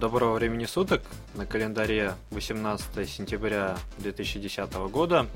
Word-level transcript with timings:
Доброго 0.00 0.34
времени 0.34 0.64
суток. 0.64 1.02
На 1.34 1.44
календаре 1.44 2.14
18 2.30 3.08
сентября 3.08 3.76
2010 3.98 4.72
года. 4.92 5.26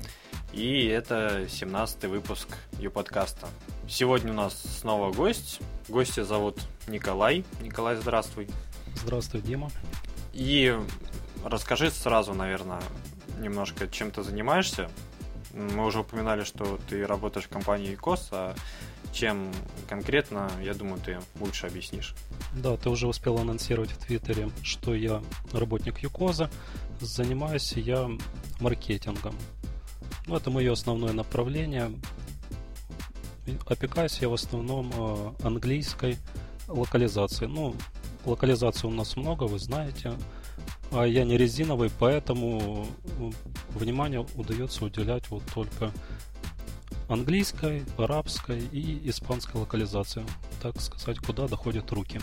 И 0.53 0.85
это 0.85 1.47
17 1.49 2.05
выпуск 2.05 2.47
Ю-подкаста. 2.79 3.49
Сегодня 3.89 4.31
у 4.31 4.35
нас 4.35 4.53
снова 4.79 5.11
гость. 5.11 5.59
Гостя 5.89 6.23
зовут 6.23 6.61
Николай. 6.87 7.43
Николай, 7.61 7.97
здравствуй. 7.97 8.47
Здравствуй, 8.95 9.41
Дима. 9.41 9.69
И 10.31 10.73
расскажи 11.43 11.91
сразу, 11.91 12.33
наверное, 12.33 12.81
немножко, 13.39 13.89
чем 13.89 14.11
ты 14.11 14.23
занимаешься. 14.23 14.89
Мы 15.51 15.85
уже 15.85 15.99
упоминали, 15.99 16.45
что 16.45 16.79
ты 16.87 17.05
работаешь 17.05 17.47
в 17.47 17.49
компании 17.49 17.95
ИКОС, 17.95 18.29
а 18.31 18.55
чем 19.11 19.51
конкретно, 19.89 20.49
я 20.61 20.73
думаю, 20.73 21.01
ты 21.01 21.19
лучше 21.41 21.67
объяснишь. 21.67 22.15
Да, 22.55 22.77
ты 22.77 22.89
уже 22.89 23.07
успел 23.07 23.39
анонсировать 23.39 23.91
в 23.91 23.97
Твиттере, 23.97 24.49
что 24.61 24.93
я 24.93 25.23
работник 25.51 25.99
Юкоза. 25.99 26.49
Занимаюсь 26.99 27.73
я 27.73 28.09
маркетингом. 28.59 29.35
Ну, 30.27 30.35
это 30.35 30.51
мое 30.51 30.71
основное 30.71 31.13
направление. 31.13 31.91
Опекаюсь 33.65 34.19
я 34.19 34.29
в 34.29 34.33
основном 34.33 34.91
э, 34.95 35.45
английской 35.45 36.17
локализацией. 36.67 37.51
Ну, 37.51 37.75
локализации 38.23 38.87
у 38.87 38.91
нас 38.91 39.17
много, 39.17 39.43
вы 39.43 39.59
знаете. 39.59 40.13
А 40.91 41.05
я 41.05 41.25
не 41.25 41.37
резиновый, 41.37 41.89
поэтому 41.99 42.85
внимание 43.69 44.25
удается 44.35 44.85
уделять 44.85 45.29
вот 45.29 45.43
только 45.53 45.91
английской, 47.13 47.85
арабской 47.97 48.59
и 48.59 49.09
испанской 49.09 49.61
локализации. 49.61 50.25
Так 50.61 50.81
сказать, 50.81 51.19
куда 51.19 51.47
доходят 51.47 51.91
руки. 51.91 52.19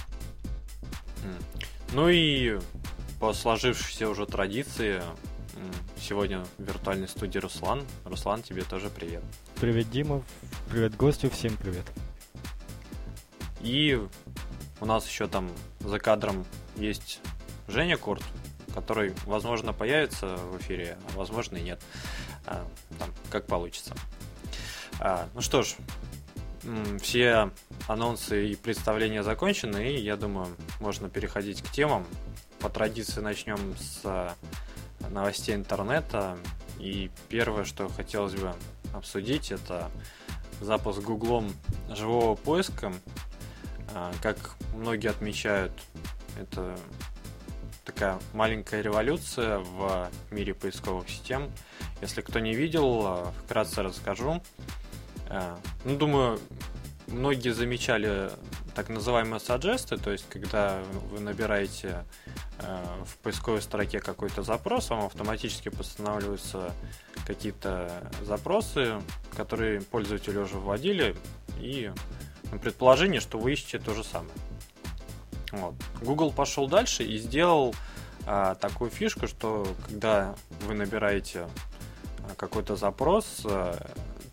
Ну 1.93 2.09
и 2.09 2.59
по 3.21 3.33
сложившейся 3.33 4.09
уже 4.09 4.27
традиции, 4.27 5.03
сегодня 6.01 6.45
в 6.59 6.63
виртуальной 6.63 7.09
студии 7.09 7.39
Руслан. 7.39 7.85
Руслан, 8.05 8.43
тебе 8.43 8.63
тоже 8.63 8.91
привет. 8.91 9.23
Привет, 9.61 9.91
Дима. 9.91 10.23
Привет, 10.71 10.97
гостю. 10.97 11.31
Всем 11.31 11.57
привет. 11.57 11.85
И 13.61 14.01
у 14.81 14.87
нас 14.87 15.07
еще 15.07 15.29
там 15.29 15.51
за 15.81 15.99
кадром 15.99 16.45
есть 16.77 17.21
Женя 17.69 17.97
Курт, 17.97 18.25
который, 18.75 19.15
возможно, 19.27 19.73
появится 19.73 20.37
в 20.37 20.59
эфире, 20.59 20.97
а 21.09 21.19
возможно 21.19 21.59
и 21.59 21.63
нет. 21.63 21.81
А, 22.47 22.67
там, 22.99 23.11
как 23.29 23.47
получится. 23.47 23.95
А, 25.03 25.29
ну 25.35 25.41
что 25.41 25.63
ж, 25.63 25.77
все 27.01 27.51
анонсы 27.89 28.49
и 28.49 28.55
представления 28.55 29.23
закончены, 29.23 29.93
и 29.93 30.01
я 30.01 30.17
думаю, 30.17 30.49
можно 30.79 31.09
переходить 31.09 31.63
к 31.63 31.71
темам. 31.71 32.07
По 32.61 32.69
традиции 32.69 33.23
начнем 33.23 33.59
с 33.79 34.03
а, 34.05 34.35
новостей 35.09 35.55
интернета. 35.55 36.37
И 36.79 37.11
первое, 37.31 37.65
что 37.65 37.89
хотелось 37.89 38.35
бы 38.35 38.53
обсудить, 38.93 39.51
это 39.51 39.91
запуск 40.61 41.01
Гуглом 41.01 41.51
живого 41.89 42.35
поиска. 42.35 42.93
А, 43.95 44.13
как 44.23 44.37
многие 44.75 45.09
отмечают, 45.09 45.73
это 46.39 46.77
такая 47.87 48.19
маленькая 48.35 48.83
революция 48.83 49.59
в 49.61 50.11
мире 50.31 50.53
поисковых 50.53 51.09
систем. 51.09 51.51
Если 52.03 52.21
кто 52.21 52.39
не 52.39 52.55
видел, 52.55 53.03
а, 53.07 53.33
вкратце 53.45 53.83
расскажу. 53.83 54.43
А, 55.31 55.59
ну, 55.85 55.97
думаю, 55.97 56.41
многие 57.07 57.51
замечали 57.51 58.31
так 58.75 58.89
называемые 58.89 59.41
саджесты, 59.41 59.97
то 59.97 60.11
есть 60.11 60.29
когда 60.29 60.83
вы 61.11 61.21
набираете 61.21 62.05
э, 62.59 62.85
в 63.05 63.17
поисковой 63.19 63.63
строке 63.63 64.01
какой-то 64.01 64.43
запрос, 64.43 64.91
вам 64.91 65.07
автоматически 65.07 65.69
постанавливаются 65.69 66.73
какие-то 67.27 68.11
запросы, 68.23 69.01
которые 69.37 69.81
пользователи 69.81 70.39
уже 70.39 70.57
вводили, 70.57 71.17
и 71.59 71.93
ну, 72.51 72.59
предположение, 72.59 73.21
что 73.21 73.39
вы 73.39 73.53
ищете 73.53 73.79
то 73.79 73.95
же 73.95 74.03
самое. 74.03 74.35
Вот. 75.53 75.75
Google 76.01 76.33
пошел 76.33 76.69
дальше 76.69 77.05
и 77.05 77.19
сделал 77.19 77.75
а, 78.27 78.55
такую 78.57 78.91
фишку, 78.91 79.27
что 79.27 79.67
когда 79.87 80.35
вы 80.67 80.75
набираете 80.75 81.49
какой-то 82.37 82.77
запрос, 82.77 83.43
а, 83.45 83.77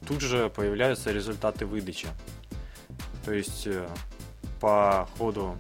тут 0.07 0.21
же 0.21 0.49
появляются 0.49 1.11
результаты 1.11 1.65
выдачи. 1.65 2.07
То 3.25 3.33
есть 3.33 3.67
э, 3.67 3.87
по 4.61 5.07
ходу 5.17 5.57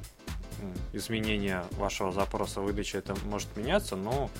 изменения 0.93 1.65
вашего 1.71 2.11
запроса 2.11 2.61
выдачи 2.61 2.95
это 2.95 3.15
может 3.25 3.55
меняться, 3.55 3.95
но 3.95 4.31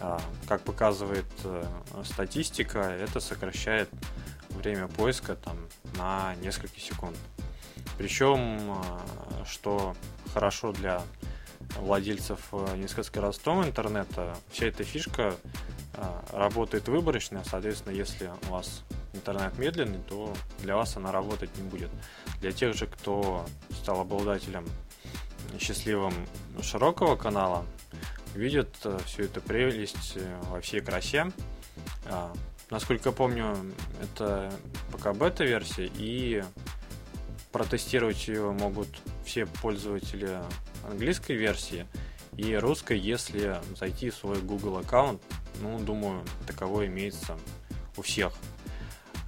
а, 0.00 0.20
как 0.46 0.62
показывает 0.62 1.26
э, 1.44 1.64
статистика, 2.04 2.78
это 2.78 3.20
сокращает 3.20 3.90
время 4.48 4.86
поиска 4.86 5.34
там, 5.34 5.58
на 5.96 6.34
несколько 6.36 6.78
секунд. 6.80 7.16
Причем, 7.98 8.80
что 9.44 9.96
хорошо 10.32 10.72
для 10.72 11.02
владельцев 11.76 12.38
э, 12.52 12.76
низкоскоростного 12.76 13.64
интернета, 13.64 14.36
вся 14.50 14.66
эта 14.66 14.84
фишка 14.84 15.34
работает 16.32 16.86
выборочно, 16.86 17.42
соответственно, 17.44 17.92
если 17.92 18.30
у 18.48 18.52
вас 18.52 18.84
интернет 19.18 19.58
медленный, 19.58 20.00
то 20.08 20.32
для 20.60 20.76
вас 20.76 20.96
она 20.96 21.12
работать 21.12 21.50
не 21.56 21.62
будет. 21.62 21.90
Для 22.40 22.52
тех 22.52 22.74
же, 22.74 22.86
кто 22.86 23.44
стал 23.70 24.00
обладателем 24.00 24.66
счастливым 25.58 26.14
широкого 26.62 27.16
канала, 27.16 27.64
видят 28.34 28.74
э, 28.84 28.98
всю 29.06 29.24
эту 29.24 29.40
прелесть 29.40 30.14
э, 30.16 30.40
во 30.50 30.60
всей 30.60 30.80
красе. 30.80 31.30
А, 32.06 32.32
насколько 32.70 33.12
помню, 33.12 33.56
это 34.02 34.52
пока 34.92 35.12
бета-версия, 35.12 35.90
и 35.96 36.42
протестировать 37.52 38.28
ее 38.28 38.52
могут 38.52 38.88
все 39.24 39.46
пользователи 39.46 40.38
английской 40.88 41.32
версии 41.32 41.86
и 42.36 42.54
русской, 42.54 42.98
если 42.98 43.60
зайти 43.76 44.10
в 44.10 44.14
свой 44.14 44.40
Google 44.40 44.78
аккаунт. 44.78 45.20
Ну, 45.60 45.78
думаю, 45.80 46.22
таковой 46.46 46.86
имеется 46.86 47.36
у 47.96 48.02
всех. 48.02 48.32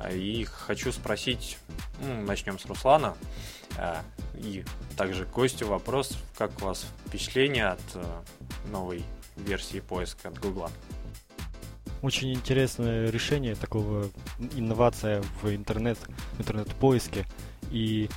И 0.09 0.45
хочу 0.45 0.93
спросить, 0.93 1.59
ну, 2.01 2.23
начнем 2.23 2.59
с 2.59 2.67
Руслана. 2.67 3.17
А, 3.77 4.03
и 4.35 4.65
также 4.97 5.27
Костю 5.27 5.67
вопрос, 5.67 6.17
как 6.37 6.51
у 6.63 6.67
вас 6.67 6.87
впечатление 7.07 7.69
от 7.69 7.81
э, 7.95 8.05
новой 8.71 9.05
версии 9.37 9.81
поиска 9.81 10.29
от 10.29 10.39
Гугла? 10.39 10.71
Очень 12.03 12.33
интересное 12.33 13.11
решение, 13.11 13.55
такого 13.55 14.09
инновация 14.57 15.23
в 15.43 15.55
интернет, 15.55 15.99
интернет-поиске. 16.39 17.27
И 17.71 18.09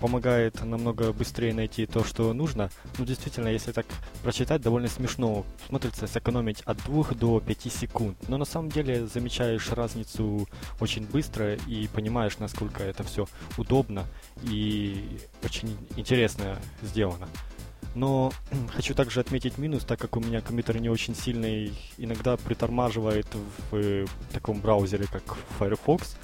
помогает 0.00 0.64
намного 0.64 1.12
быстрее 1.12 1.54
найти 1.54 1.86
то, 1.86 2.02
что 2.02 2.32
нужно. 2.32 2.70
Ну, 2.98 3.04
действительно, 3.04 3.48
если 3.48 3.72
так 3.72 3.86
прочитать, 4.22 4.62
довольно 4.62 4.88
смешно. 4.88 5.44
Смотрится 5.68 6.06
сэкономить 6.06 6.62
от 6.62 6.78
2 6.84 7.14
до 7.14 7.40
5 7.40 7.72
секунд. 7.72 8.16
Но 8.28 8.38
на 8.38 8.44
самом 8.44 8.70
деле 8.70 9.06
замечаешь 9.06 9.70
разницу 9.70 10.48
очень 10.80 11.06
быстро 11.06 11.54
и 11.54 11.86
понимаешь, 11.88 12.38
насколько 12.38 12.82
это 12.82 13.04
все 13.04 13.26
удобно 13.58 14.04
и 14.42 15.18
очень 15.44 15.76
интересно 15.96 16.56
сделано. 16.82 17.28
Но 17.94 18.32
хочу 18.74 18.94
также 18.94 19.20
отметить 19.20 19.58
минус, 19.58 19.84
так 19.84 19.98
как 20.00 20.16
у 20.16 20.20
меня 20.20 20.40
компьютер 20.40 20.80
не 20.80 20.88
очень 20.88 21.14
сильный, 21.14 21.72
иногда 21.98 22.36
притормаживает 22.36 23.26
в 23.70 23.76
э, 23.76 24.06
таком 24.32 24.60
браузере, 24.60 25.06
как 25.10 25.22
Firefox. 25.58 26.16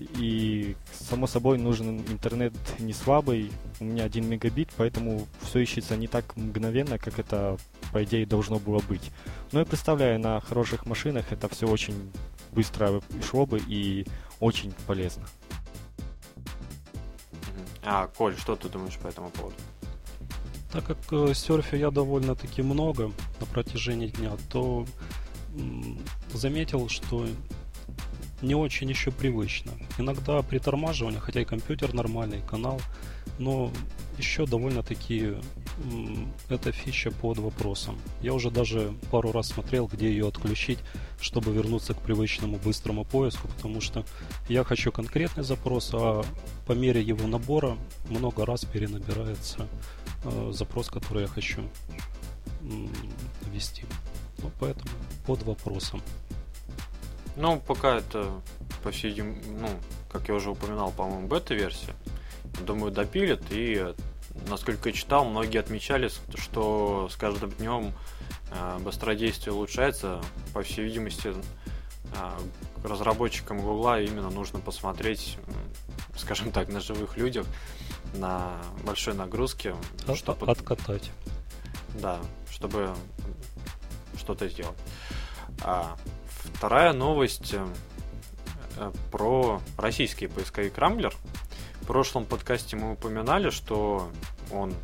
И, 0.00 0.76
само 0.92 1.26
собой, 1.26 1.58
нужен 1.58 2.00
интернет 2.00 2.54
не 2.78 2.94
слабый. 2.94 3.52
У 3.80 3.84
меня 3.84 4.04
1 4.04 4.26
мегабит, 4.26 4.70
поэтому 4.76 5.26
все 5.42 5.60
ищется 5.60 5.96
не 5.96 6.08
так 6.08 6.36
мгновенно, 6.36 6.98
как 6.98 7.18
это, 7.18 7.58
по 7.92 8.02
идее, 8.02 8.24
должно 8.24 8.58
было 8.58 8.80
быть. 8.88 9.10
Но 9.52 9.60
я 9.60 9.66
представляю, 9.66 10.18
на 10.18 10.40
хороших 10.40 10.86
машинах 10.86 11.32
это 11.32 11.48
все 11.48 11.68
очень 11.68 12.10
быстро 12.52 13.02
шло 13.28 13.44
бы 13.44 13.60
и 13.68 14.06
очень 14.40 14.72
полезно. 14.86 15.26
А, 17.82 18.06
Коль, 18.08 18.36
что 18.36 18.56
ты 18.56 18.68
думаешь 18.68 18.96
по 18.98 19.08
этому 19.08 19.30
поводу? 19.30 19.56
Так 20.72 20.84
как 20.86 20.98
э, 21.10 21.34
серфю 21.34 21.76
я 21.76 21.90
довольно-таки 21.90 22.62
много 22.62 23.10
на 23.40 23.46
протяжении 23.46 24.06
дня, 24.06 24.32
то 24.50 24.86
заметил, 26.32 26.88
что 26.88 27.26
не 28.42 28.54
очень 28.54 28.88
еще 28.88 29.10
привычно. 29.10 29.72
Иногда 29.98 30.42
притормаживание, 30.42 31.20
хотя 31.20 31.40
и 31.40 31.44
компьютер 31.44 31.94
нормальный, 31.94 32.42
канал, 32.42 32.80
но 33.38 33.70
еще 34.18 34.46
довольно-таки 34.46 35.34
эта 36.48 36.72
фича 36.72 37.10
под 37.10 37.38
вопросом. 37.38 37.98
Я 38.20 38.34
уже 38.34 38.50
даже 38.50 38.92
пару 39.10 39.32
раз 39.32 39.48
смотрел, 39.48 39.86
где 39.86 40.10
ее 40.10 40.28
отключить, 40.28 40.78
чтобы 41.20 41.52
вернуться 41.52 41.94
к 41.94 42.00
привычному 42.00 42.58
быстрому 42.58 43.04
поиску, 43.04 43.48
потому 43.48 43.80
что 43.80 44.04
я 44.48 44.64
хочу 44.64 44.92
конкретный 44.92 45.44
запрос, 45.44 45.90
а 45.94 46.22
по 46.66 46.72
мере 46.72 47.00
его 47.00 47.26
набора 47.26 47.76
много 48.08 48.44
раз 48.44 48.64
перенабирается 48.64 49.66
э, 50.24 50.50
запрос, 50.52 50.88
который 50.88 51.22
я 51.22 51.28
хочу. 51.28 51.62
ввести. 53.46 53.84
Ну, 54.42 54.50
поэтому 54.60 54.90
под 55.26 55.42
вопросом. 55.42 56.02
Ну, 57.36 57.60
пока 57.60 57.98
это, 57.98 58.30
по 58.82 58.90
всей 58.90 59.20
ну, 59.22 59.68
как 60.10 60.28
я 60.28 60.34
уже 60.34 60.50
упоминал, 60.50 60.90
по-моему, 60.92 61.28
бета-версия. 61.28 61.94
Думаю, 62.60 62.90
допилят. 62.92 63.42
И, 63.50 63.94
насколько 64.48 64.88
я 64.88 64.94
читал, 64.94 65.24
многие 65.24 65.58
отмечали, 65.58 66.10
что 66.34 67.08
с 67.10 67.16
каждым 67.16 67.50
днем 67.52 67.92
э, 68.50 68.78
быстродействие 68.80 69.54
улучшается. 69.54 70.20
По 70.52 70.62
всей 70.62 70.84
видимости, 70.84 71.32
э, 72.14 72.38
разработчикам 72.82 73.60
Гугла 73.60 74.00
именно 74.00 74.30
нужно 74.30 74.58
посмотреть, 74.58 75.38
скажем 76.16 76.50
так, 76.50 76.68
на 76.68 76.80
живых 76.80 77.16
людях, 77.16 77.46
на 78.14 78.56
большой 78.84 79.14
нагрузке. 79.14 79.74
От, 80.06 80.16
чтобы... 80.16 80.50
Откатать. 80.50 81.10
Да, 81.94 82.20
чтобы 82.50 82.94
что-то 84.16 84.48
сделать. 84.48 84.76
А 85.62 85.96
вторая 86.54 86.92
новость 86.92 87.54
э, 87.54 88.92
про 89.10 89.60
российский 89.76 90.26
поисковик 90.26 90.76
Рамблер. 90.78 91.14
В 91.82 91.86
прошлом 91.86 92.24
подкасте 92.24 92.76
мы 92.76 92.92
упоминали, 92.92 93.50
что 93.50 94.10
он 94.52 94.74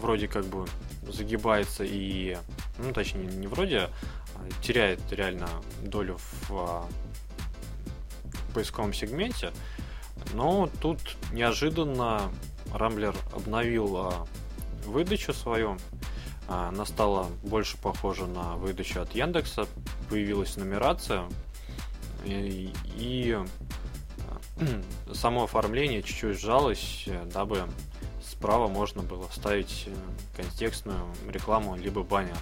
вроде 0.00 0.28
как 0.28 0.44
бы 0.46 0.66
загибается 1.08 1.84
и, 1.84 2.36
ну 2.78 2.92
точнее 2.92 3.26
не 3.26 3.46
вроде, 3.46 3.88
а 4.34 4.62
теряет 4.62 5.00
реально 5.10 5.48
долю 5.82 6.18
в 6.18 6.52
а, 6.52 6.88
поисковом 8.54 8.92
сегменте. 8.92 9.52
Но 10.34 10.68
тут 10.80 10.98
неожиданно 11.32 12.30
Рамблер 12.72 13.14
обновил 13.32 13.96
а, 13.96 14.26
выдачу 14.84 15.32
свою. 15.32 15.78
Она 16.48 16.84
стала 16.84 17.26
больше 17.42 17.76
похожа 17.78 18.26
на 18.26 18.56
выдачу 18.56 19.00
от 19.00 19.12
Яндекса. 19.12 19.66
Появилась 20.08 20.56
нумерация. 20.56 21.24
И, 22.24 22.72
и 22.96 23.38
само 25.12 25.44
оформление 25.44 26.02
чуть-чуть 26.02 26.38
сжалось, 26.38 27.08
дабы 27.32 27.64
справа 28.36 28.68
можно 28.68 29.02
было 29.02 29.28
вставить 29.28 29.84
э, 29.86 29.94
контекстную 30.36 31.00
рекламу 31.28 31.76
либо 31.76 32.02
баннеры. 32.02 32.36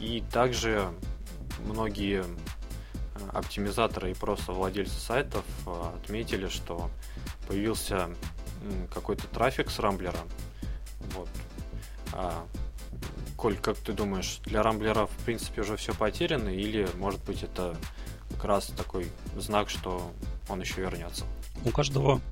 И 0.00 0.22
также 0.32 0.88
многие 1.60 2.24
э, 2.24 3.28
оптимизаторы 3.32 4.10
и 4.10 4.14
просто 4.14 4.52
владельцы 4.52 4.98
сайтов 4.98 5.44
э, 5.66 5.92
отметили, 5.96 6.48
что 6.48 6.90
появился 7.46 8.08
какой-то 8.92 9.26
трафик 9.28 9.70
с 9.70 9.78
Рамблера. 9.78 10.18
Вот. 11.14 11.28
Коль, 13.44 13.58
как 13.58 13.76
ты 13.76 13.92
думаешь, 13.92 14.40
для 14.46 14.62
Рамблера 14.62 15.04
в 15.04 15.24
принципе 15.26 15.60
уже 15.60 15.76
все 15.76 15.92
потеряно, 15.92 16.48
или 16.48 16.88
может 16.96 17.22
быть 17.24 17.42
это 17.42 17.76
как 18.30 18.44
раз 18.44 18.68
такой 18.68 19.08
знак, 19.36 19.68
что 19.68 20.10
он 20.48 20.62
еще 20.62 20.80
вернется? 20.80 21.26
У 21.62 21.68
каждого 21.68 22.22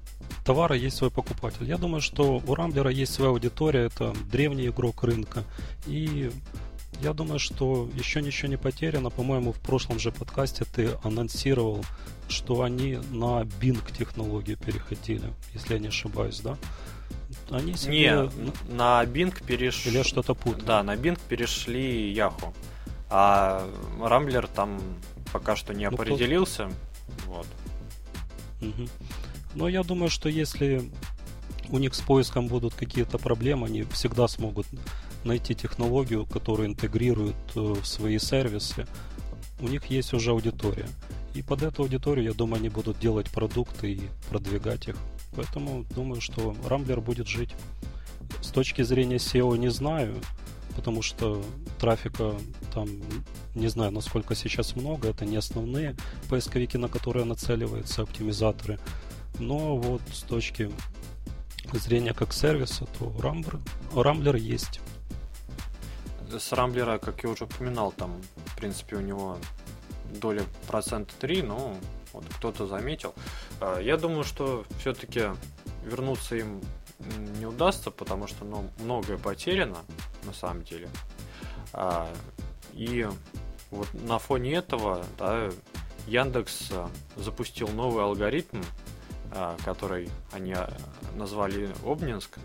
товара 0.43 0.75
есть 0.75 0.97
свой 0.97 1.11
покупатель. 1.11 1.67
Я 1.67 1.77
думаю, 1.77 2.01
что 2.01 2.41
у 2.47 2.55
Рамблера 2.55 2.89
есть 2.89 3.13
своя 3.13 3.31
аудитория, 3.31 3.81
это 3.81 4.15
древний 4.31 4.69
игрок 4.69 5.05
рынка. 5.05 5.45
И 5.87 6.33
я 7.03 7.13
думаю, 7.13 7.39
что 7.39 7.91
еще 7.95 8.23
ничего 8.23 8.49
не 8.49 8.57
потеряно. 8.57 9.11
По-моему, 9.11 9.53
в 9.53 9.61
прошлом 9.61 9.99
же 9.99 10.13
подкасте 10.13 10.65
ты 10.65 10.93
анонсировал, 11.03 11.85
что 12.31 12.63
они 12.63 12.95
на 13.11 13.43
Bing 13.61 13.83
технологию 13.95 14.57
переходили, 14.57 15.31
если 15.53 15.75
я 15.75 15.79
не 15.79 15.89
ошибаюсь, 15.89 16.41
да? 16.41 16.57
Они 17.53 17.75
себе... 17.77 17.93
Не, 17.93 18.75
на 18.75 19.05
Bing 19.05 19.45
перешли... 19.45 19.91
Или 19.93 20.03
что-то 20.03 20.35
путаю? 20.35 20.65
Да, 20.65 20.83
на 20.83 20.95
Bing 20.95 21.19
перешли 21.29 22.15
Yahoo. 22.15 22.55
А 23.11 23.69
Рамблер 24.01 24.47
там 24.47 24.81
пока 25.33 25.55
что 25.57 25.75
не 25.75 25.89
ну, 25.89 25.97
определился. 25.97 26.71
Кто... 27.19 27.33
Вот. 27.33 27.47
Угу. 28.61 28.89
Но 29.55 29.69
я 29.69 29.83
думаю, 29.83 30.09
что 30.09 30.29
если 30.29 30.91
у 31.69 31.79
них 31.79 31.95
с 31.95 32.01
поиском 32.01 32.49
будут 32.49 32.75
какие-то 32.75 33.19
проблемы, 33.19 33.67
они 33.67 33.83
всегда 33.83 34.29
смогут 34.29 34.67
найти 35.25 35.55
технологию, 35.55 36.27
которая 36.27 36.69
интегрирует 36.69 37.37
э, 37.55 37.61
в 37.61 37.85
свои 37.85 38.19
сервисы. 38.19 38.87
У 39.61 39.69
них 39.69 39.87
есть 39.87 40.13
уже 40.13 40.31
аудитория. 40.31 40.89
И 41.35 41.43
под 41.43 41.63
эту 41.63 41.83
аудиторию, 41.83 42.27
я 42.27 42.33
думаю, 42.33 42.61
они 42.61 42.69
будут 42.69 42.99
делать 42.99 43.31
продукты 43.31 43.93
и 43.93 44.01
продвигать 44.29 44.89
их. 44.89 44.97
Поэтому 45.35 45.85
думаю, 45.95 46.21
что 46.21 46.55
Рамблер 46.67 47.01
будет 47.01 47.27
жить. 47.27 47.55
С 48.41 48.49
точки 48.49 48.83
зрения 48.83 49.17
SEO 49.17 49.57
не 49.57 49.71
знаю, 49.71 50.17
потому 50.77 51.03
что 51.03 51.43
трафика 51.79 52.35
там 52.75 52.89
не 53.55 53.69
знаю, 53.69 53.93
насколько 53.93 54.35
сейчас 54.35 54.77
много. 54.77 55.09
Это 55.09 55.25
не 55.25 55.37
основные 55.37 55.97
поисковики, 56.29 56.79
на 56.79 56.89
которые 56.89 57.25
нацеливаются 57.25 58.03
оптимизаторы. 58.03 58.79
Но 59.39 59.77
вот 59.77 60.03
с 60.13 60.23
точки 60.23 60.71
зрения 61.73 62.15
как 62.15 62.33
сервиса, 62.33 62.87
то 62.99 63.15
Рамблер, 63.21 63.61
Рамблер 63.95 64.37
есть 64.37 64.81
с 66.39 66.53
Рамблера, 66.53 66.99
как 66.99 67.23
я 67.25 67.31
уже 67.31 67.45
упоминал, 67.45 67.93
там, 67.93 68.23
в 68.47 68.57
принципе, 68.57 68.97
у 68.97 69.01
него 69.01 69.39
доля 70.21 70.45
процента 70.67 71.13
3, 71.21 71.43
ну, 71.43 71.77
вот 72.13 72.25
кто-то 72.37 72.67
заметил. 72.67 73.15
А, 73.63 73.79
я 73.79 73.97
думаю, 73.97 74.25
что 74.25 74.65
все-таки 74.81 75.27
вернуться 75.85 76.35
им 76.35 76.61
не 77.39 77.47
удастся, 77.47 77.91
потому 77.91 78.27
что 78.27 78.45
ну, 78.45 78.69
многое 78.81 79.19
потеряно, 79.19 79.79
на 80.25 80.33
самом 80.33 80.65
деле. 80.65 80.89
А, 81.73 82.13
и 82.73 83.09
вот 83.71 83.89
на 83.95 84.19
фоне 84.19 84.55
этого 84.55 85.05
да, 85.17 85.49
Яндекс 86.09 86.71
а, 86.73 86.91
запустил 87.17 87.69
новый 87.69 88.03
алгоритм, 88.03 88.61
который 89.65 90.11
они 90.33 90.55
назвали 91.15 91.71
Обнинск. 91.87 92.39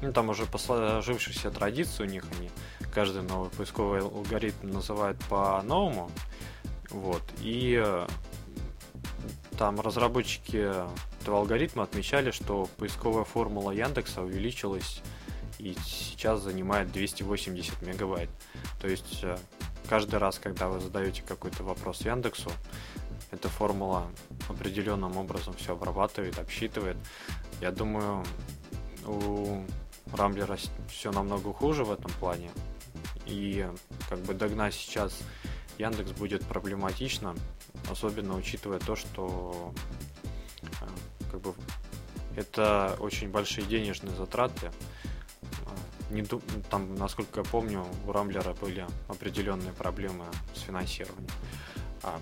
Ну, 0.00 0.12
там 0.12 0.28
уже 0.28 0.46
по 0.46 0.58
сложившейся 0.58 1.50
традиции 1.50 2.04
у 2.04 2.06
них 2.06 2.24
они 2.38 2.50
каждый 2.94 3.22
новый 3.22 3.50
поисковый 3.50 4.00
алгоритм 4.00 4.70
называют 4.70 5.18
по-новому. 5.28 6.08
Вот. 6.90 7.22
И 7.40 7.82
там 9.60 9.78
разработчики 9.78 10.72
этого 11.20 11.40
алгоритма 11.40 11.82
отмечали, 11.82 12.30
что 12.30 12.66
поисковая 12.78 13.24
формула 13.24 13.72
Яндекса 13.72 14.22
увеличилась 14.22 15.02
и 15.58 15.76
сейчас 15.84 16.40
занимает 16.40 16.90
280 16.92 17.82
мегабайт. 17.82 18.30
То 18.80 18.88
есть 18.88 19.20
э, 19.22 19.36
каждый 19.86 20.18
раз, 20.18 20.38
когда 20.38 20.68
вы 20.68 20.80
задаете 20.80 21.22
какой-то 21.28 21.62
вопрос 21.62 22.06
Яндексу, 22.06 22.50
эта 23.32 23.50
формула 23.50 24.06
определенным 24.48 25.18
образом 25.18 25.52
все 25.52 25.74
обрабатывает, 25.74 26.38
обсчитывает. 26.38 26.96
Я 27.60 27.70
думаю, 27.70 28.24
у 29.04 29.62
Рамблера 30.14 30.56
все 30.88 31.12
намного 31.12 31.52
хуже 31.52 31.84
в 31.84 31.92
этом 31.92 32.10
плане. 32.12 32.50
И 33.26 33.68
как 34.08 34.20
бы 34.20 34.32
догнать 34.32 34.72
сейчас 34.72 35.18
Яндекс 35.76 36.12
будет 36.12 36.46
проблематично, 36.46 37.34
особенно 37.90 38.36
учитывая 38.36 38.78
то, 38.78 38.96
что 38.96 39.72
э, 40.62 40.66
как 41.30 41.40
бы 41.40 41.54
это 42.36 42.96
очень 43.00 43.28
большие 43.28 43.66
денежные 43.66 44.14
затраты. 44.14 44.70
Э, 45.42 46.12
не, 46.12 46.24
там, 46.70 46.94
насколько 46.96 47.40
я 47.40 47.44
помню, 47.44 47.84
у 48.06 48.12
Рамблера 48.12 48.54
были 48.54 48.86
определенные 49.08 49.72
проблемы 49.72 50.24
с 50.54 50.60
финансированием. 50.60 51.30
А... 52.02 52.18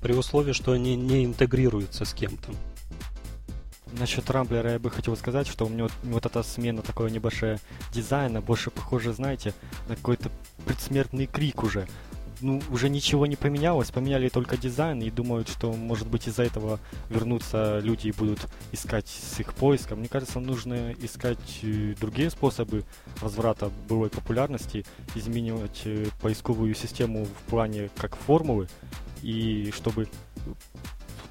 При 0.00 0.14
условии, 0.14 0.52
что 0.52 0.72
они 0.72 0.96
не 0.96 1.24
интегрируются 1.24 2.04
с 2.04 2.12
кем-то. 2.12 2.52
Насчет 3.92 4.30
Рамблера 4.30 4.72
я 4.72 4.78
бы 4.78 4.90
хотел 4.90 5.16
сказать, 5.16 5.46
что 5.46 5.66
у 5.66 5.68
меня 5.68 5.84
вот, 5.84 5.92
вот 6.02 6.26
эта 6.26 6.42
смена 6.42 6.80
такого 6.80 7.08
небольшая 7.08 7.60
дизайна 7.92 8.40
больше 8.40 8.70
похоже, 8.70 9.12
знаете, 9.12 9.52
на 9.86 9.96
какой-то 9.96 10.30
предсмертный 10.64 11.26
крик 11.26 11.62
уже. 11.62 11.86
Ну, 12.42 12.60
уже 12.70 12.88
ничего 12.88 13.26
не 13.26 13.36
поменялось, 13.36 13.92
поменяли 13.92 14.28
только 14.28 14.56
дизайн 14.56 15.00
и 15.00 15.10
думают, 15.10 15.48
что, 15.48 15.72
может 15.72 16.08
быть, 16.08 16.26
из-за 16.26 16.42
этого 16.42 16.80
вернутся 17.08 17.78
люди 17.78 18.08
и 18.08 18.12
будут 18.12 18.40
искать 18.72 19.06
с 19.06 19.38
их 19.38 19.54
поиском. 19.54 20.00
Мне 20.00 20.08
кажется, 20.08 20.40
нужно 20.40 20.92
искать 20.92 21.60
э, 21.62 21.94
другие 22.00 22.30
способы 22.30 22.84
возврата 23.20 23.70
былой 23.88 24.10
популярности, 24.10 24.84
изменивать 25.14 25.82
э, 25.84 26.06
поисковую 26.20 26.74
систему 26.74 27.26
в 27.26 27.50
плане 27.50 27.90
как 27.96 28.16
формулы, 28.16 28.66
и 29.22 29.70
чтобы 29.72 30.08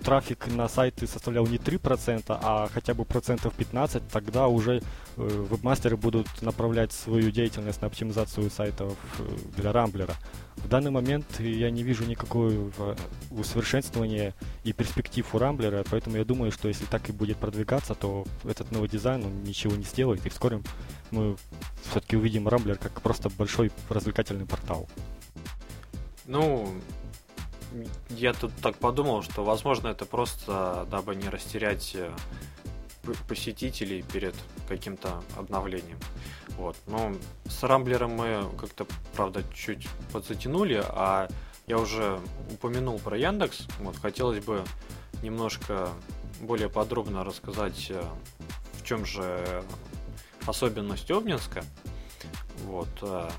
трафик 0.04 0.48
на 0.48 0.68
сайты 0.68 1.08
составлял 1.08 1.48
не 1.48 1.58
3%, 1.58 2.24
а 2.28 2.68
хотя 2.74 2.94
бы 2.94 3.06
процентов 3.06 3.54
15%, 3.58 4.02
тогда 4.12 4.48
уже 4.48 4.78
э, 4.78 4.82
вебмастеры 5.18 5.98
будут 5.98 6.28
направлять 6.42 6.92
свою 6.92 7.32
деятельность 7.32 7.82
на 7.82 7.88
оптимизацию 7.88 8.50
сайтов 8.50 8.98
э, 9.20 9.24
для 9.58 9.72
Рамблера. 9.72 10.16
В 10.58 10.68
данный 10.68 10.92
момент 10.92 11.26
я 11.40 11.72
не 11.72 11.84
вижу 11.84 12.06
никакого 12.06 12.52
э, 12.52 12.96
усовершенствования 13.32 14.34
и 14.64 14.74
перспектив 14.74 15.26
у 15.34 15.38
Рамблера, 15.38 15.84
поэтому 15.90 16.18
я 16.18 16.26
думаю, 16.26 16.52
что 16.52 16.68
если 16.68 16.86
так 16.86 17.10
и 17.10 17.12
будет 17.12 17.38
продвигаться, 17.38 17.96
то 17.96 18.26
этот 18.44 18.72
новый 18.72 18.90
дизайн 18.90 19.24
он 19.26 19.44
ничего 19.44 19.76
не 19.76 19.84
сделает, 19.84 20.26
и 20.26 20.30
вскоре 20.30 20.62
мы 21.12 21.36
все-таки 21.90 22.18
увидим 22.18 22.48
Рамблер 22.48 22.78
как 22.78 23.02
просто 23.02 23.30
большой 23.30 23.72
развлекательный 23.90 24.46
портал. 24.46 24.88
Ну, 26.26 26.74
я 28.10 28.34
тут 28.34 28.52
так 28.62 28.78
подумал, 28.78 29.24
что, 29.24 29.44
возможно, 29.44 29.88
это 29.90 30.06
просто, 30.06 30.88
дабы 30.90 31.16
не 31.16 31.30
растерять 31.30 31.96
э, 31.96 32.12
посетителей 33.28 34.04
перед 34.04 34.36
каким-то 34.68 35.24
обновлением. 35.38 35.98
Вот. 36.58 36.76
Но 36.88 37.14
с 37.46 37.64
Рамблером 37.64 38.12
мы 38.12 38.46
как-то, 38.60 38.86
правда, 39.16 39.44
чуть 39.54 39.88
подзатянули, 40.12 40.84
а 40.86 41.28
я 41.68 41.78
уже 41.78 42.20
упомянул 42.52 43.00
про 43.00 43.18
Яндекс. 43.18 43.68
Вот, 43.80 43.96
хотелось 43.98 44.44
бы 44.44 44.64
немножко 45.24 45.90
более 46.42 46.70
подробно 46.70 47.24
рассказать, 47.24 47.88
э, 47.90 48.04
в 48.74 48.84
чем 48.84 49.06
же 49.06 49.64
особенность 50.46 51.10
Обнинска. 51.10 51.64
Вот. 52.66 52.90
Э, 53.02 53.30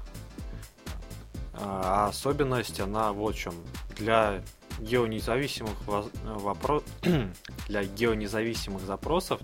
а 1.54 2.08
особенность, 2.08 2.80
она 2.80 3.12
вот 3.12 3.34
в 3.34 3.38
чем. 3.38 3.54
Для 3.96 4.42
геонезависимых 4.78 5.76
вопрос... 5.86 6.84
для 7.68 7.84
геонезависимых 7.84 8.82
запросов 8.82 9.40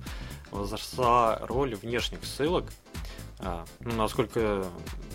возросла 0.51 1.39
роль 1.43 1.75
внешних 1.75 2.25
ссылок. 2.25 2.65
А, 3.41 3.65
ну, 3.81 3.95
насколько, 3.95 4.67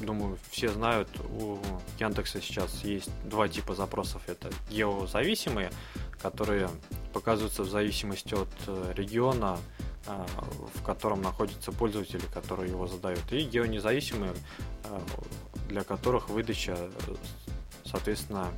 думаю, 0.02 0.38
все 0.50 0.70
знают, 0.70 1.10
у 1.40 1.58
Яндекса 2.00 2.42
сейчас 2.42 2.84
есть 2.84 3.10
два 3.26 3.50
типа 3.50 3.76
запросов. 3.76 4.22
Это 4.28 4.50
геозависимые, 4.70 5.72
которые 6.22 6.70
показываются 7.14 7.64
в 7.64 7.70
зависимости 7.70 8.34
от 8.34 8.50
э, 8.68 8.94
региона, 8.96 9.58
а, 10.08 10.26
в 10.74 10.84
котором 10.84 11.22
находятся 11.22 11.72
пользователи, 11.72 12.24
которые 12.34 12.70
его 12.70 12.88
задают, 12.88 13.32
и 13.32 13.42
геонезависимые, 13.42 14.34
а, 14.86 15.02
для 15.68 15.84
которых 15.84 16.30
выдача, 16.30 16.78
соответственно, 17.86 18.52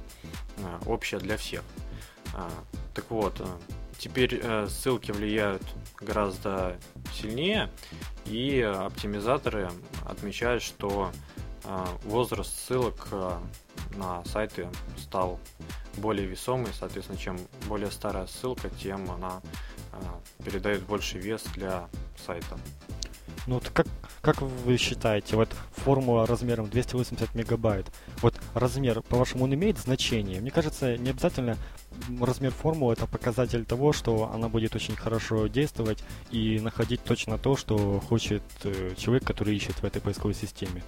а, 0.59 0.79
общая 0.85 1.19
для 1.19 1.37
всех. 1.37 1.63
Так 2.93 3.05
вот, 3.09 3.41
теперь 3.97 4.39
э, 4.41 4.67
ссылки 4.67 5.11
влияют 5.11 5.61
гораздо 6.01 6.77
сильнее, 7.13 7.69
и 8.25 8.59
оптимизаторы 8.59 9.69
отмечают, 10.05 10.63
что 10.63 11.11
возраст 12.03 12.53
ссылок 12.53 13.07
на 13.95 14.23
сайты 14.25 14.67
стал 14.97 15.39
более 15.97 16.27
весомый, 16.27 16.71
соответственно, 16.77 17.17
чем 17.17 17.39
более 17.67 17.89
старая 17.89 18.27
ссылка, 18.27 18.69
тем 18.69 19.09
она 19.09 19.41
передает 20.43 20.83
больше 20.83 21.17
вес 21.17 21.43
для 21.55 21.87
сайта. 22.25 22.57
Ну 23.47 23.55
вот 23.55 23.69
как, 23.69 23.87
как 24.21 24.41
вы 24.41 24.77
считаете, 24.77 25.35
вот 25.35 25.49
формула 25.71 26.25
размером 26.25 26.67
280 26.67 27.35
мегабайт, 27.35 27.85
вот 28.21 28.35
размер, 28.53 29.01
по-вашему, 29.01 29.43
он 29.43 29.53
имеет 29.53 29.77
значение? 29.77 30.41
Мне 30.41 30.51
кажется, 30.51 30.97
не 30.97 31.11
обязательно 31.11 31.57
размер 32.19 32.51
формулы 32.51 32.93
это 32.93 33.05
показатель 33.07 33.65
того, 33.65 33.93
что 33.93 34.31
она 34.33 34.49
будет 34.49 34.75
очень 34.75 34.95
хорошо 34.95 35.47
действовать 35.47 36.03
и 36.31 36.59
находить 36.59 37.03
точно 37.03 37.37
то, 37.37 37.55
что 37.55 38.01
хочет 38.07 38.43
э, 38.63 38.93
человек, 38.97 39.25
который 39.25 39.55
ищет 39.55 39.75
в 39.75 39.83
этой 39.83 40.01
поисковой 40.01 40.33
системе. 40.33 40.83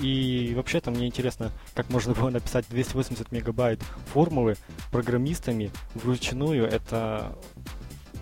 И 0.00 0.52
вообще-то 0.56 0.90
мне 0.90 1.06
интересно, 1.06 1.50
как 1.74 1.90
можно 1.90 2.14
было 2.14 2.30
написать 2.30 2.66
280 2.68 3.30
мегабайт 3.32 3.80
формулы 4.12 4.56
программистами 4.90 5.70
вручную. 5.94 6.66
Это 6.66 7.36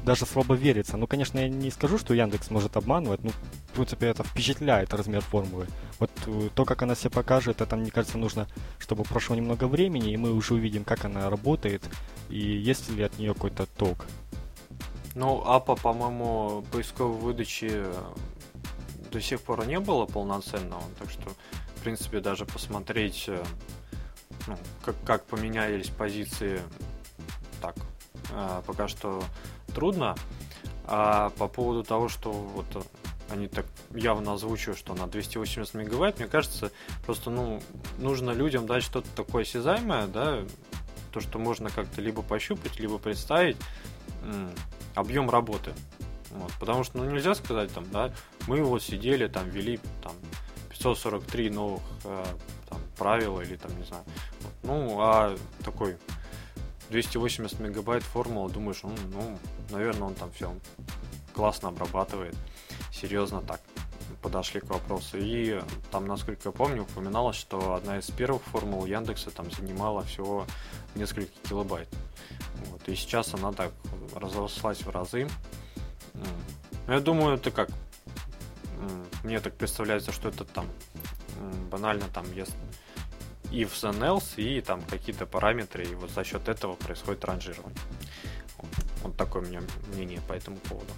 даже 0.05 0.27
слабо 0.27 0.55
верится. 0.55 0.97
Ну, 0.97 1.07
конечно, 1.07 1.39
я 1.39 1.49
не 1.49 1.71
скажу, 1.71 1.99
что 1.99 2.15
Яндекс 2.15 2.51
может 2.51 2.77
обманывать, 2.77 3.23
ну, 3.23 3.31
в 3.31 3.73
принципе, 3.73 4.07
это 4.07 4.25
впечатляет 4.25 4.95
размер 4.95 5.21
формулы. 5.21 5.67
Вот 5.99 6.11
э, 6.27 6.49
то, 6.55 6.65
как 6.65 6.83
она 6.83 6.95
себя 6.95 7.11
покажет, 7.11 7.61
это, 7.61 7.77
мне 7.77 7.91
кажется, 7.91 8.19
нужно, 8.19 8.49
чтобы 8.79 9.05
прошло 9.05 9.37
немного 9.37 9.69
времени, 9.69 10.13
и 10.13 10.17
мы 10.17 10.33
уже 10.33 10.55
увидим, 10.55 10.85
как 10.85 11.05
она 11.05 11.29
работает, 11.29 11.83
и 12.29 12.39
есть 12.39 12.91
ли 12.91 13.03
от 13.03 13.19
нее 13.19 13.35
какой-то 13.35 13.67
ток. 13.67 14.07
Ну, 15.15 15.43
АПА, 15.45 15.77
по-моему, 15.77 16.65
поисковой 16.71 17.19
выдачи 17.19 17.85
до 19.11 19.21
сих 19.21 19.41
пор 19.43 19.67
не 19.67 19.81
было 19.81 20.07
полноценного, 20.07 20.83
так 20.99 21.11
что, 21.11 21.31
в 21.77 21.83
принципе, 21.83 22.21
даже 22.21 22.47
посмотреть, 22.47 23.25
э, 23.29 23.43
ну, 24.47 24.57
как, 24.85 24.97
как 25.05 25.25
поменялись 25.27 25.89
позиции, 25.89 26.61
так, 27.61 27.77
э, 27.77 28.00
пока 28.67 28.89
что 28.89 29.23
трудно. 29.75 30.17
А 30.85 31.31
по 31.39 31.47
поводу 31.49 31.85
того, 31.85 32.09
что 32.09 32.33
вот 32.33 32.67
они 33.31 33.47
так 33.47 33.67
явно 33.95 34.35
озвучивают, 34.35 34.79
что 34.79 34.95
на 34.95 35.07
280 35.07 35.75
мегабайт, 35.75 36.19
мне 36.19 36.27
кажется, 36.27 36.73
просто 37.05 37.31
ну, 37.31 37.63
нужно 37.99 38.33
людям 38.33 38.67
дать 38.67 38.83
что-то 38.83 39.09
такое 39.15 39.43
осязаемое, 39.43 40.07
да, 40.09 40.41
то, 41.13 41.21
что 41.21 41.39
можно 41.39 41.71
как-то 41.71 42.01
либо 42.01 42.23
пощупать, 42.23 42.79
либо 42.79 42.99
представить 42.99 43.57
объем 44.95 45.31
работы. 45.31 45.73
Вот, 46.31 46.53
потому 46.61 46.85
что 46.85 46.99
ну, 46.99 47.11
нельзя 47.11 47.35
сказать, 47.35 47.73
там, 47.73 47.85
да, 47.91 48.13
мы 48.47 48.63
вот 48.63 48.83
сидели, 48.83 49.27
там, 49.27 49.49
вели 49.49 49.81
там, 50.03 50.13
543 50.71 51.51
новых 51.51 51.83
э, 52.05 52.25
там, 52.69 52.81
правила 52.97 53.41
или 53.41 53.57
там, 53.57 53.77
не 53.77 53.85
знаю. 53.85 54.05
Вот, 54.41 54.53
ну, 54.63 55.01
а 55.01 55.37
такой 55.65 55.97
280 56.91 57.61
мегабайт 57.61 58.03
формула, 58.03 58.51
думаешь, 58.51 58.81
ну, 58.83 58.93
ну, 59.13 59.39
наверное, 59.71 60.09
он 60.09 60.15
там 60.15 60.31
все 60.33 60.55
классно 61.35 61.69
обрабатывает. 61.69 62.35
Серьезно 62.93 63.41
так 63.41 63.61
подошли 64.23 64.61
к 64.61 64.65
вопросу. 64.65 65.17
И 65.19 65.61
там, 65.91 66.07
насколько 66.07 66.49
я 66.49 66.53
помню, 66.53 66.83
упоминалось, 66.83 67.37
что 67.37 67.75
одна 67.75 67.99
из 67.99 68.11
первых 68.11 68.43
формул 68.43 68.85
Яндекса 68.87 69.31
там 69.31 69.51
занимала 69.51 70.03
всего 70.03 70.47
несколько 70.95 71.31
килобайт. 71.49 71.89
Вот. 72.67 72.89
И 72.89 72.95
сейчас 72.95 73.33
она 73.35 73.53
так 73.53 73.73
разрослась 74.15 74.83
в 74.83 74.91
разы. 74.91 75.29
Ну, 76.15 76.25
я 76.93 77.01
думаю, 77.01 77.37
это 77.37 77.51
как 77.51 77.71
мне 79.25 79.41
так 79.41 79.55
представляется, 79.55 80.13
что 80.13 80.29
это 80.29 80.45
там 80.45 80.67
банально 81.71 82.07
там 82.13 82.25
если 82.33 82.55
ifs 83.51 83.83
and 83.83 84.01
else 84.01 84.41
и 84.41 84.61
там 84.61 84.83
какие-то 84.83 85.27
параметры, 85.27 85.85
и 85.85 85.95
вот 85.95 86.11
за 86.11 86.25
счет 86.25 86.49
этого 86.49 86.75
происходит 86.75 87.25
ранжирование. 87.25 87.79
Вот, 89.03 89.17
такое 89.17 89.43
у 89.43 89.47
меня 89.47 89.63
мнение 89.93 90.21
по 90.29 90.33
этому 90.33 90.57
поводу. 90.59 90.93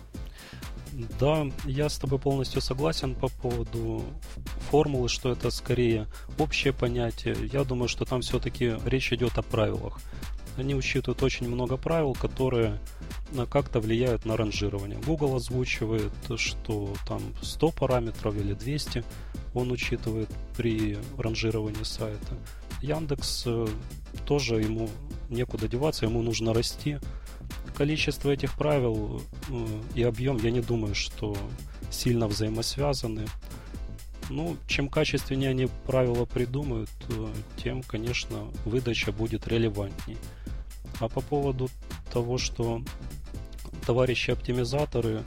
Да, 1.18 1.46
я 1.64 1.88
с 1.88 1.98
тобой 1.98 2.18
полностью 2.18 2.60
согласен 2.60 3.14
по 3.14 3.28
поводу 3.28 4.04
формулы, 4.70 5.08
что 5.08 5.32
это 5.32 5.50
скорее 5.50 6.06
общее 6.38 6.72
понятие. 6.72 7.34
Я 7.50 7.64
думаю, 7.64 7.88
что 7.88 8.04
там 8.04 8.20
все-таки 8.20 8.76
речь 8.84 9.12
идет 9.12 9.38
о 9.38 9.42
правилах. 9.42 10.00
Они 10.56 10.74
учитывают 10.74 11.22
очень 11.22 11.48
много 11.48 11.76
правил, 11.76 12.14
которые 12.14 12.78
как-то 13.50 13.80
влияют 13.80 14.26
на 14.26 14.36
ранжирование. 14.36 14.98
Google 15.06 15.36
озвучивает, 15.36 16.12
что 16.36 16.94
там 17.06 17.22
100 17.40 17.70
параметров 17.70 18.36
или 18.36 18.52
200 18.52 19.04
он 19.54 19.70
учитывает 19.70 20.28
при 20.56 20.98
ранжировании 21.18 21.82
сайта. 21.82 22.36
Яндекс 22.80 23.44
э, 23.46 23.66
тоже 24.26 24.56
ему 24.56 24.88
некуда 25.28 25.68
деваться, 25.68 26.06
ему 26.06 26.22
нужно 26.22 26.52
расти. 26.52 26.98
Количество 27.76 28.30
этих 28.30 28.56
правил 28.56 29.22
э, 29.50 29.66
и 29.94 30.02
объем, 30.02 30.38
я 30.38 30.50
не 30.50 30.60
думаю, 30.60 30.94
что 30.94 31.36
сильно 31.90 32.26
взаимосвязаны. 32.26 33.26
Ну, 34.30 34.56
чем 34.66 34.88
качественнее 34.88 35.50
они 35.50 35.68
правила 35.86 36.24
придумают, 36.24 36.90
э, 37.08 37.32
тем, 37.56 37.82
конечно, 37.82 38.48
выдача 38.64 39.12
будет 39.12 39.48
релевантней. 39.48 40.16
А 41.00 41.08
по 41.08 41.20
поводу 41.20 41.68
того, 42.12 42.38
что 42.38 42.82
товарищи 43.86 44.30
оптимизаторы 44.30 45.22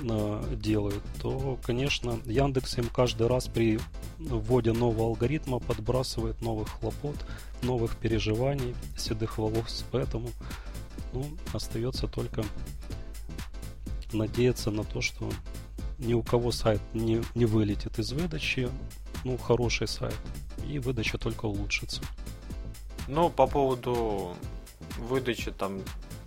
э, 0.00 0.54
делают, 0.56 1.02
то, 1.20 1.58
конечно, 1.62 2.18
Яндекс 2.24 2.78
им 2.78 2.88
каждый 2.88 3.26
раз 3.26 3.46
при 3.46 3.78
вводе 4.18 4.72
нового 4.72 5.06
алгоритма 5.06 5.58
подбрасывает 5.58 6.40
новых 6.42 6.68
хлопот, 6.68 7.16
новых 7.62 7.96
переживаний, 7.96 8.74
седых 8.96 9.38
волос. 9.38 9.84
Поэтому 9.92 10.30
ну, 11.12 11.26
остается 11.52 12.06
только 12.06 12.44
надеяться 14.12 14.70
на 14.70 14.84
то, 14.84 15.00
что 15.00 15.30
ни 16.02 16.14
у 16.14 16.22
кого 16.22 16.50
сайт 16.50 16.80
не, 16.92 17.22
не 17.34 17.44
вылетит 17.44 17.98
из 17.98 18.12
выдачи. 18.12 18.68
Ну, 19.24 19.38
хороший 19.38 19.86
сайт. 19.86 20.16
И 20.68 20.78
выдача 20.78 21.16
только 21.18 21.46
улучшится. 21.46 22.02
Ну, 23.08 23.30
по 23.30 23.46
поводу 23.46 24.36
выдачи 24.98 25.50
там 25.50 25.80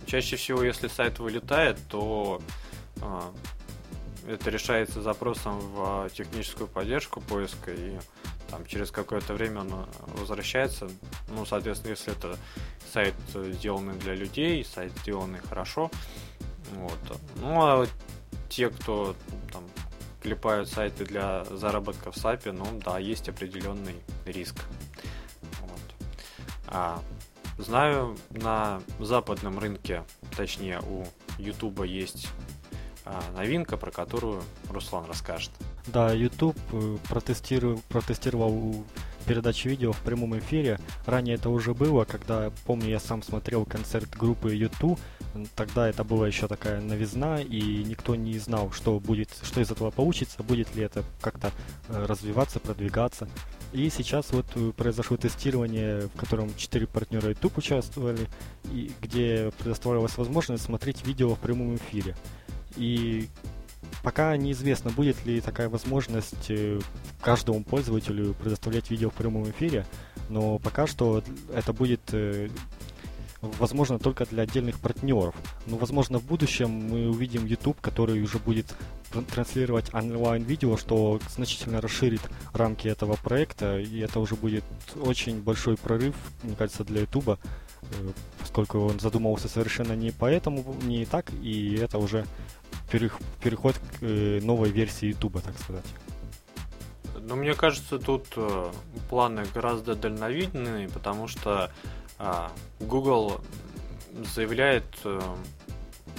чаще 0.06 0.36
всего, 0.36 0.62
если 0.62 0.88
сайт 0.88 1.18
вылетает, 1.18 1.78
то 1.88 2.40
а, 3.00 3.32
это 4.26 4.50
решается 4.50 5.02
запросом 5.02 5.58
в 5.58 6.08
техническую 6.10 6.68
поддержку 6.68 7.20
поиска 7.20 7.72
и 7.72 7.98
там 8.50 8.64
через 8.66 8.90
какое-то 8.90 9.34
время 9.34 9.62
он 9.62 9.86
возвращается. 10.18 10.88
Ну, 11.28 11.44
соответственно, 11.44 11.90
если 11.90 12.12
это 12.12 12.38
сайт 12.92 13.14
сделанный 13.34 13.94
для 13.94 14.14
людей, 14.14 14.64
сайт 14.64 14.92
сделанный 15.02 15.40
хорошо. 15.40 15.90
Вот. 16.72 17.20
Ну, 17.36 17.62
а 17.62 17.86
те, 18.48 18.70
кто 18.70 19.14
там 19.52 19.64
клепают 20.22 20.68
сайты 20.68 21.04
для 21.04 21.44
заработка 21.44 22.10
в 22.10 22.16
САПе, 22.16 22.52
ну 22.52 22.66
да, 22.84 22.98
есть 22.98 23.28
определенный 23.28 23.94
риск. 24.24 24.56
Вот. 25.60 25.80
А, 26.66 27.02
знаю, 27.58 28.16
на 28.30 28.82
западном 28.98 29.58
рынке, 29.58 30.04
точнее 30.36 30.80
у 30.80 31.06
Ютуба 31.38 31.84
есть 31.84 32.28
а, 33.04 33.22
новинка, 33.36 33.76
про 33.76 33.90
которую 33.90 34.42
Руслан 34.68 35.04
расскажет. 35.06 35.52
Да, 35.86 36.12
YouTube 36.12 36.58
э, 36.72 36.96
протестировал, 37.08 37.80
протестировал 37.88 38.84
передачи 39.26 39.68
видео 39.68 39.92
в 39.92 40.00
прямом 40.00 40.38
эфире. 40.38 40.78
Ранее 41.04 41.34
это 41.34 41.50
уже 41.50 41.74
было, 41.74 42.04
когда, 42.04 42.50
помню, 42.64 42.88
я 42.88 43.00
сам 43.00 43.22
смотрел 43.22 43.64
концерт 43.64 44.08
группы 44.16 44.54
YouTube. 44.54 44.98
Тогда 45.54 45.88
это 45.88 46.04
была 46.04 46.26
еще 46.26 46.48
такая 46.48 46.80
новизна, 46.80 47.40
и 47.40 47.84
никто 47.84 48.14
не 48.14 48.38
знал, 48.38 48.70
что 48.72 48.98
будет, 48.98 49.30
что 49.42 49.60
из 49.60 49.70
этого 49.70 49.90
получится, 49.90 50.42
будет 50.42 50.74
ли 50.74 50.84
это 50.84 51.04
как-то 51.20 51.50
э, 51.88 52.06
развиваться, 52.06 52.58
продвигаться. 52.58 53.28
И 53.72 53.90
сейчас 53.90 54.32
вот 54.32 54.46
э, 54.54 54.72
произошло 54.74 55.16
тестирование, 55.16 56.08
в 56.08 56.18
котором 56.18 56.54
четыре 56.56 56.86
партнера 56.86 57.28
YouTube 57.28 57.58
участвовали, 57.58 58.26
и 58.72 58.90
где 59.02 59.52
предоставлялась 59.58 60.16
возможность 60.16 60.64
смотреть 60.64 61.06
видео 61.06 61.34
в 61.34 61.38
прямом 61.38 61.76
эфире. 61.76 62.16
И 62.76 63.28
пока 64.06 64.36
неизвестно, 64.36 64.92
будет 64.92 65.26
ли 65.26 65.40
такая 65.40 65.68
возможность 65.68 66.48
э, 66.48 66.78
каждому 67.20 67.64
пользователю 67.64 68.34
предоставлять 68.34 68.88
видео 68.88 69.10
в 69.10 69.14
прямом 69.14 69.50
эфире, 69.50 69.84
но 70.28 70.60
пока 70.60 70.86
что 70.86 71.24
это 71.52 71.72
будет 71.72 72.02
э, 72.12 72.48
возможно 73.40 73.98
только 73.98 74.24
для 74.24 74.44
отдельных 74.44 74.78
партнеров. 74.78 75.34
Но, 75.66 75.76
возможно, 75.76 76.20
в 76.20 76.24
будущем 76.24 76.70
мы 76.70 77.08
увидим 77.08 77.46
YouTube, 77.46 77.80
который 77.80 78.22
уже 78.22 78.38
будет 78.38 78.76
транслировать 79.34 79.92
онлайн-видео, 79.92 80.76
что 80.76 81.18
значительно 81.28 81.80
расширит 81.80 82.20
рамки 82.52 82.86
этого 82.86 83.16
проекта, 83.16 83.80
и 83.80 83.98
это 83.98 84.20
уже 84.20 84.36
будет 84.36 84.62
очень 85.02 85.42
большой 85.42 85.76
прорыв, 85.76 86.14
мне 86.44 86.54
кажется, 86.54 86.84
для 86.84 87.00
YouTube, 87.00 87.30
э, 87.30 87.36
поскольку 88.38 88.78
он 88.78 89.00
задумывался 89.00 89.48
совершенно 89.48 89.94
не 89.94 90.12
поэтому, 90.12 90.76
не 90.84 91.04
так, 91.06 91.32
и 91.42 91.74
это 91.74 91.98
уже 91.98 92.24
переход 92.90 93.76
к 93.76 94.02
э, 94.02 94.40
новой 94.42 94.70
версии 94.70 95.08
YouTube, 95.08 95.40
так 95.42 95.58
сказать. 95.58 95.84
Но 97.20 97.34
мне 97.36 97.54
кажется, 97.54 97.98
тут 97.98 98.26
э, 98.36 98.70
планы 99.10 99.44
гораздо 99.52 99.94
дальновидные, 99.94 100.88
потому 100.88 101.26
что 101.26 101.72
а, 102.18 102.52
Google 102.80 103.40
заявляет 104.34 104.84
э, 105.04 105.20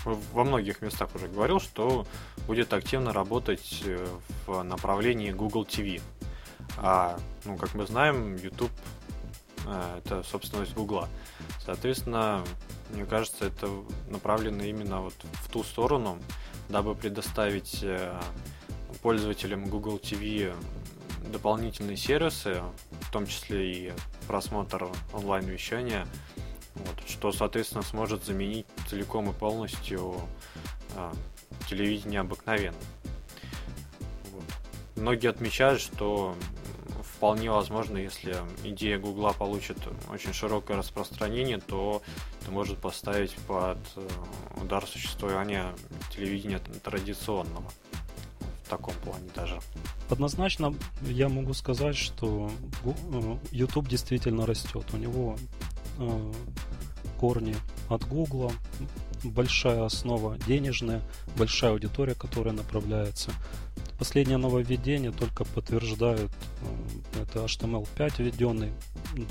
во 0.05 0.43
многих 0.43 0.81
местах 0.81 1.09
уже 1.15 1.27
говорил, 1.27 1.59
что 1.59 2.05
будет 2.45 2.71
активно 2.73 3.11
работать 3.13 3.83
в 4.45 4.63
направлении 4.63 5.31
Google 5.31 5.63
TV. 5.63 6.01
А, 6.77 7.19
ну, 7.45 7.57
как 7.57 7.73
мы 7.73 7.85
знаем, 7.87 8.35
YouTube 8.35 8.71
это 9.97 10.23
собственность 10.23 10.73
Google. 10.75 11.07
Соответственно, 11.65 12.41
мне 12.91 13.05
кажется, 13.05 13.45
это 13.45 13.69
направлено 14.09 14.63
именно 14.63 15.01
вот 15.01 15.15
в 15.33 15.49
ту 15.49 15.63
сторону, 15.63 16.19
дабы 16.69 16.95
предоставить 16.95 17.79
э, 17.81 18.19
пользователям 19.01 19.69
Google 19.69 19.97
TV 19.97 20.53
дополнительные 21.31 21.97
сервисы, 21.97 22.61
в 23.01 23.11
том 23.11 23.27
числе 23.27 23.71
и 23.71 23.93
просмотр 24.27 24.87
онлайн-вещания, 25.13 26.07
вот, 26.75 26.95
что, 27.07 27.31
соответственно, 27.31 27.83
сможет 27.83 28.23
заменить 28.23 28.65
целиком 28.89 29.29
и 29.29 29.33
полностью 29.33 30.15
а, 30.95 31.13
телевидение 31.69 32.21
обыкновенно. 32.21 32.77
Вот. 34.31 34.43
Многие 34.95 35.29
отмечают, 35.29 35.81
что 35.81 36.35
вполне 37.17 37.49
возможно, 37.49 37.97
если 37.97 38.35
идея 38.63 38.99
Гугла 38.99 39.33
получит 39.33 39.77
очень 40.11 40.33
широкое 40.33 40.77
распространение, 40.77 41.57
то 41.57 42.03
это 42.41 42.51
может 42.51 42.77
поставить 42.77 43.33
под 43.47 43.79
э, 43.95 44.07
удар 44.61 44.85
существования 44.85 45.73
телевидения 46.11 46.59
традиционного. 46.83 47.71
В 48.65 48.69
таком 48.69 48.93
плане 48.95 49.29
даже. 49.33 49.59
Однозначно 50.09 50.75
я 51.01 51.27
могу 51.27 51.53
сказать, 51.53 51.95
что 51.95 52.51
э, 52.85 53.37
YouTube 53.51 53.87
действительно 53.87 54.45
растет. 54.45 54.85
У 54.93 54.97
него 54.97 55.37
э, 55.97 56.33
корни 57.19 57.55
от 57.89 58.07
Гугла, 58.07 58.51
большая 59.23 59.83
основа 59.85 60.37
денежная, 60.47 61.01
большая 61.37 61.71
аудитория, 61.71 62.15
которая 62.15 62.53
направляется. 62.53 63.31
Последнее 63.97 64.37
нововведение 64.37 65.11
только 65.11 65.43
подтверждают, 65.43 66.31
э, 67.13 67.21
это 67.21 67.39
HTML5 67.45 68.13
введенный, 68.19 68.71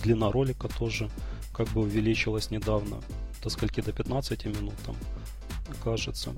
длина 0.03 0.31
ролика 0.31 0.69
тоже 0.69 1.09
как 1.53 1.69
бы 1.69 1.83
увеличилась 1.83 2.51
недавно, 2.51 3.01
до 3.43 3.49
скольки 3.49 3.81
до 3.81 3.93
15 3.93 4.45
минут 4.47 4.75
там, 4.85 4.97
кажется. 5.83 6.35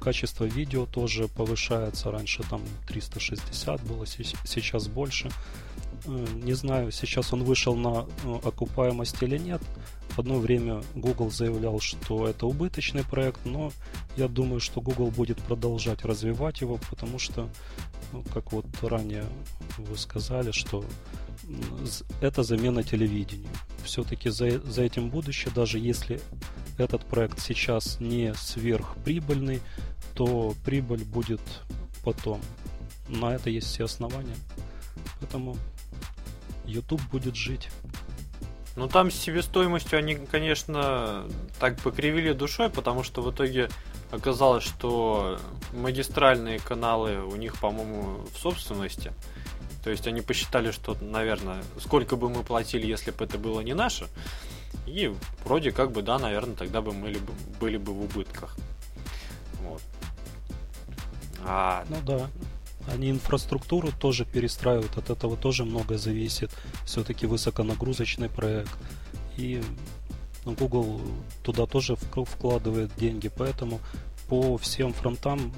Качество 0.00 0.44
видео 0.44 0.86
тоже 0.86 1.28
повышается, 1.28 2.10
раньше 2.10 2.42
там 2.48 2.62
360 2.86 3.82
было, 3.84 4.06
сейчас 4.06 4.88
больше. 4.88 5.30
Э, 6.06 6.26
не 6.42 6.52
знаю, 6.52 6.92
сейчас 6.92 7.32
он 7.32 7.44
вышел 7.44 7.74
на 7.74 8.06
э, 8.24 8.38
окупаемость 8.44 9.22
или 9.22 9.38
нет. 9.38 9.62
В 10.14 10.20
одно 10.20 10.38
время 10.38 10.80
Google 10.94 11.30
заявлял, 11.30 11.80
что 11.80 12.28
это 12.28 12.46
убыточный 12.46 13.02
проект, 13.02 13.44
но 13.44 13.72
я 14.16 14.28
думаю, 14.28 14.60
что 14.60 14.80
Google 14.80 15.10
будет 15.10 15.38
продолжать 15.38 16.04
развивать 16.04 16.60
его, 16.60 16.78
потому 16.88 17.18
что, 17.18 17.48
ну, 18.12 18.22
как 18.32 18.52
вот 18.52 18.66
ранее 18.82 19.24
вы 19.76 19.98
сказали, 19.98 20.52
что 20.52 20.84
это 22.20 22.44
замена 22.44 22.84
телевидению. 22.84 23.50
Все-таки 23.82 24.30
за, 24.30 24.60
за 24.60 24.82
этим 24.82 25.10
будущее, 25.10 25.52
даже 25.52 25.80
если 25.80 26.20
этот 26.78 27.04
проект 27.06 27.40
сейчас 27.40 27.98
не 27.98 28.34
сверхприбыльный, 28.34 29.60
то 30.14 30.54
прибыль 30.64 31.04
будет 31.04 31.40
потом. 32.04 32.40
На 33.08 33.34
это 33.34 33.50
есть 33.50 33.66
все 33.66 33.84
основания. 33.84 34.36
Поэтому 35.18 35.56
YouTube 36.66 37.02
будет 37.10 37.34
жить. 37.34 37.68
Ну 38.76 38.88
там 38.88 39.10
с 39.10 39.14
себестоимостью 39.14 39.98
они, 39.98 40.16
конечно, 40.16 41.24
так 41.60 41.78
покривили 41.78 42.32
душой, 42.32 42.70
потому 42.70 43.04
что 43.04 43.22
в 43.22 43.30
итоге 43.30 43.68
оказалось, 44.10 44.64
что 44.64 45.38
магистральные 45.72 46.58
каналы 46.58 47.24
у 47.24 47.36
них, 47.36 47.56
по-моему, 47.58 48.24
в 48.34 48.38
собственности. 48.38 49.12
То 49.84 49.90
есть 49.90 50.06
они 50.08 50.22
посчитали, 50.22 50.70
что, 50.70 50.96
наверное, 51.00 51.62
сколько 51.78 52.16
бы 52.16 52.28
мы 52.30 52.42
платили, 52.42 52.86
если 52.86 53.10
бы 53.10 53.24
это 53.24 53.38
было 53.38 53.60
не 53.60 53.74
наше. 53.74 54.08
И 54.86 55.14
вроде 55.44 55.70
как 55.70 55.92
бы, 55.92 56.02
да, 56.02 56.18
наверное, 56.18 56.56
тогда 56.56 56.80
бы 56.80 56.92
мы 56.92 57.16
были 57.60 57.76
бы 57.76 57.92
в 57.92 58.02
убытках. 58.02 58.56
Вот. 59.60 59.82
А... 61.44 61.84
Ну 61.88 61.96
да. 62.04 62.28
Они 62.86 63.10
инфраструктуру 63.10 63.90
тоже 63.92 64.24
перестраивают, 64.24 64.96
от 64.98 65.10
этого 65.10 65.36
тоже 65.36 65.64
многое 65.64 65.98
зависит. 65.98 66.50
Все-таки 66.84 67.26
высоконагрузочный 67.26 68.28
проект. 68.28 68.72
И 69.36 69.62
ну, 70.44 70.52
Google 70.52 71.00
туда 71.42 71.66
тоже 71.66 71.96
вкладывает 71.96 72.94
деньги, 72.96 73.28
поэтому 73.28 73.80
по 74.28 74.58
всем 74.58 74.92
фронтам 74.92 75.52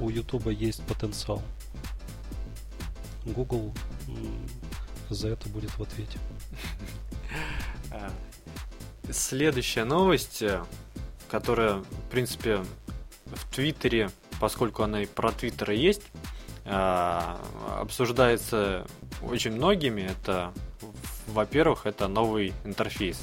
у 0.00 0.08
YouTube 0.08 0.48
есть 0.48 0.82
потенциал. 0.82 1.42
Google 3.24 3.72
за 5.08 5.28
это 5.28 5.48
будет 5.48 5.70
в 5.70 5.82
ответе. 5.82 6.18
А, 7.94 8.10
следующая 9.10 9.84
новость, 9.84 10.40
э, 10.40 10.64
которая, 11.30 11.74
в 11.74 12.10
принципе, 12.10 12.64
в 13.26 13.54
Твиттере, 13.54 14.10
поскольку 14.42 14.82
она 14.82 15.04
и 15.04 15.06
про 15.06 15.30
Твиттер 15.30 15.70
есть, 15.70 16.02
а, 16.64 17.40
обсуждается 17.80 18.84
очень 19.22 19.52
многими. 19.52 20.00
Это, 20.00 20.52
во-первых, 21.28 21.86
это 21.86 22.08
новый 22.08 22.52
интерфейс. 22.64 23.22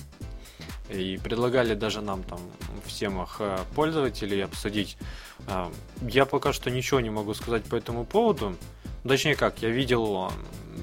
И 0.89 1.19
предлагали 1.21 1.73
даже 1.73 1.99
нам 1.99 2.23
там 2.23 2.39
всем 2.85 3.21
их 3.21 3.35
э, 3.39 3.57
пользователей 3.75 4.45
обсудить. 4.45 4.97
А, 5.45 5.69
я 6.03 6.25
пока 6.25 6.53
что 6.53 6.71
ничего 6.71 7.01
не 7.01 7.09
могу 7.09 7.33
сказать 7.33 7.65
по 7.65 7.75
этому 7.75 8.05
поводу. 8.05 8.55
Точнее 9.03 9.35
как, 9.35 9.61
я 9.61 9.71
видел 9.71 10.31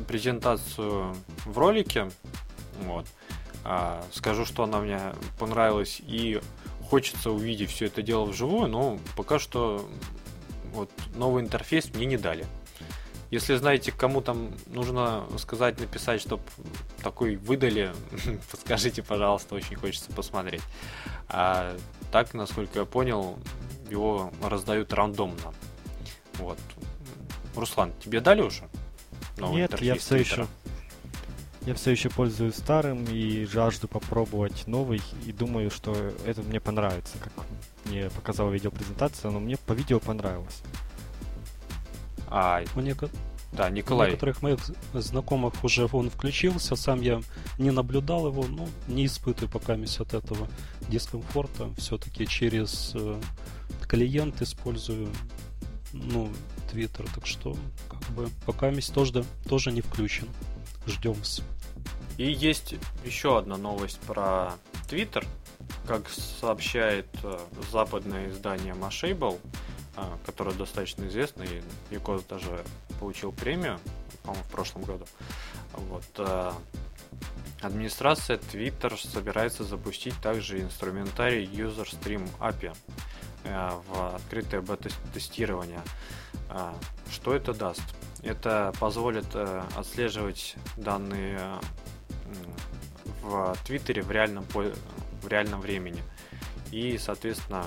презентацию 0.06 1.16
в 1.46 1.56
ролике. 1.56 2.10
Вот. 2.82 3.06
А, 3.64 4.04
скажу, 4.12 4.44
что 4.44 4.64
она 4.64 4.80
мне 4.80 5.00
понравилась 5.38 5.98
и 6.06 6.42
хочется 6.90 7.30
увидеть 7.30 7.70
все 7.70 7.86
это 7.86 8.02
дело 8.02 8.26
вживую, 8.26 8.68
но 8.68 8.98
пока 9.16 9.38
что 9.38 9.88
вот 10.76 10.90
новый 11.14 11.42
интерфейс 11.42 11.92
мне 11.94 12.06
не 12.06 12.16
дали. 12.16 12.46
Если 13.30 13.56
знаете, 13.56 13.90
кому 13.90 14.20
там 14.20 14.52
нужно 14.66 15.24
сказать, 15.38 15.80
написать, 15.80 16.20
чтобы 16.20 16.42
такой 17.02 17.36
выдали, 17.36 17.92
подскажите, 18.50 19.02
пожалуйста, 19.02 19.56
очень 19.56 19.76
хочется 19.76 20.12
посмотреть. 20.12 20.62
А 21.28 21.76
так, 22.12 22.34
насколько 22.34 22.78
я 22.78 22.84
понял, 22.84 23.38
его 23.90 24.32
раздают 24.42 24.92
рандомно. 24.92 25.52
Вот. 26.34 26.58
Руслан, 27.56 27.92
тебе 28.02 28.20
дали 28.20 28.42
уже? 28.42 28.68
Новый 29.38 29.56
Нет, 29.56 29.80
я 29.80 29.96
все 29.96 30.16
еще 30.16 30.46
я 31.66 31.74
все 31.74 31.90
еще 31.90 32.08
пользуюсь 32.08 32.54
старым 32.54 33.04
и 33.04 33.44
жажду 33.44 33.88
попробовать 33.88 34.66
новый 34.68 35.02
и 35.26 35.32
думаю, 35.32 35.70
что 35.70 35.94
это 36.24 36.42
мне 36.42 36.60
понравится, 36.60 37.18
как 37.18 37.32
мне 37.84 38.08
показала 38.10 38.50
видеопрезентация, 38.50 39.32
но 39.32 39.40
мне 39.40 39.56
по 39.56 39.72
видео 39.72 39.98
понравилось. 39.98 40.62
А, 42.28 42.62
мне, 42.76 42.94
да, 43.52 43.68
Николай. 43.68 44.08
У 44.08 44.10
некоторых 44.10 44.42
моих 44.42 44.60
знакомых 44.94 45.64
уже 45.64 45.88
он 45.90 46.10
включился, 46.10 46.76
сам 46.76 47.00
я 47.00 47.20
не 47.58 47.72
наблюдал 47.72 48.28
его, 48.28 48.44
ну, 48.46 48.68
не 48.86 49.06
испытываю 49.06 49.50
пока 49.50 49.74
от 50.04 50.14
этого 50.14 50.48
дискомфорта. 50.88 51.70
Все-таки 51.78 52.26
через 52.26 52.92
э, 52.94 53.20
клиент 53.88 54.40
использую, 54.40 55.08
ну, 55.92 56.28
Twitter, 56.72 57.08
так 57.12 57.26
что, 57.26 57.56
как 57.88 58.02
бы, 58.10 58.28
пока 58.44 58.70
тоже, 58.92 59.24
тоже 59.48 59.72
не 59.72 59.80
включен. 59.80 60.28
Ждем. 60.86 61.16
И 62.16 62.30
есть 62.30 62.74
еще 63.04 63.38
одна 63.38 63.56
новость 63.56 63.98
про 64.00 64.54
Twitter. 64.88 65.26
Как 65.86 66.08
сообщает 66.08 67.06
э, 67.22 67.38
западное 67.70 68.30
издание 68.30 68.74
Mashable, 68.74 69.38
э, 69.96 70.02
которое 70.24 70.54
достаточно 70.54 71.06
известно, 71.06 71.42
и 71.42 71.62
Якос 71.90 72.22
даже 72.24 72.64
получил 73.00 73.32
премию, 73.32 73.78
по-моему, 74.22 74.44
в 74.44 74.50
прошлом 74.50 74.82
году. 74.82 75.04
Вот, 75.72 76.04
э, 76.18 76.52
администрация 77.60 78.38
Twitter 78.38 78.96
собирается 78.96 79.64
запустить 79.64 80.14
также 80.20 80.60
инструментарий 80.60 81.44
User 81.44 81.84
Stream 81.84 82.28
API 82.38 82.74
в 83.44 84.16
открытое 84.16 84.60
бета-тестирование. 84.60 85.80
Что 87.12 87.32
это 87.32 87.54
даст? 87.54 87.82
Это 88.26 88.72
позволит 88.80 89.26
отслеживать 89.76 90.56
данные 90.76 91.40
в 93.22 93.56
Твиттере 93.64 94.02
в 94.02 94.10
реальном, 94.10 94.44
в 94.52 95.28
реальном 95.28 95.60
времени. 95.60 96.02
И, 96.72 96.98
соответственно, 96.98 97.64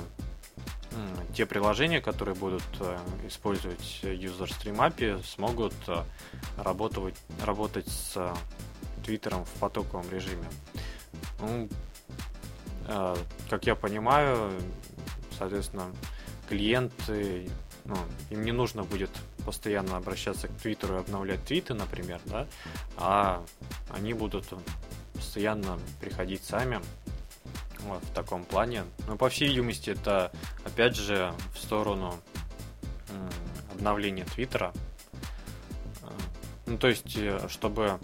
те 1.34 1.45
приложения, 1.45 2.02
которые 2.02 2.36
будут 2.36 2.63
э, 2.80 2.98
использовать 3.28 4.00
User 4.02 4.48
Stream 4.48 4.78
API, 4.78 5.24
смогут 5.24 5.74
э, 5.88 6.04
работать, 6.58 7.15
работать 7.45 7.88
с 7.88 8.34
Твиттером 9.06 9.45
в 9.45 9.52
потоковом 9.60 10.10
режиме. 10.12 10.48
Ну, 11.39 11.69
э, 12.88 13.15
как 13.50 13.65
я 13.67 13.76
понимаю, 13.76 14.52
соответственно, 15.38 15.86
клиенты, 16.50 17.50
ну, 17.86 17.95
им 18.32 18.43
не 18.43 18.52
нужно 18.52 18.84
будет 18.84 19.12
постоянно 19.45 19.97
обращаться 19.97 20.47
к 20.47 20.52
Твиттеру 20.58 20.95
и 20.95 20.99
обновлять 20.99 21.43
твиты, 21.43 21.73
например, 21.73 22.19
да, 22.25 22.47
а 22.97 23.43
они 23.89 24.13
будут 24.13 24.45
постоянно 25.13 25.80
приходить 25.99 26.43
сами 26.43 26.82
вот, 27.80 28.04
в 28.04 28.13
таком 28.13 28.45
плане. 28.45 28.84
Но 29.08 29.17
по 29.17 29.30
всей 29.30 29.49
видимости 29.49 29.91
это 29.91 30.32
опять 30.65 30.95
же 30.95 31.34
в 31.54 31.60
сторону 31.60 32.15
обновления 33.71 34.25
Твиттера. 34.25 34.73
Ну, 36.65 36.78
то 36.78 36.88
есть, 36.88 37.17
э, 37.17 37.47
чтобы 37.49 37.99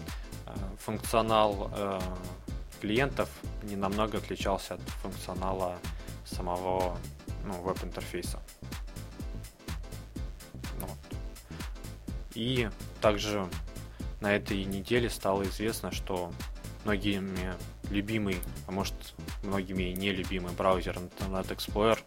э, 0.46 0.54
функционал 0.78 1.70
э, 1.72 2.00
клиентов 2.80 3.28
не 3.62 3.76
намного 3.76 4.18
отличался 4.18 4.74
от 4.74 4.80
функционала 5.02 5.76
самого 6.24 6.98
ну, 7.44 7.52
веб-интерфейса. 7.62 8.42
И 12.36 12.68
также 13.00 13.48
на 14.20 14.36
этой 14.36 14.62
неделе 14.64 15.08
стало 15.08 15.44
известно, 15.44 15.90
что 15.90 16.30
многими 16.84 17.54
любимый, 17.90 18.36
а 18.66 18.72
может 18.72 18.92
многими 19.42 19.84
и 19.84 19.94
нелюбимый 19.94 20.52
браузер 20.52 20.98
Internet 20.98 21.48
Explorer 21.48 21.98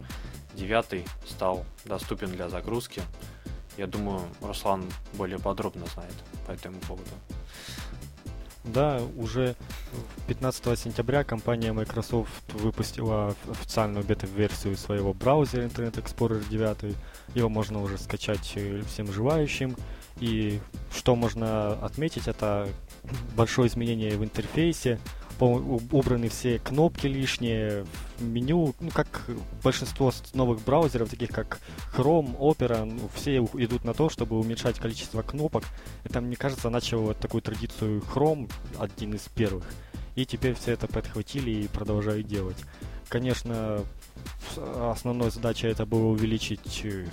9 0.54 1.04
стал 1.26 1.64
доступен 1.84 2.30
для 2.30 2.48
загрузки. 2.48 3.02
Я 3.76 3.88
думаю, 3.88 4.22
Руслан 4.40 4.84
более 5.14 5.40
подробно 5.40 5.86
знает 5.86 6.14
по 6.46 6.52
этому 6.52 6.78
поводу. 6.80 7.10
Да, 8.62 9.00
уже 9.16 9.56
15 10.28 10.78
сентября 10.78 11.24
компания 11.24 11.72
Microsoft 11.72 12.52
выпустила 12.52 13.34
официальную 13.50 14.04
бета-версию 14.04 14.76
своего 14.76 15.12
браузера 15.12 15.62
Internet 15.64 15.94
Explorer 15.94 16.48
9. 16.48 16.94
Его 17.34 17.48
можно 17.48 17.82
уже 17.82 17.98
скачать 17.98 18.52
э, 18.54 18.82
всем 18.86 19.10
желающим. 19.10 19.74
И 20.20 20.60
что 20.94 21.16
можно 21.16 21.72
отметить, 21.72 22.28
это 22.28 22.68
большое 23.36 23.68
изменение 23.68 24.16
в 24.16 24.24
интерфейсе, 24.24 24.98
убраны 25.40 26.28
все 26.28 26.58
кнопки 26.58 27.06
лишние, 27.06 27.86
меню, 28.18 28.74
ну, 28.78 28.90
как 28.90 29.24
большинство 29.62 30.12
новых 30.34 30.62
браузеров, 30.62 31.08
таких 31.08 31.30
как 31.30 31.60
Chrome, 31.96 32.36
Opera, 32.38 32.84
ну, 32.84 33.08
все 33.14 33.38
идут 33.38 33.84
на 33.84 33.94
то, 33.94 34.10
чтобы 34.10 34.38
уменьшать 34.38 34.78
количество 34.78 35.22
кнопок. 35.22 35.64
Это, 36.04 36.20
мне 36.20 36.36
кажется, 36.36 36.68
начал 36.68 37.00
вот 37.00 37.18
такую 37.18 37.40
традицию 37.40 38.00
Chrome, 38.00 38.50
один 38.78 39.14
из 39.14 39.22
первых. 39.34 39.64
И 40.16 40.26
теперь 40.26 40.54
все 40.54 40.72
это 40.72 40.86
подхватили 40.86 41.50
и 41.50 41.68
продолжают 41.68 42.26
делать. 42.26 42.58
Конечно, 43.08 43.82
основной 44.56 45.30
задачей 45.30 45.68
это 45.68 45.86
было 45.86 46.08
увеличить 46.08 46.82
э, 46.84 47.06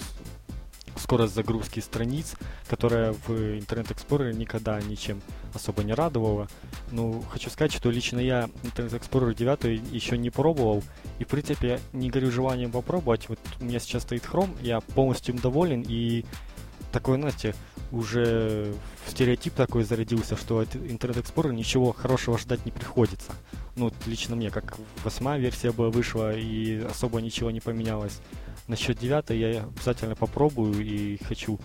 скорость 0.97 1.36
загрузки 1.36 1.79
страниц, 1.79 2.36
которая 2.67 3.13
в 3.13 3.29
Internet 3.29 3.95
Explorer 3.95 4.33
никогда 4.33 4.79
ничем 4.81 5.21
особо 5.53 5.83
не 5.83 5.93
радовала. 5.93 6.47
Ну, 6.91 7.23
хочу 7.29 7.49
сказать, 7.49 7.73
что 7.73 7.89
лично 7.89 8.19
я 8.19 8.49
Internet 8.63 8.99
Explorer 8.99 9.33
9 9.33 9.93
еще 9.93 10.17
не 10.17 10.29
пробовал, 10.29 10.83
и 11.19 11.23
в 11.23 11.27
принципе 11.27 11.79
не 11.93 12.10
горю 12.10 12.31
желанием 12.31 12.71
попробовать. 12.71 13.29
Вот 13.29 13.39
у 13.60 13.65
меня 13.65 13.79
сейчас 13.79 14.03
стоит 14.03 14.23
Chrome, 14.23 14.55
я 14.62 14.81
полностью 14.81 15.36
им 15.36 15.41
доволен, 15.41 15.83
и 15.88 16.25
такой, 16.91 17.17
знаете, 17.17 17.53
уже 17.91 18.73
стереотип 19.07 19.53
такой 19.53 19.83
зародился, 19.83 20.36
что 20.36 20.60
от 20.60 20.75
Internet 20.75 21.23
Explorer 21.23 21.53
ничего 21.53 21.93
хорошего 21.93 22.38
ждать 22.38 22.65
не 22.65 22.71
приходится. 22.71 23.31
Ну, 23.75 23.91
лично 24.05 24.36
мне, 24.36 24.49
как 24.49 24.77
восьмая 25.03 25.39
версия 25.39 25.71
была 25.71 25.89
вышла, 25.89 26.36
и 26.36 26.81
особо 26.81 27.21
ничего 27.21 27.51
не 27.51 27.62
поменялось. 27.62 28.19
Насчет 28.67 28.97
девятой 28.97 29.39
я 29.39 29.63
обязательно 29.63 30.15
попробую 30.15 30.86
и 30.86 31.17
хочу 31.23 31.60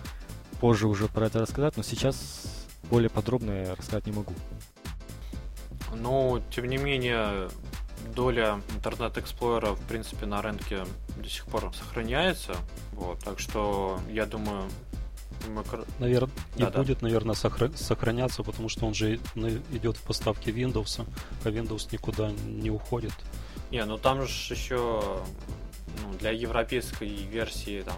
позже 0.59 0.87
уже 0.87 1.07
про 1.07 1.27
это 1.27 1.39
рассказать, 1.39 1.75
но 1.75 1.83
сейчас 1.83 2.65
более 2.89 3.09
подробно 3.09 3.51
я 3.51 3.75
рассказать 3.75 4.05
не 4.05 4.13
могу. 4.13 4.33
Но, 5.95 6.41
тем 6.49 6.65
не 6.65 6.77
менее, 6.77 7.49
доля 8.15 8.61
интернет 8.75 9.17
Explorer, 9.17 9.75
в 9.75 9.81
принципе, 9.87 10.25
на 10.25 10.41
рынке 10.41 10.85
до 11.17 11.29
сих 11.29 11.45
пор 11.45 11.71
сохраняется. 11.75 12.55
Вот, 12.93 13.19
так 13.19 13.39
что, 13.39 13.99
я 14.09 14.25
думаю, 14.25 14.63
Макро... 15.49 15.83
Наверное, 15.99 16.33
да, 16.55 16.67
и 16.67 16.71
да. 16.71 16.79
будет, 16.79 17.01
наверное, 17.01 17.35
сохра... 17.35 17.69
сохраняться, 17.75 18.43
потому 18.43 18.69
что 18.69 18.85
он 18.85 18.93
же 18.93 19.19
идет 19.71 19.97
в 19.97 20.03
поставке 20.03 20.51
Windows, 20.51 21.05
а 21.43 21.49
Windows 21.49 21.89
никуда 21.91 22.31
не 22.47 22.71
уходит. 22.71 23.13
Не, 23.71 23.83
ну 23.85 23.97
там 23.97 24.25
же 24.25 24.53
еще 24.53 25.21
ну, 26.01 26.13
для 26.17 26.31
европейской 26.31 27.07
версии 27.07 27.81
там 27.81 27.97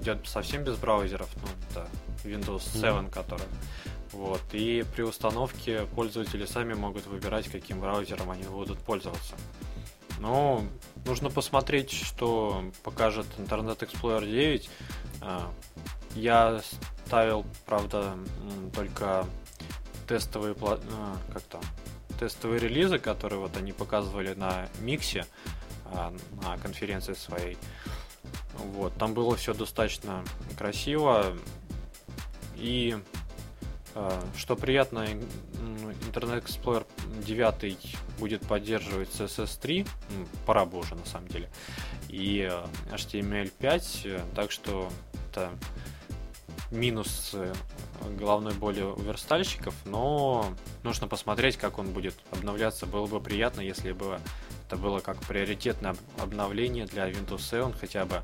идет 0.00 0.28
совсем 0.28 0.62
без 0.62 0.76
браузеров, 0.76 1.28
ну, 1.42 1.48
это 1.68 1.88
Windows 2.24 2.62
7, 2.72 2.82
mm-hmm. 2.82 3.10
который. 3.10 3.46
Вот. 4.12 4.42
И 4.52 4.84
при 4.94 5.02
установке 5.02 5.86
пользователи 5.94 6.44
сами 6.44 6.74
могут 6.74 7.06
выбирать, 7.06 7.48
каким 7.48 7.80
браузером 7.80 8.30
они 8.30 8.44
будут 8.44 8.78
пользоваться. 8.78 9.34
Но 10.20 10.64
нужно 11.04 11.30
посмотреть, 11.30 11.90
что 11.90 12.64
покажет 12.84 13.26
Internet 13.38 13.78
Explorer 13.78 14.24
9. 14.24 14.70
А, 15.22 15.50
я 16.14 16.60
ставил, 17.06 17.44
правда, 17.66 18.16
только 18.74 19.26
тестовые 20.06 20.54
а, 20.60 21.16
как 21.32 21.42
то 21.42 21.60
тестовые 22.20 22.60
релизы, 22.60 22.98
которые 22.98 23.40
вот 23.40 23.56
они 23.56 23.72
показывали 23.72 24.34
на 24.34 24.68
Миксе. 24.80 25.24
А, 25.24 25.61
на 26.42 26.56
конференции 26.58 27.14
своей. 27.14 27.56
Вот, 28.54 28.94
там 28.94 29.14
было 29.14 29.36
все 29.36 29.54
достаточно 29.54 30.24
красиво. 30.56 31.36
И 32.56 32.96
а, 33.94 34.22
что 34.36 34.56
приятно, 34.56 35.06
Internet 36.10 36.44
Explorer 36.44 36.86
9 37.26 37.96
будет 38.18 38.46
поддерживать 38.46 39.08
CSS3, 39.10 39.88
ну, 40.10 40.26
пора 40.46 40.64
бы 40.64 40.78
уже 40.78 40.94
на 40.94 41.04
самом 41.04 41.28
деле, 41.28 41.50
и 42.08 42.48
а, 42.50 42.66
HTML5, 42.90 44.34
так 44.34 44.50
что 44.50 44.90
это 45.30 45.50
минус 46.70 47.32
э, 47.34 47.52
головной 48.18 48.54
боли 48.54 48.80
у 48.80 48.98
верстальщиков, 48.98 49.74
но 49.84 50.54
нужно 50.82 51.06
посмотреть, 51.06 51.56
как 51.56 51.78
он 51.78 51.92
будет 51.92 52.14
обновляться. 52.30 52.86
Было 52.86 53.06
бы 53.06 53.20
приятно, 53.20 53.60
если 53.60 53.92
бы 53.92 54.18
это 54.72 54.80
было 54.80 55.00
как 55.00 55.18
приоритетное 55.18 55.94
обновление 56.18 56.86
для 56.86 57.06
Windows 57.10 57.42
7 57.42 57.74
хотя 57.78 58.06
бы, 58.06 58.22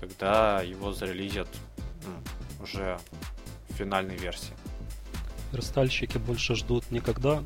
когда 0.00 0.62
его 0.62 0.94
зарелизят 0.94 1.48
ну, 2.06 2.64
уже 2.64 2.98
в 3.68 3.74
финальной 3.74 4.16
версии. 4.16 4.54
Верстальщики 5.52 6.16
больше 6.16 6.54
ждут 6.54 6.90
не 6.90 7.00
когда 7.00 7.42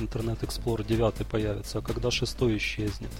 Internet 0.00 0.40
Explorer 0.40 0.84
9 0.84 1.24
появится, 1.28 1.78
а 1.78 1.82
когда 1.82 2.10
шестой 2.10 2.56
исчезнет. 2.56 3.12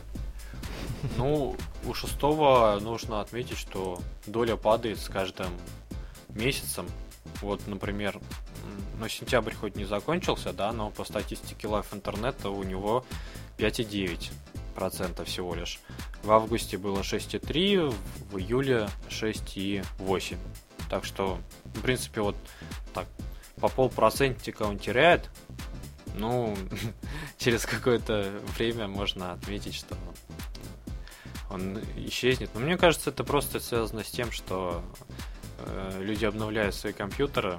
Ну, 1.18 1.54
у 1.84 1.94
шестого 1.94 2.80
нужно 2.80 3.20
отметить, 3.20 3.58
что 3.58 4.00
доля 4.26 4.56
падает 4.56 4.98
с 4.98 5.08
каждым 5.08 5.52
месяцем. 6.30 6.88
Вот, 7.40 7.64
например, 7.68 8.20
ну, 8.98 9.08
сентябрь 9.08 9.54
хоть 9.54 9.76
не 9.76 9.84
закончился, 9.84 10.52
да, 10.52 10.72
но 10.72 10.90
по 10.90 11.04
статистике 11.04 11.68
Life 11.68 11.94
Интернета 11.94 12.50
у 12.50 12.64
него 12.64 13.04
5,9% 13.58 14.32
всего 15.24 15.54
лишь. 15.54 15.80
В 16.22 16.30
августе 16.32 16.78
было 16.78 17.00
6,3, 17.00 17.94
в 18.30 18.38
июле 18.38 18.88
6,8. 19.08 20.36
Так 20.88 21.04
что, 21.04 21.38
в 21.64 21.80
принципе, 21.80 22.20
вот 22.20 22.36
так, 22.92 23.06
по 23.56 23.68
полпроцентика 23.68 24.62
он 24.62 24.78
теряет. 24.78 25.30
Ну, 26.16 26.56
через 27.38 27.66
какое-то 27.66 28.32
время 28.56 28.86
можно 28.86 29.32
отметить, 29.32 29.74
что 29.74 29.96
он 31.50 31.80
исчезнет. 31.96 32.50
Но 32.54 32.60
мне 32.60 32.76
кажется, 32.76 33.10
это 33.10 33.24
просто 33.24 33.60
связано 33.60 34.04
с 34.04 34.10
тем, 34.10 34.30
что 34.32 34.84
э, 35.58 36.00
люди 36.00 36.24
обновляют 36.24 36.74
свои 36.74 36.92
компьютеры, 36.92 37.58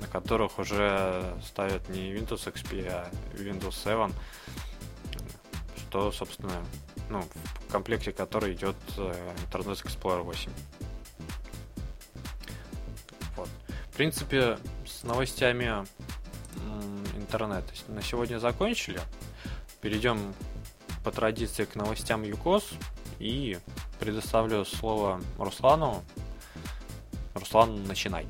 на 0.00 0.06
которых 0.06 0.58
уже 0.58 1.34
ставят 1.44 1.88
не 1.88 2.12
Windows 2.12 2.52
XP, 2.52 2.86
а 2.88 3.10
Windows 3.34 3.74
7, 3.82 4.12
что, 5.94 6.10
собственно, 6.10 6.60
ну, 7.08 7.22
в 7.68 7.70
комплекте 7.70 8.10
которой 8.10 8.54
идет 8.54 8.74
э, 8.96 9.32
Internet 9.48 9.80
Explorer 9.84 10.22
8. 10.22 10.50
Вот. 13.36 13.48
В 13.92 13.96
принципе, 13.96 14.58
с 14.84 15.04
новостями 15.04 15.86
интернета 17.16 17.72
на 17.86 18.02
сегодня 18.02 18.40
закончили. 18.40 19.00
Перейдем 19.82 20.34
по 21.04 21.12
традиции 21.12 21.64
к 21.64 21.76
новостям 21.76 22.24
ЮКОС 22.24 22.70
и 23.20 23.58
предоставлю 24.00 24.64
слово 24.64 25.20
Руслану. 25.38 26.02
Руслан, 27.34 27.84
начинай. 27.84 28.26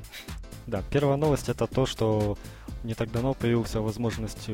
Да, 0.67 0.83
первая 0.91 1.17
новость 1.17 1.49
это 1.49 1.65
то, 1.65 1.87
что 1.87 2.37
не 2.85 2.93
так 2.93 3.11
давно 3.11 3.33
появился 3.33 3.81
возможность 3.81 4.49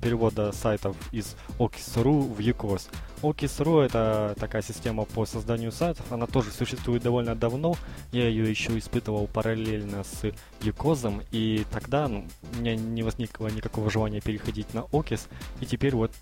перевода 0.00 0.52
сайтов 0.52 0.96
из 1.12 1.36
Okis.ru 1.58 2.32
в 2.32 2.38
UCOS. 2.38 2.88
Okis.ru 3.22 3.82
это 3.82 4.34
такая 4.38 4.62
система 4.62 5.04
по 5.04 5.26
созданию 5.26 5.72
сайтов, 5.72 6.10
она 6.10 6.26
тоже 6.26 6.50
существует 6.50 7.02
довольно 7.02 7.34
давно. 7.34 7.74
Я 8.12 8.28
ее 8.28 8.48
еще 8.48 8.78
испытывал 8.78 9.26
параллельно 9.26 10.04
с 10.04 10.24
UCOS, 10.60 11.24
и 11.30 11.64
тогда 11.70 12.08
ну, 12.08 12.26
у 12.54 12.60
меня 12.60 12.76
не 12.76 13.02
возникло 13.02 13.48
никакого 13.48 13.90
желания 13.90 14.20
переходить 14.20 14.72
на 14.74 14.80
Okis, 14.80 15.28
и 15.60 15.66
теперь 15.66 15.94
вот 15.94 16.12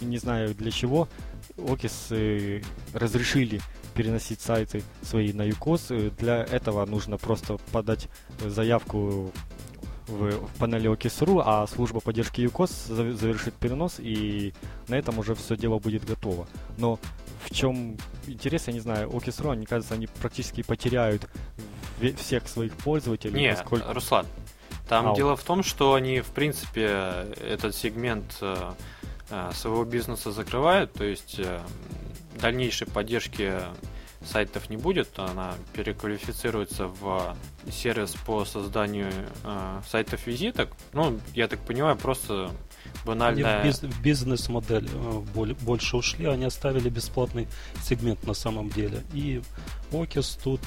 не 0.00 0.18
знаю 0.18 0.54
для 0.54 0.70
чего 0.70 1.08
Okis 1.56 1.92
э, 2.10 2.62
разрешили 2.94 3.60
переносить 3.94 4.40
сайты 4.40 4.82
свои 5.02 5.32
на 5.32 5.46
UCOS. 5.48 6.14
Для 6.18 6.42
этого 6.44 6.84
нужно 6.86 7.18
просто 7.18 7.58
подать 7.72 8.08
заявку 8.44 9.32
в, 10.10 10.46
в 10.46 10.58
панели 10.58 10.90
OKIS.ru, 10.90 11.42
а 11.44 11.66
служба 11.66 12.00
поддержки 12.00 12.40
UCOS 12.42 13.14
завершит 13.14 13.54
перенос, 13.54 13.96
и 13.98 14.52
на 14.88 14.96
этом 14.96 15.18
уже 15.18 15.34
все 15.34 15.56
дело 15.56 15.78
будет 15.78 16.04
готово. 16.04 16.46
Но 16.76 16.98
в 17.44 17.54
чем 17.54 17.96
интерес, 18.26 18.66
я 18.66 18.72
не 18.72 18.80
знаю, 18.80 19.08
OKIS.ru, 19.08 19.56
мне 19.56 19.66
кажется, 19.66 19.94
они 19.94 20.06
практически 20.06 20.62
потеряют 20.62 21.26
всех 22.16 22.48
своих 22.48 22.74
пользователей. 22.74 23.40
Не, 23.40 23.54
поскольку... 23.54 23.92
Руслан, 23.92 24.26
там 24.88 25.08
Ау. 25.08 25.16
дело 25.16 25.36
в 25.36 25.42
том, 25.44 25.62
что 25.62 25.94
они, 25.94 26.20
в 26.20 26.28
принципе, 26.28 27.26
этот 27.40 27.74
сегмент 27.74 28.36
э, 28.40 28.72
э, 29.30 29.50
своего 29.54 29.84
бизнеса 29.84 30.32
закрывают, 30.32 30.92
то 30.92 31.04
есть 31.04 31.38
э, 31.38 31.60
дальнейшей 32.40 32.86
поддержки 32.86 33.52
сайтов 34.24 34.68
не 34.70 34.76
будет, 34.76 35.18
она 35.18 35.54
переквалифицируется 35.72 36.86
в 36.86 37.36
сервис 37.70 38.14
по 38.26 38.44
созданию 38.44 39.10
э, 39.44 39.80
сайтов 39.88 40.26
визиток. 40.26 40.76
Ну, 40.92 41.18
я 41.34 41.48
так 41.48 41.60
понимаю, 41.60 41.96
просто 41.96 42.50
банальная... 43.04 43.60
Они 43.60 43.70
в, 43.70 43.74
биз- 43.74 43.90
в 43.90 44.02
бизнес-модель 44.02 44.88
э, 44.92 45.54
больше 45.62 45.96
ушли, 45.96 46.26
они 46.26 46.44
оставили 46.44 46.88
бесплатный 46.88 47.48
сегмент 47.82 48.26
на 48.26 48.34
самом 48.34 48.68
деле. 48.68 49.02
И 49.14 49.42
Окис 49.92 50.38
тут 50.42 50.60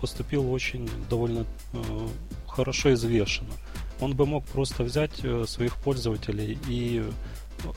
поступил 0.00 0.52
очень 0.52 0.88
довольно 1.08 1.46
э, 1.72 2.08
хорошо 2.46 2.92
извешенно. 2.92 3.52
Он 4.00 4.14
бы 4.14 4.26
мог 4.26 4.44
просто 4.46 4.82
взять 4.82 5.20
э, 5.22 5.44
своих 5.46 5.76
пользователей 5.76 6.58
и 6.68 7.04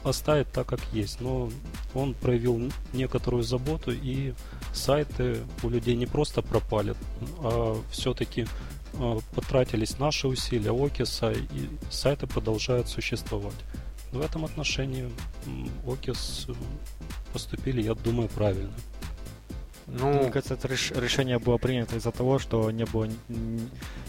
оставить 0.03 0.51
так, 0.51 0.67
как 0.67 0.79
есть. 0.93 1.21
Но 1.21 1.49
он 1.93 2.13
проявил 2.13 2.71
некоторую 2.93 3.43
заботу, 3.43 3.91
и 3.91 4.33
сайты 4.73 5.39
у 5.63 5.69
людей 5.69 5.95
не 5.95 6.05
просто 6.05 6.41
пропали, 6.41 6.95
а 7.39 7.81
все-таки 7.91 8.47
а, 8.95 9.19
потратились 9.33 9.99
наши 9.99 10.27
усилия, 10.27 10.71
Окиса, 10.71 11.31
и 11.31 11.69
сайты 11.89 12.27
продолжают 12.27 12.89
существовать. 12.89 13.55
В 14.11 14.21
этом 14.21 14.45
отношении 14.45 15.11
Окис 15.85 16.47
поступили, 17.33 17.81
я 17.81 17.95
думаю, 17.95 18.29
правильно. 18.29 18.71
Ну, 19.87 20.13
мне 20.13 20.31
кажется, 20.31 20.55
это 20.55 20.67
решение 20.67 21.37
было 21.37 21.57
принято 21.57 21.95
из-за 21.95 22.11
того, 22.11 22.39
что 22.39 22.71
не 22.71 22.85
было 22.85 23.07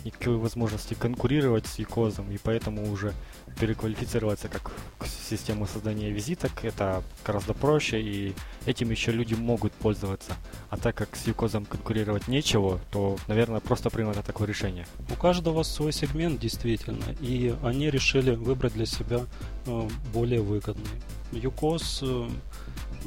никакой 0.05 0.37
возможности 0.37 0.95
конкурировать 0.95 1.67
с 1.67 1.79
Якозом, 1.79 2.31
и 2.31 2.39
поэтому 2.39 2.91
уже 2.91 3.13
переквалифицироваться 3.61 4.49
как 4.49 4.73
систему 5.07 5.67
создания 5.67 6.11
визиток, 6.11 6.65
это 6.65 7.03
гораздо 7.25 7.55
проще, 7.55 8.01
и 8.01 8.35
этим 8.65 8.91
еще 8.91 9.13
люди 9.13 9.35
могут 9.35 9.73
пользоваться. 9.73 10.33
А 10.71 10.77
так 10.77 10.95
как 10.95 11.15
с 11.17 11.27
Юкозом 11.27 11.65
конкурировать 11.65 12.29
нечего, 12.29 12.81
то, 12.91 13.17
наверное, 13.29 13.61
просто 13.61 13.91
принято 13.91 14.23
такое 14.23 14.49
решение. 14.49 14.87
У 15.11 15.15
каждого 15.15 15.63
свой 15.63 15.93
сегмент, 15.93 16.41
действительно, 16.41 17.05
и 17.21 17.55
они 17.63 17.91
решили 17.91 18.35
выбрать 18.35 18.75
для 18.75 18.87
себя 18.87 19.21
э, 19.67 19.89
более 20.13 20.41
выгодный. 20.41 20.85
Юкоз, 21.33 22.01
э, 22.03 22.29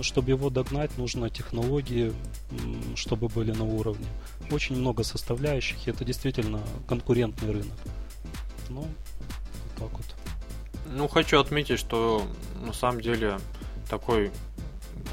чтобы 0.02 0.32
его 0.32 0.50
догнать, 0.50 0.98
нужно 0.98 1.30
технологии, 1.30 2.14
чтобы 2.96 3.28
были 3.28 3.52
на 3.52 3.66
уровне. 3.66 4.08
Очень 4.52 4.78
много 4.78 5.04
составляющих, 5.04 5.88
и 5.88 5.92
это 5.92 6.06
действительно 6.06 6.62
конкурентный 6.88 7.52
рынок. 7.52 7.78
Ну, 8.70 8.82
вот 8.82 9.76
так 9.76 9.92
вот. 9.92 10.06
Ну, 10.86 11.08
хочу 11.08 11.40
отметить, 11.40 11.80
что 11.80 12.24
на 12.62 12.74
самом 12.74 13.02
деле 13.02 13.40
такой 13.90 14.32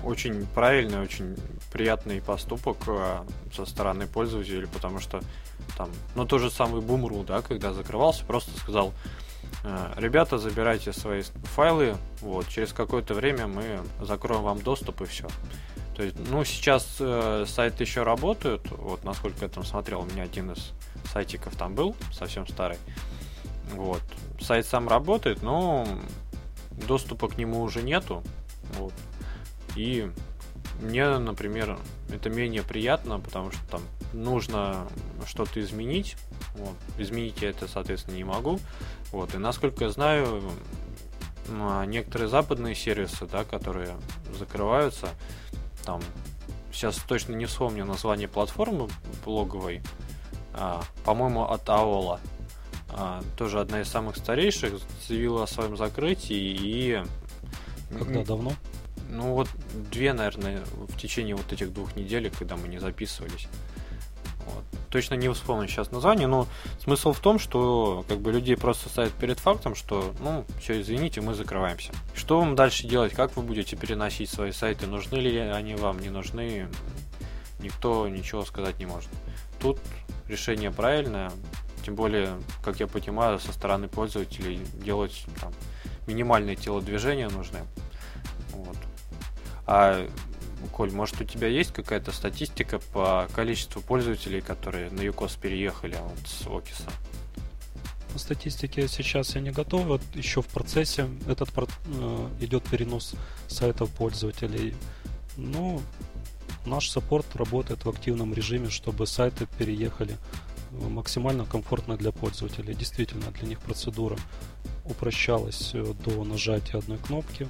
очень 0.04 0.46
правильный, 0.46 1.00
очень 1.00 1.36
приятный 1.72 2.20
поступок 2.20 2.76
э, 2.86 3.18
со 3.54 3.66
стороны 3.66 4.06
пользователей, 4.06 4.66
потому 4.66 5.00
что 5.00 5.20
там, 5.76 5.90
ну, 6.14 6.24
тот 6.24 6.40
же 6.40 6.50
самый 6.50 6.80
Boom.ru, 6.80 7.24
да, 7.24 7.42
когда 7.42 7.72
закрывался, 7.72 8.24
просто 8.24 8.58
сказал, 8.58 8.92
ребята, 9.96 10.38
забирайте 10.38 10.92
свои 10.92 11.22
файлы, 11.54 11.96
вот, 12.20 12.48
через 12.48 12.72
какое-то 12.72 13.14
время 13.14 13.46
мы 13.46 13.80
закроем 14.00 14.42
вам 14.42 14.60
доступ 14.60 15.02
и 15.02 15.04
все. 15.04 15.26
То 15.96 16.02
есть, 16.02 16.16
ну, 16.30 16.44
сейчас 16.44 16.96
э, 17.00 17.44
сайты 17.46 17.84
еще 17.84 18.02
работают, 18.02 18.70
вот, 18.70 19.02
насколько 19.04 19.44
я 19.44 19.48
там 19.48 19.64
смотрел, 19.64 20.02
у 20.02 20.04
меня 20.04 20.24
один 20.24 20.50
из 20.52 20.72
сайтиков 21.10 21.56
там 21.56 21.74
был, 21.74 21.96
совсем 22.12 22.46
старый, 22.46 22.76
вот. 23.72 24.02
Сайт 24.40 24.66
сам 24.66 24.88
работает, 24.88 25.42
но 25.42 25.86
доступа 26.70 27.28
к 27.28 27.38
нему 27.38 27.62
уже 27.62 27.82
нету. 27.82 28.22
Вот. 28.78 28.92
И 29.74 30.10
мне, 30.80 31.18
например, 31.18 31.78
это 32.10 32.30
менее 32.30 32.62
приятно, 32.62 33.18
потому 33.18 33.50
что 33.50 33.60
там 33.70 33.82
нужно 34.12 34.86
что-то 35.26 35.60
изменить. 35.60 36.16
Вот. 36.54 36.76
Изменить 36.98 37.42
я 37.42 37.50
это, 37.50 37.68
соответственно, 37.68 38.16
не 38.16 38.24
могу. 38.24 38.58
Вот. 39.12 39.34
И 39.34 39.38
насколько 39.38 39.84
я 39.84 39.90
знаю, 39.90 40.42
некоторые 41.86 42.28
западные 42.28 42.74
сервисы, 42.74 43.26
да, 43.26 43.44
которые 43.44 43.96
закрываются, 44.38 45.08
там 45.84 46.00
сейчас 46.72 46.96
точно 46.96 47.34
не 47.34 47.46
вспомню 47.46 47.84
название 47.84 48.28
платформы 48.28 48.88
блоговой, 49.24 49.82
а, 50.52 50.82
по-моему, 51.04 51.44
от 51.44 51.68
Аола 51.68 52.20
а, 52.90 53.22
тоже 53.36 53.60
одна 53.60 53.80
из 53.82 53.88
самых 53.88 54.16
старейших, 54.16 54.80
заявила 55.06 55.44
о 55.44 55.46
своем 55.46 55.76
закрытии 55.76 56.36
и... 56.36 57.02
Когда 57.90 58.24
давно? 58.24 58.52
Ну 59.08 59.34
вот 59.34 59.48
две, 59.90 60.12
наверное, 60.12 60.62
в 60.72 60.98
течение 60.98 61.36
вот 61.36 61.52
этих 61.52 61.72
двух 61.72 61.94
недель, 61.94 62.30
когда 62.36 62.56
мы 62.56 62.68
не 62.68 62.78
записывались. 62.78 63.48
Вот. 64.46 64.64
Точно 64.90 65.14
не 65.14 65.28
вспомню 65.32 65.68
сейчас 65.68 65.90
название, 65.90 66.26
но 66.26 66.46
смысл 66.80 67.12
в 67.12 67.20
том, 67.20 67.38
что 67.38 68.04
как 68.08 68.20
бы 68.20 68.32
людей 68.32 68.56
просто 68.56 68.88
ставят 68.88 69.12
перед 69.12 69.38
фактом, 69.38 69.74
что, 69.74 70.14
ну, 70.20 70.44
все, 70.60 70.80
извините, 70.80 71.20
мы 71.20 71.34
закрываемся. 71.34 71.92
Что 72.14 72.38
вам 72.38 72.54
дальше 72.54 72.86
делать? 72.86 73.12
Как 73.12 73.36
вы 73.36 73.42
будете 73.42 73.76
переносить 73.76 74.30
свои 74.30 74.52
сайты? 74.52 74.86
Нужны 74.86 75.16
ли 75.16 75.36
они 75.38 75.74
вам, 75.74 75.98
не 75.98 76.08
нужны? 76.08 76.68
Никто 77.58 78.08
ничего 78.08 78.44
сказать 78.44 78.78
не 78.78 78.86
может. 78.86 79.10
Тут 79.60 79.78
решение 80.28 80.70
правильное. 80.70 81.32
Тем 81.84 81.94
более, 81.94 82.36
как 82.64 82.80
я 82.80 82.86
понимаю, 82.86 83.38
со 83.38 83.52
стороны 83.52 83.88
пользователей 83.88 84.60
делать 84.74 85.24
там, 85.40 85.52
минимальные 86.06 86.56
телодвижения 86.56 87.28
нужны. 87.28 87.60
Вот. 88.52 88.76
А, 89.66 90.08
Коль, 90.72 90.90
может 90.90 91.20
у 91.20 91.24
тебя 91.24 91.48
есть 91.48 91.72
какая-то 91.72 92.12
статистика 92.12 92.78
по 92.92 93.28
количеству 93.34 93.80
пользователей, 93.82 94.40
которые 94.40 94.90
на 94.90 95.00
ЮКОС 95.00 95.36
переехали 95.36 95.96
вот 96.02 96.26
с 96.26 96.46
Окиса? 96.46 96.90
По 98.12 98.18
статистике 98.18 98.88
сейчас 98.88 99.34
я 99.34 99.42
не 99.42 99.50
готов, 99.50 99.84
вот 99.86 100.00
еще 100.14 100.40
в 100.40 100.46
процессе 100.46 101.08
этот 101.28 101.50
э, 101.54 102.28
идет 102.40 102.64
перенос 102.64 103.14
сайтов 103.46 103.90
пользователей. 103.90 104.74
Ну, 105.36 105.82
наш 106.64 106.88
саппорт 106.88 107.26
работает 107.36 107.84
в 107.84 107.88
активном 107.90 108.32
режиме, 108.32 108.70
чтобы 108.70 109.06
сайты 109.06 109.46
переехали 109.58 110.16
э, 110.72 110.88
максимально 110.88 111.44
комфортно 111.44 111.96
для 111.96 112.10
пользователей. 112.10 112.74
Действительно, 112.74 113.30
для 113.32 113.48
них 113.48 113.60
процедура 113.60 114.16
упрощалась 114.84 115.72
э, 115.74 115.94
до 116.04 116.24
нажатия 116.24 116.78
одной 116.78 116.98
кнопки. 116.98 117.46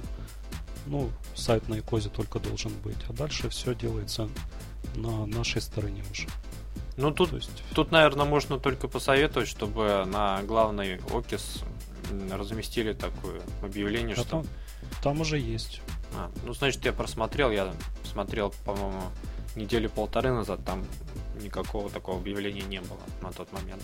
Ну, 0.89 1.09
сайт 1.35 1.67
на 1.67 1.79
икозе 1.79 2.09
только 2.09 2.39
должен 2.39 2.71
быть, 2.83 2.97
а 3.09 3.13
дальше 3.13 3.49
все 3.49 3.75
делается 3.75 4.29
на 4.95 5.25
нашей 5.25 5.61
стороне 5.61 6.03
уже. 6.11 6.27
Ну 6.95 7.11
тут, 7.11 7.33
есть... 7.33 7.63
тут, 7.75 7.91
наверное, 7.91 8.25
можно 8.25 8.57
только 8.57 8.87
посоветовать, 8.87 9.47
чтобы 9.49 10.05
на 10.07 10.41
главный 10.43 10.99
Окис 11.13 11.63
разместили 12.31 12.93
такое 12.93 13.41
объявление, 13.61 14.15
а 14.15 14.19
что... 14.19 14.29
Там, 14.29 14.45
там 15.03 15.21
уже 15.21 15.37
есть. 15.37 15.81
А, 16.15 16.31
ну, 16.43 16.53
значит, 16.53 16.83
я 16.85 16.93
просмотрел, 16.93 17.51
я 17.51 17.73
смотрел, 18.03 18.53
по-моему, 18.65 19.03
недели 19.55 19.87
полторы 19.87 20.31
назад, 20.31 20.63
там 20.65 20.85
никакого 21.41 21.89
такого 21.89 22.17
объявления 22.17 22.63
не 22.63 22.79
было 22.79 22.99
на 23.21 23.31
тот 23.31 23.51
момент. 23.51 23.83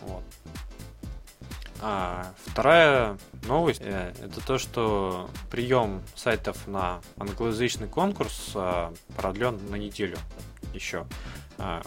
Вот. 0.00 0.22
А 1.80 2.32
вторая 2.46 3.18
новость 3.46 3.80
э, 3.82 4.14
это 4.22 4.40
то, 4.44 4.58
что 4.58 5.28
прием 5.50 6.02
сайтов 6.14 6.66
на 6.66 7.00
англоязычный 7.18 7.88
конкурс 7.88 8.52
э, 8.54 8.92
продлен 9.16 9.58
на 9.70 9.76
неделю 9.76 10.16
еще. 10.72 11.06
А, 11.58 11.82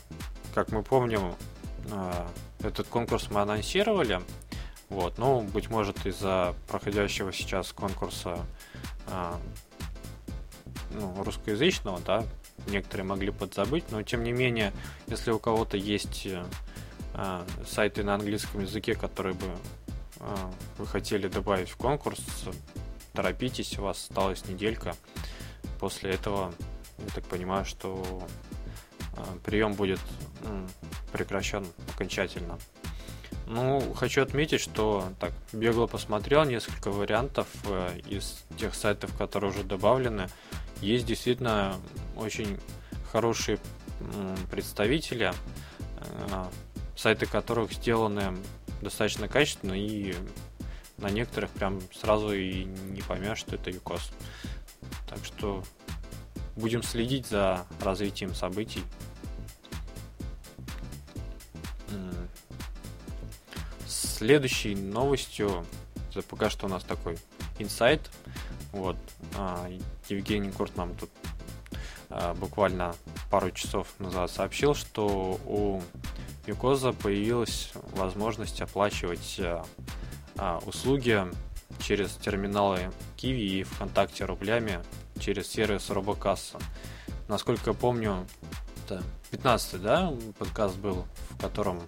как 0.53 0.71
мы 0.71 0.83
помним, 0.83 1.33
э, 1.91 2.27
этот 2.59 2.87
конкурс 2.87 3.29
мы 3.29 3.41
анонсировали. 3.41 4.21
Вот, 4.89 5.17
но, 5.17 5.41
быть 5.41 5.69
может, 5.69 6.05
из-за 6.05 6.55
проходящего 6.69 7.33
сейчас 7.33 7.73
конкурса 7.73 8.37
ну, 10.91 11.23
русскоязычного, 11.25 11.99
да, 11.99 12.23
некоторые 12.67 13.05
могли 13.05 13.31
подзабыть, 13.31 13.83
но 13.91 14.01
тем 14.03 14.23
не 14.23 14.31
менее, 14.31 14.71
если 15.07 15.31
у 15.31 15.39
кого-то 15.39 15.75
есть 15.75 16.25
сайты 17.65 18.03
на 18.03 18.15
английском 18.15 18.61
языке, 18.61 18.93
которые 18.95 19.33
бы 19.33 19.47
а, 20.19 20.51
вы 20.77 20.87
хотели 20.87 21.27
добавить 21.27 21.69
в 21.69 21.77
конкурс, 21.77 22.19
торопитесь, 23.13 23.77
у 23.77 23.83
вас 23.83 23.97
осталась 23.97 24.47
неделька. 24.47 24.95
После 25.79 26.11
этого, 26.11 26.53
я 26.97 27.05
так 27.13 27.23
понимаю, 27.25 27.65
что 27.65 28.23
а, 29.15 29.23
прием 29.43 29.73
будет 29.73 29.99
прекращен 31.11 31.65
окончательно. 31.93 32.57
Ну, 33.45 33.93
хочу 33.93 34.21
отметить, 34.21 34.59
что 34.59 35.09
так 35.19 35.31
бегло 35.53 35.87
посмотрел 35.87 36.43
несколько 36.43 36.91
вариантов 36.91 37.47
э, 37.63 37.99
из 38.05 38.43
тех 38.57 38.75
сайтов, 38.75 39.15
которые 39.17 39.51
уже 39.51 39.63
добавлены. 39.63 40.27
Есть 40.81 41.05
действительно 41.05 41.77
очень 42.17 42.57
хорошие 43.09 43.57
представители, 44.51 45.31
сайты 46.97 47.27
которых 47.27 47.71
сделаны 47.71 48.35
достаточно 48.81 49.27
качественно 49.27 49.73
и 49.73 50.15
на 50.97 51.09
некоторых 51.09 51.51
прям 51.51 51.79
сразу 51.93 52.33
и 52.33 52.63
не 52.63 53.01
поймешь, 53.01 53.37
что 53.37 53.55
это 53.55 53.69
ЮКОС. 53.69 54.11
Так 55.07 55.23
что 55.23 55.63
будем 56.55 56.81
следить 56.83 57.27
за 57.27 57.65
развитием 57.81 58.33
событий. 58.33 58.83
Следующей 63.85 64.73
новостью, 64.75 65.63
это 66.09 66.23
пока 66.23 66.49
что 66.49 66.65
у 66.65 66.69
нас 66.69 66.83
такой 66.83 67.19
инсайт. 67.59 68.09
Вот, 68.71 68.97
а, 69.35 69.69
Евгений 70.09 70.51
Курт 70.51 70.75
нам 70.75 70.95
тут 70.95 71.11
а, 72.09 72.33
буквально 72.33 72.95
пару 73.29 73.51
часов 73.51 73.87
назад 73.99 74.31
сообщил, 74.31 74.73
что 74.73 75.39
у 75.45 75.81
Юкоза 76.47 76.93
появилась 76.93 77.71
возможность 77.93 78.61
оплачивать 78.61 79.35
э, 79.37 79.61
а, 80.37 80.59
услуги 80.65 81.21
через 81.79 82.11
терминалы 82.11 82.89
Kiwi 83.17 83.37
и 83.37 83.63
ВКонтакте 83.63 84.23
рублями 84.23 84.81
через 85.19 85.47
сервис 85.49 85.89
Робокасса. 85.89 86.57
Насколько 87.27 87.71
я 87.71 87.73
помню, 87.73 88.25
это 88.85 89.03
15 89.31 89.81
да, 89.81 90.13
подкаст 90.39 90.77
был, 90.77 91.05
в 91.31 91.41
котором 91.41 91.81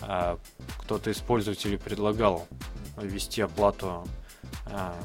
а, 0.00 0.38
кто-то 0.78 1.10
из 1.10 1.18
пользователей 1.18 1.76
предлагал 1.76 2.48
ввести 2.96 3.42
оплату 3.42 4.08
а, 4.64 4.96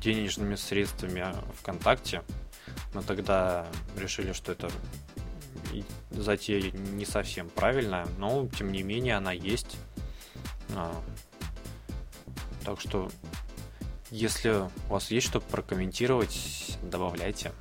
денежными 0.00 0.54
средствами 0.54 1.26
ВКонтакте. 1.60 2.22
Мы 2.94 3.02
тогда 3.02 3.66
решили, 3.98 4.32
что 4.32 4.52
это 4.52 4.70
затея 6.10 6.70
не 6.70 7.04
совсем 7.04 7.48
правильная, 7.48 8.06
но 8.18 8.46
тем 8.58 8.70
не 8.70 8.82
менее 8.82 9.16
она 9.16 9.32
есть. 9.32 9.76
А, 10.70 10.94
так 12.64 12.80
что, 12.80 13.10
если 14.10 14.68
у 14.88 14.92
вас 14.92 15.10
есть 15.10 15.26
что 15.26 15.40
прокомментировать, 15.40 16.78
добавляйте. 16.82 17.52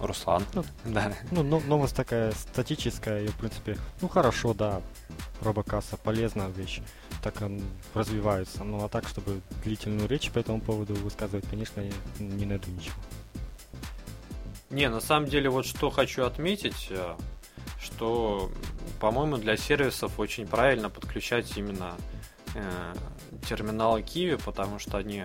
Руслан. 0.00 0.44
Ну, 0.54 0.64
да. 0.84 1.12
Ну, 1.30 1.42
ну, 1.42 1.60
новость 1.60 1.96
такая 1.96 2.32
статическая, 2.32 3.24
и, 3.24 3.28
в 3.28 3.36
принципе, 3.36 3.76
ну 4.00 4.08
хорошо, 4.08 4.54
да, 4.54 4.80
робокасса 5.40 5.96
полезная 5.96 6.48
вещь, 6.48 6.80
так 7.22 7.40
он 7.42 7.60
развивается. 7.94 8.64
Ну 8.64 8.84
а 8.84 8.88
так, 8.88 9.08
чтобы 9.08 9.40
длительную 9.64 10.08
речь 10.08 10.30
по 10.30 10.38
этому 10.38 10.60
поводу 10.60 10.94
высказывать, 10.94 11.46
конечно, 11.48 11.80
я 11.80 11.92
не 12.18 12.46
найду 12.46 12.70
ничего. 12.70 12.96
Не, 14.70 14.88
на 14.88 15.00
самом 15.00 15.28
деле, 15.28 15.48
вот 15.48 15.64
что 15.64 15.90
хочу 15.90 16.24
отметить, 16.24 16.88
э, 16.90 17.16
что, 17.80 18.50
по-моему, 19.00 19.38
для 19.38 19.56
сервисов 19.56 20.18
очень 20.18 20.46
правильно 20.46 20.90
подключать 20.90 21.56
именно 21.56 21.94
э, 22.54 22.94
терминалы 23.48 24.00
Kiwi, 24.00 24.40
потому 24.44 24.78
что 24.78 24.98
они 24.98 25.24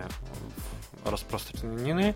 распространены, 1.03 2.15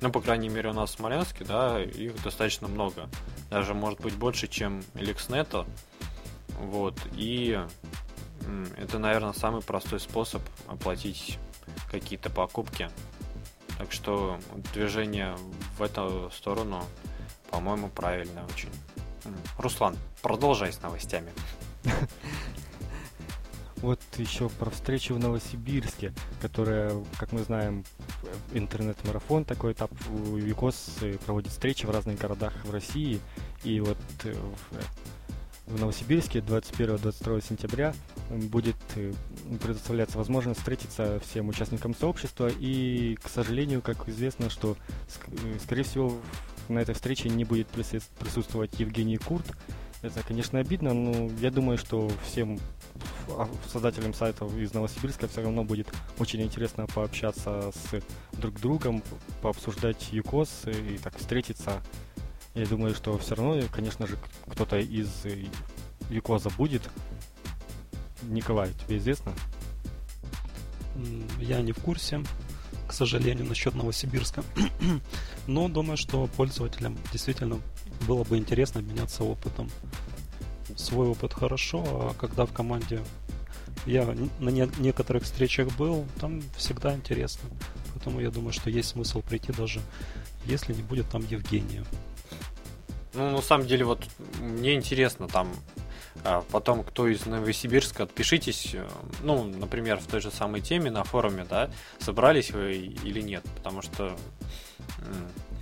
ну, 0.00 0.10
по 0.10 0.20
крайней 0.20 0.48
мере, 0.48 0.70
у 0.70 0.72
нас 0.72 0.90
в 0.90 0.94
Смоленске, 0.94 1.44
да, 1.44 1.82
их 1.82 2.22
достаточно 2.22 2.68
много. 2.68 3.08
Даже, 3.50 3.74
может 3.74 4.00
быть, 4.00 4.14
больше, 4.14 4.46
чем 4.46 4.80
LixNet. 4.94 5.66
Вот, 6.60 6.94
и 7.14 7.58
это, 8.78 8.98
наверное, 8.98 9.32
самый 9.32 9.62
простой 9.62 10.00
способ 10.00 10.42
оплатить 10.68 11.38
какие-то 11.90 12.30
покупки 12.30 12.90
так 13.80 13.92
что 13.92 14.38
движение 14.74 15.34
в 15.78 15.82
эту 15.82 16.30
сторону, 16.36 16.84
по-моему, 17.50 17.88
правильное 17.88 18.44
очень. 18.44 18.68
Руслан, 19.56 19.96
продолжай 20.20 20.70
с 20.70 20.82
новостями. 20.82 21.32
Вот 23.76 23.98
еще 24.18 24.50
про 24.50 24.68
встречу 24.68 25.14
в 25.14 25.18
Новосибирске, 25.18 26.12
которая, 26.42 27.02
как 27.18 27.32
мы 27.32 27.42
знаем, 27.42 27.82
интернет-марафон, 28.52 29.46
такой 29.46 29.72
этап 29.72 29.90
у 30.10 30.36
ВИКОС 30.36 30.98
проводит 31.24 31.50
встречи 31.50 31.86
в 31.86 31.90
разных 31.90 32.18
городах 32.18 32.52
в 32.62 32.70
России. 32.70 33.20
И 33.64 33.80
вот 33.80 33.96
э, 34.24 34.34
в 35.70 35.80
Новосибирске 35.80 36.40
21-22 36.40 37.46
сентября 37.46 37.94
будет 38.30 38.76
э, 38.96 39.12
предоставляться 39.62 40.18
возможность 40.18 40.60
встретиться 40.60 41.20
всем 41.20 41.48
участникам 41.48 41.94
сообщества. 41.94 42.50
И, 42.58 43.16
к 43.22 43.28
сожалению, 43.28 43.80
как 43.80 44.08
известно, 44.08 44.50
что, 44.50 44.76
э, 45.28 45.58
скорее 45.62 45.84
всего, 45.84 46.20
на 46.68 46.80
этой 46.80 46.94
встрече 46.94 47.28
не 47.28 47.44
будет 47.44 47.68
присутствовать 47.68 48.78
Евгений 48.78 49.16
Курт. 49.16 49.46
Это, 50.02 50.22
конечно, 50.26 50.58
обидно, 50.58 50.94
но 50.94 51.30
я 51.40 51.50
думаю, 51.50 51.76
что 51.76 52.10
всем 52.24 52.58
а, 53.36 53.48
создателям 53.70 54.14
сайтов 54.14 54.56
из 54.56 54.72
Новосибирска 54.72 55.28
все 55.28 55.42
равно 55.42 55.62
будет 55.62 55.88
очень 56.18 56.40
интересно 56.40 56.86
пообщаться 56.86 57.70
с 57.72 58.00
друг 58.32 58.58
другом, 58.60 59.02
пообсуждать 59.42 60.10
ЮКОС 60.10 60.64
и 60.66 60.96
так 60.96 61.18
встретиться 61.18 61.82
я 62.54 62.66
думаю, 62.66 62.94
что 62.94 63.16
все 63.18 63.34
равно, 63.34 63.62
конечно 63.72 64.06
же, 64.06 64.18
кто-то 64.46 64.78
из 64.78 65.08
Юкоза 66.08 66.50
будет. 66.50 66.82
Николай, 68.22 68.72
тебе 68.74 68.98
известно? 68.98 69.32
Я 71.38 71.62
не 71.62 71.72
в 71.72 71.78
курсе, 71.78 72.22
к 72.86 72.92
сожалению, 72.92 73.46
насчет 73.46 73.74
Новосибирска. 73.74 74.44
Но 75.46 75.68
думаю, 75.68 75.96
что 75.96 76.26
пользователям 76.36 76.98
действительно 77.12 77.60
было 78.06 78.24
бы 78.24 78.36
интересно 78.36 78.80
обменяться 78.80 79.24
опытом 79.24 79.70
свой 80.76 81.08
опыт 81.08 81.32
хорошо, 81.32 81.84
а 81.86 82.14
когда 82.18 82.46
в 82.46 82.52
команде 82.52 83.00
я 83.86 84.04
на 84.38 84.50
не- 84.50 84.70
некоторых 84.78 85.24
встречах 85.24 85.74
был, 85.76 86.06
там 86.20 86.42
всегда 86.56 86.94
интересно. 86.94 87.48
Поэтому 87.92 88.20
я 88.20 88.30
думаю, 88.30 88.52
что 88.52 88.70
есть 88.70 88.90
смысл 88.90 89.22
прийти 89.22 89.52
даже, 89.52 89.80
если 90.44 90.72
не 90.74 90.82
будет 90.82 91.08
там 91.08 91.26
Евгения. 91.26 91.84
Ну, 93.14 93.30
на 93.30 93.42
самом 93.42 93.66
деле, 93.66 93.84
вот 93.84 94.04
мне 94.40 94.74
интересно 94.74 95.28
там 95.28 95.52
а 96.22 96.44
потом, 96.50 96.82
кто 96.84 97.08
из 97.08 97.24
Новосибирска, 97.24 98.02
отпишитесь, 98.02 98.74
э, 98.74 98.86
ну, 99.22 99.44
например, 99.44 99.98
в 99.98 100.06
той 100.06 100.20
же 100.20 100.30
самой 100.30 100.60
теме 100.60 100.90
на 100.90 101.02
форуме, 101.04 101.46
да, 101.48 101.70
собрались 101.98 102.50
вы 102.50 102.74
или 102.76 103.22
нет, 103.22 103.44
потому 103.56 103.82
что... 103.82 104.16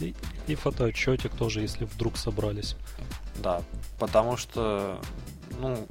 И, 0.00 0.14
и 0.46 0.54
фотоотчетик 0.54 1.34
тоже, 1.34 1.60
если 1.60 1.84
вдруг 1.84 2.16
собрались. 2.16 2.76
Да, 3.36 3.62
потому 3.98 4.36
что, 4.36 5.00
ну, 5.60 5.86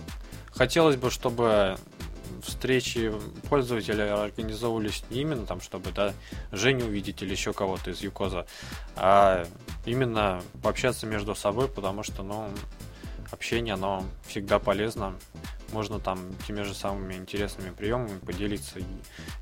хотелось 0.51 0.95
бы, 0.95 1.11
чтобы 1.11 1.77
встречи 2.43 3.11
пользователей 3.49 4.09
организовывались 4.09 5.03
не 5.09 5.21
именно 5.21 5.45
там, 5.45 5.61
чтобы 5.61 5.91
да, 5.91 6.13
Женю 6.51 6.85
увидеть 6.85 7.21
или 7.21 7.31
еще 7.31 7.53
кого-то 7.53 7.91
из 7.91 8.01
Юкоза, 8.01 8.45
а 8.95 9.45
именно 9.85 10.41
пообщаться 10.61 11.05
между 11.05 11.35
собой, 11.35 11.67
потому 11.67 12.03
что, 12.03 12.23
ну, 12.23 12.49
общение, 13.31 13.73
оно 13.73 14.03
всегда 14.27 14.59
полезно. 14.59 15.15
Можно 15.71 15.99
там 15.99 16.19
теми 16.47 16.61
же 16.61 16.73
самыми 16.73 17.15
интересными 17.15 17.71
приемами 17.71 18.19
поделиться 18.19 18.79
и 18.79 18.85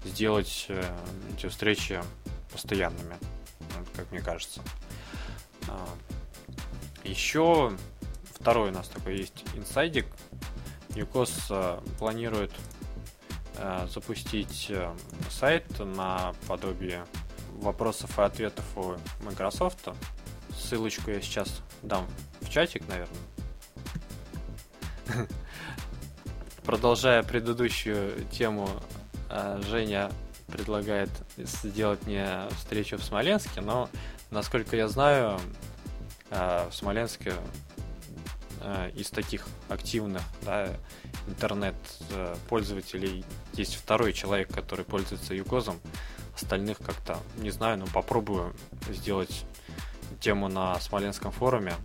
сделать 0.05 0.65
э, 0.69 0.83
эти 1.37 1.47
встречи 1.47 2.01
постоянными, 2.51 3.15
как 3.95 4.11
мне 4.11 4.21
кажется. 4.21 4.61
А, 5.67 5.87
еще 7.03 7.77
второй 8.33 8.69
у 8.69 8.73
нас 8.73 8.87
такой 8.87 9.17
есть 9.17 9.43
инсайдик. 9.55 10.07
Юкос 10.95 11.47
э, 11.49 11.79
планирует 11.99 12.51
запустить 13.87 14.71
сайт 15.29 15.65
на 15.79 16.33
подобие 16.47 17.05
вопросов 17.57 18.17
и 18.19 18.21
ответов 18.21 18.65
у 18.75 18.95
Microsoft. 19.23 19.89
Ссылочку 20.57 21.11
я 21.11 21.21
сейчас 21.21 21.61
дам 21.81 22.07
в 22.41 22.49
чатик, 22.49 22.83
наверное. 22.87 23.17
Продолжая 26.65 27.23
предыдущую 27.23 28.25
тему, 28.31 28.69
э, 29.29 29.61
Женя 29.67 30.11
предлагает 30.47 31.09
сделать 31.37 32.05
мне 32.05 32.47
встречу 32.57 32.97
в 32.97 33.03
Смоленске, 33.03 33.61
но, 33.61 33.89
насколько 34.31 34.75
я 34.75 34.87
знаю, 34.87 35.39
э, 36.31 36.67
в 36.69 36.73
Смоленске 36.73 37.33
э, 38.61 38.91
из 38.95 39.09
таких 39.09 39.45
активных 39.69 40.23
да, 40.43 40.69
интернет-пользователей 41.27 43.25
есть 43.53 43.75
второй 43.75 44.13
человек, 44.13 44.53
который 44.53 44.85
пользуется 44.85 45.33
Юкозом. 45.33 45.79
Остальных 46.35 46.79
как-то, 46.79 47.17
не 47.37 47.49
знаю, 47.49 47.77
но 47.77 47.87
попробую 47.87 48.53
сделать 48.89 49.45
тему 50.19 50.47
на 50.49 50.79
Смоленском 50.79 51.31
форуме. 51.31 51.75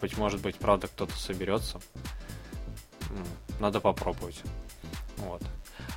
Быть 0.00 0.16
может 0.16 0.40
быть, 0.40 0.56
правда, 0.56 0.86
кто-то 0.88 1.16
соберется 1.16 1.80
надо 3.62 3.80
попробовать. 3.80 4.42
Вот. 5.18 5.42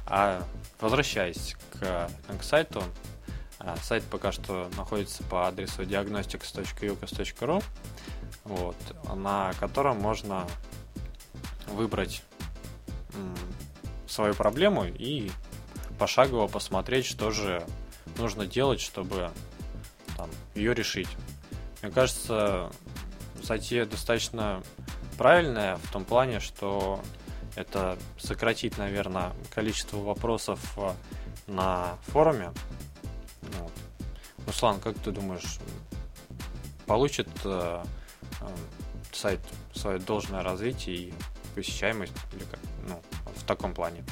А 0.06 0.44
возвращаясь 0.80 1.56
к, 1.74 2.10
к 2.40 2.44
сайту, 2.44 2.84
а, 3.60 3.76
сайт 3.78 4.04
пока 4.04 4.32
что 4.32 4.70
находится 4.78 5.24
по 5.24 5.48
адресу 5.48 5.84
diagnostics.ucas.ru, 5.84 7.64
вот, 8.44 8.76
на 9.16 9.54
котором 9.60 10.00
можно 10.00 10.48
выбрать 11.68 12.24
свою 14.08 14.34
проблему 14.34 14.86
и 14.86 15.32
пошагово 15.98 16.48
посмотреть, 16.48 17.06
что 17.06 17.32
же 17.32 17.66
нужно 18.18 18.46
делать, 18.46 18.82
чтобы 18.82 19.32
там, 20.18 20.30
ее 20.54 20.74
решить. 20.74 21.10
Мне 21.82 21.92
кажется, 21.92 22.72
затея 23.42 23.86
достаточно 23.86 24.64
правильная 25.18 25.78
в 25.78 25.92
том 25.92 26.06
плане, 26.06 26.40
что 26.40 27.02
это 27.56 27.98
сократит, 28.18 28.78
наверное, 28.78 29.34
количество 29.54 29.98
вопросов 29.98 30.60
э, 30.78 30.92
на 31.48 31.98
форуме. 32.08 32.52
Вот. 33.60 33.72
Руслан, 34.46 34.80
как 34.80 34.98
ты 35.00 35.12
думаешь, 35.12 35.60
получит 36.86 37.30
э, 37.46 37.84
э, 38.42 38.48
сайт 39.14 39.40
свое 39.74 40.00
должное 40.00 40.42
развитие 40.44 40.96
и 40.96 41.14
посещаемость 41.56 42.14
или 42.34 42.44
как, 42.44 42.60
ну, 42.88 43.02
в 43.36 43.44
таком 43.46 43.74
плане? 43.74 44.04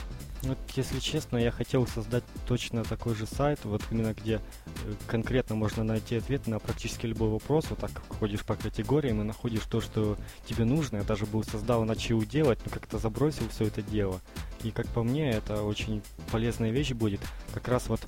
Вот, 0.44 0.58
если 0.76 1.00
честно, 1.00 1.38
я 1.38 1.52
хотел 1.52 1.88
создать 1.88 2.24
точно 2.46 2.84
такой 2.84 3.16
же 3.16 3.26
сайт, 3.26 3.60
вот 3.64 3.82
именно 3.92 4.14
где 4.14 4.42
э, 4.84 4.94
конкретно 5.08 5.56
можно 5.56 5.86
найти 5.86 6.18
ответ 6.18 6.48
на 6.48 6.60
практически 6.60 7.06
любой 7.06 7.30
вопрос. 7.30 7.68
Вот 7.70 7.80
так 7.80 7.92
ходишь 8.20 8.44
по 8.44 8.56
категориям 8.56 9.22
и 9.22 9.24
находишь 9.24 9.64
то, 9.70 9.80
что 9.80 10.18
тебе 10.46 10.66
нужно. 10.66 10.98
Я 10.98 11.04
даже 11.04 11.26
был 11.26 11.46
создал, 11.46 11.86
начал 11.86 12.22
делать, 12.24 12.60
но 12.66 12.72
как-то 12.72 12.98
забросил 12.98 13.48
все 13.50 13.68
это 13.68 13.82
дело. 13.82 14.20
И 14.64 14.72
как 14.72 14.86
по 14.88 15.02
мне, 15.02 15.32
это 15.32 15.64
очень 15.64 16.02
полезная 16.30 16.72
вещь 16.72 16.92
будет. 16.92 17.22
Как 17.54 17.70
раз 17.70 17.88
вот 17.88 18.02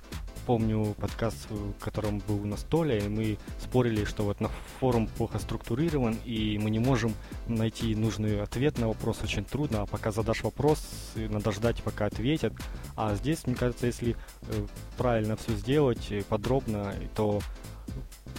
помню 0.45 0.95
подкаст, 0.99 1.49
в 1.49 1.73
котором 1.83 2.19
был 2.19 2.39
на 2.45 2.57
столе, 2.57 2.99
и 2.99 3.09
мы 3.09 3.37
спорили, 3.59 4.05
что 4.05 4.23
вот 4.23 4.39
на 4.39 4.49
форум 4.79 5.07
плохо 5.07 5.39
структурирован, 5.39 6.17
и 6.25 6.59
мы 6.59 6.69
не 6.69 6.79
можем 6.79 7.13
найти 7.47 7.95
нужный 7.95 8.41
ответ 8.41 8.77
на 8.77 8.87
вопрос 8.87 9.19
очень 9.23 9.43
трудно, 9.43 9.81
а 9.81 9.85
пока 9.85 10.11
задашь 10.11 10.43
вопрос, 10.43 10.87
надо 11.15 11.51
ждать, 11.51 11.81
пока 11.83 12.05
ответят. 12.05 12.53
А 12.95 13.15
здесь, 13.15 13.45
мне 13.47 13.55
кажется, 13.55 13.87
если 13.87 14.15
э, 14.43 14.67
правильно 14.97 15.35
все 15.35 15.53
сделать, 15.53 16.11
э, 16.11 16.23
подробно, 16.29 16.93
то 17.15 17.41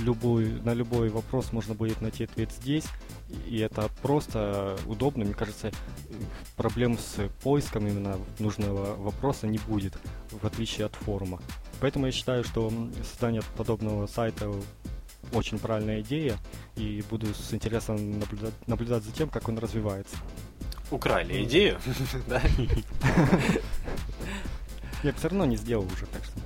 любой, 0.01 0.61
на 0.63 0.75
любой 0.75 1.09
вопрос 1.09 1.53
можно 1.53 1.75
будет 1.75 2.01
найти 2.01 2.25
ответ 2.25 2.53
здесь, 2.53 2.85
и 3.47 3.59
это 3.59 3.91
просто 4.03 4.77
удобно. 4.87 5.25
Мне 5.25 5.35
кажется, 5.35 5.71
проблем 6.57 6.99
с 6.99 7.29
поиском 7.43 7.87
именно 7.87 8.17
нужного 8.39 8.95
вопроса 8.97 9.47
не 9.47 9.59
будет, 9.59 9.95
в 10.31 10.45
отличие 10.47 10.87
от 10.87 10.95
форума. 10.95 11.41
Поэтому 11.81 12.07
я 12.07 12.13
считаю, 12.13 12.45
что 12.45 12.73
создание 13.03 13.43
подобного 13.57 14.07
сайта 14.07 14.51
очень 15.33 15.59
правильная 15.59 16.01
идея, 16.01 16.39
и 16.77 17.03
буду 17.11 17.27
с 17.35 17.53
интересом 17.53 18.19
наблюдать, 18.19 18.55
наблюдать 18.67 19.03
за 19.03 19.13
тем, 19.13 19.29
как 19.29 19.49
он 19.49 19.59
развивается. 19.59 20.17
Украли 20.91 21.45
идею, 21.45 21.79
да? 22.29 22.41
Я 25.03 25.13
все 25.13 25.29
равно 25.29 25.45
не 25.45 25.57
сделал 25.57 25.85
уже, 25.87 26.07
так 26.07 26.23
что. 26.25 26.41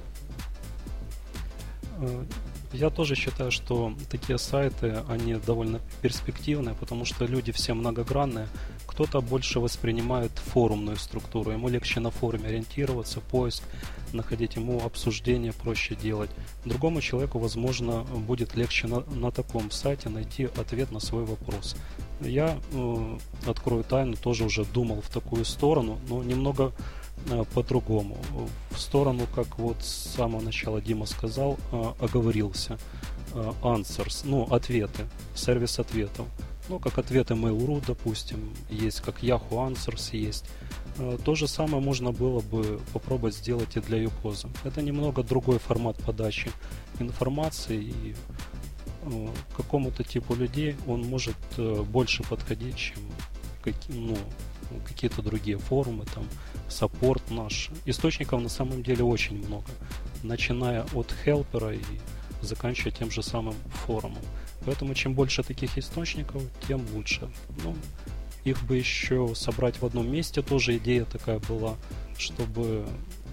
Я 2.72 2.90
тоже 2.90 3.16
считаю, 3.16 3.50
что 3.50 3.92
такие 4.08 4.38
сайты, 4.38 5.02
они 5.08 5.34
довольно 5.34 5.80
перспективные, 6.02 6.76
потому 6.76 7.04
что 7.04 7.24
люди 7.24 7.50
все 7.50 7.74
многогранные. 7.74 8.46
Кто-то 8.86 9.20
больше 9.20 9.58
воспринимает 9.58 10.30
форумную 10.32 10.96
структуру, 10.96 11.50
ему 11.50 11.68
легче 11.68 11.98
на 11.98 12.10
форуме 12.10 12.48
ориентироваться, 12.48 13.20
поиск, 13.20 13.64
находить 14.12 14.54
ему 14.54 14.80
обсуждение 14.84 15.52
проще 15.52 15.96
делать. 15.96 16.30
Другому 16.64 17.00
человеку, 17.00 17.40
возможно, 17.40 18.02
будет 18.02 18.54
легче 18.54 18.86
на, 18.86 19.00
на 19.00 19.32
таком 19.32 19.72
сайте 19.72 20.08
найти 20.08 20.44
ответ 20.56 20.92
на 20.92 21.00
свой 21.00 21.24
вопрос. 21.24 21.74
Я 22.20 22.56
э, 22.72 23.18
открою 23.46 23.82
тайну, 23.82 24.14
тоже 24.16 24.44
уже 24.44 24.64
думал 24.64 25.00
в 25.00 25.08
такую 25.08 25.44
сторону, 25.44 25.98
но 26.08 26.22
немного 26.22 26.72
по-другому. 27.54 28.18
В 28.70 28.78
сторону, 28.78 29.26
как 29.34 29.58
вот 29.58 29.82
с 29.82 30.14
самого 30.16 30.40
начала 30.40 30.80
Дима 30.80 31.06
сказал, 31.06 31.58
э, 31.72 31.92
оговорился. 32.00 32.78
Э, 33.34 33.52
answers, 33.62 34.22
ну, 34.24 34.44
ответы, 34.44 35.06
сервис 35.34 35.78
ответов. 35.78 36.26
Ну, 36.68 36.78
как 36.78 36.98
ответы 36.98 37.34
Mail.ru, 37.34 37.82
допустим, 37.86 38.50
есть, 38.68 39.00
как 39.00 39.22
Yahoo 39.22 39.72
Answers 39.72 40.16
есть. 40.16 40.44
Э, 40.98 41.18
то 41.24 41.34
же 41.34 41.48
самое 41.48 41.82
можно 41.82 42.12
было 42.12 42.40
бы 42.40 42.80
попробовать 42.92 43.34
сделать 43.34 43.76
и 43.76 43.80
для 43.80 43.98
Юкоза. 43.98 44.48
Это 44.64 44.82
немного 44.82 45.22
другой 45.22 45.58
формат 45.58 45.96
подачи 45.96 46.50
информации 46.98 47.82
и 47.84 48.14
э, 49.02 49.28
какому-то 49.56 50.04
типу 50.04 50.34
людей 50.34 50.76
он 50.86 51.02
может 51.02 51.36
э, 51.56 51.82
больше 51.82 52.22
подходить, 52.22 52.76
чем 52.76 52.98
ну, 53.88 54.16
какие-то 54.86 55.22
другие 55.22 55.58
форумы, 55.58 56.04
там, 56.14 56.24
саппорт 56.70 57.30
наш. 57.30 57.70
Источников 57.84 58.40
на 58.42 58.48
самом 58.48 58.82
деле 58.82 59.04
очень 59.04 59.44
много, 59.44 59.70
начиная 60.22 60.84
от 60.94 61.12
хелпера 61.24 61.74
и 61.74 61.82
заканчивая 62.42 62.92
тем 62.92 63.10
же 63.10 63.22
самым 63.22 63.54
форумом. 63.86 64.22
Поэтому 64.64 64.94
чем 64.94 65.14
больше 65.14 65.42
таких 65.42 65.78
источников, 65.78 66.42
тем 66.66 66.84
лучше. 66.94 67.28
Ну, 67.62 67.74
их 68.44 68.62
бы 68.64 68.76
еще 68.76 69.34
собрать 69.34 69.80
в 69.80 69.84
одном 69.84 70.10
месте, 70.10 70.42
тоже 70.42 70.76
идея 70.76 71.04
такая 71.04 71.38
была, 71.40 71.76
чтобы 72.16 72.86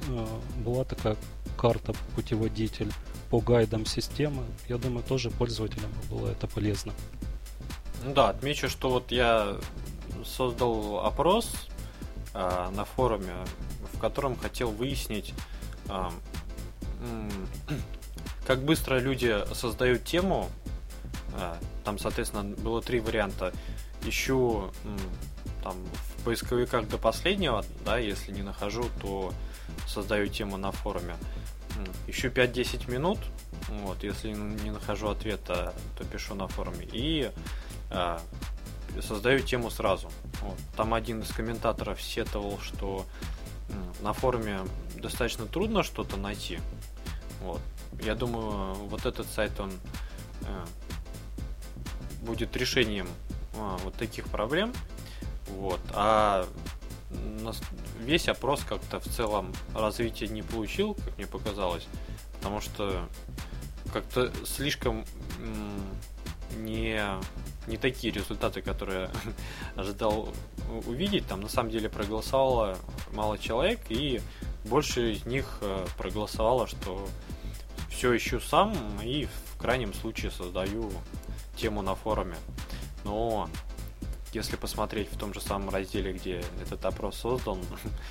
э, 0.09 0.27
была 0.63 0.83
такая 0.83 1.17
карта, 1.57 1.93
путеводитель 2.15 2.91
по 3.29 3.39
гайдам 3.39 3.85
системы. 3.85 4.43
Я 4.69 4.77
думаю, 4.77 5.03
тоже 5.03 5.29
пользователям 5.31 5.91
было 6.09 6.29
это 6.29 6.47
полезно. 6.47 6.93
Ну 8.05 8.13
да, 8.13 8.29
отмечу, 8.29 8.69
что 8.69 8.89
вот 8.89 9.11
я 9.11 9.57
создал 10.23 11.05
опрос 11.05 11.67
э, 12.37 12.69
на 12.69 12.85
форуме, 12.85 13.33
в 13.93 13.99
котором 13.99 14.35
хотел 14.37 14.69
выяснить, 14.69 15.33
э, 15.89 16.09
как 18.45 18.61
быстро 18.63 18.99
люди 18.99 19.35
создают 19.53 20.03
тему. 20.03 20.49
Э, 21.33 21.55
там, 21.83 21.97
соответственно, 21.97 22.43
было 22.43 22.81
три 22.81 22.99
варианта. 22.99 23.53
Ищу 24.03 24.71
там 25.63 25.75
в 25.93 26.23
поисковиках 26.23 26.87
до 26.87 26.97
последнего, 26.97 27.65
да, 27.83 27.97
если 27.97 28.31
не 28.31 28.43
нахожу, 28.43 28.85
то 29.01 29.33
создаю 29.87 30.27
тему 30.27 30.57
на 30.57 30.71
форуме. 30.71 31.15
Ищу 32.07 32.29
5-10 32.29 32.89
минут, 32.89 33.19
вот, 33.69 34.03
если 34.03 34.31
не 34.31 34.71
нахожу 34.71 35.09
ответа, 35.09 35.73
то 35.97 36.05
пишу 36.05 36.35
на 36.35 36.47
форуме. 36.47 36.87
И 36.91 37.31
э, 37.89 38.19
создаю 39.01 39.39
тему 39.39 39.69
сразу. 39.69 40.09
Вот. 40.41 40.57
Там 40.75 40.93
один 40.93 41.21
из 41.21 41.29
комментаторов 41.29 42.01
сетовал, 42.01 42.59
что 42.59 43.05
на 44.01 44.13
форуме 44.13 44.59
достаточно 44.95 45.45
трудно 45.45 45.83
что-то 45.83 46.17
найти. 46.17 46.59
Вот. 47.41 47.61
Я 48.01 48.15
думаю, 48.15 48.75
вот 48.75 49.05
этот 49.05 49.27
сайт, 49.27 49.59
он 49.59 49.71
э, 50.41 50.65
будет 52.21 52.55
решением 52.55 53.07
э, 53.53 53.77
вот 53.83 53.93
таких 53.95 54.25
проблем. 54.27 54.73
Вот. 55.49 55.79
А 55.93 56.47
весь 57.99 58.27
опрос 58.27 58.63
как-то 58.63 58.99
в 58.99 59.05
целом 59.05 59.53
развития 59.73 60.27
не 60.27 60.41
получил, 60.41 60.93
как 60.93 61.17
мне 61.17 61.27
показалось, 61.27 61.87
потому 62.33 62.61
что 62.61 63.07
как-то 63.93 64.31
слишком 64.45 65.05
не, 66.57 67.01
не 67.67 67.77
такие 67.77 68.11
результаты, 68.13 68.61
которые 68.61 69.09
ожидал 69.75 70.29
увидеть. 70.85 71.27
Там 71.27 71.41
на 71.41 71.49
самом 71.49 71.69
деле 71.69 71.89
проголосовало 71.89 72.77
мало 73.13 73.37
человек, 73.37 73.79
и 73.89 74.21
больше 74.65 75.13
из 75.13 75.25
них 75.25 75.59
э, 75.61 75.85
проголосовало, 75.97 76.67
что 76.67 77.07
все 77.89 78.15
ищу 78.15 78.39
сам 78.39 78.75
и 79.01 79.25
в 79.25 79.57
крайнем 79.57 79.93
случае 79.93 80.31
создаю 80.31 80.91
тему 81.55 81.81
на 81.81 81.95
форуме. 81.95 82.37
Но 83.03 83.49
если 84.33 84.55
посмотреть 84.55 85.11
в 85.11 85.17
том 85.17 85.33
же 85.33 85.41
самом 85.41 85.69
разделе, 85.69 86.13
где 86.13 86.43
этот 86.61 86.85
опрос 86.85 87.17
создан, 87.17 87.59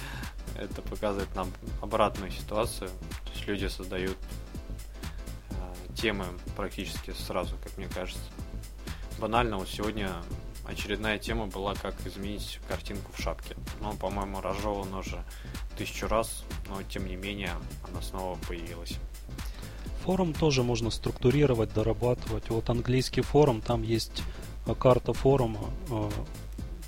это 0.58 0.82
показывает 0.82 1.34
нам 1.34 1.52
обратную 1.80 2.30
ситуацию. 2.30 2.88
То 2.88 3.30
есть 3.34 3.46
люди 3.46 3.66
создают 3.66 4.18
э, 5.50 5.94
темы 5.94 6.26
практически 6.56 7.12
сразу, 7.12 7.56
как 7.62 7.76
мне 7.76 7.88
кажется. 7.88 8.24
Банально, 9.18 9.56
вот 9.56 9.68
сегодня 9.68 10.12
очередная 10.66 11.18
тема 11.18 11.46
была, 11.46 11.74
как 11.74 11.94
изменить 12.06 12.60
картинку 12.68 13.12
в 13.12 13.20
шапке. 13.20 13.56
Но, 13.80 13.94
по-моему, 13.94 14.42
разжевана 14.42 14.98
уже 14.98 15.24
тысячу 15.78 16.06
раз, 16.06 16.44
но 16.68 16.82
тем 16.82 17.06
не 17.06 17.16
менее 17.16 17.52
она 17.88 18.02
снова 18.02 18.38
появилась. 18.46 18.98
Форум 20.04 20.34
тоже 20.34 20.62
можно 20.62 20.90
структурировать, 20.90 21.72
дорабатывать. 21.72 22.50
Вот 22.50 22.68
английский 22.68 23.22
форум, 23.22 23.62
там 23.62 23.82
есть 23.82 24.22
э, 24.66 24.74
карта 24.74 25.12
форума, 25.14 25.70
э, 25.90 26.10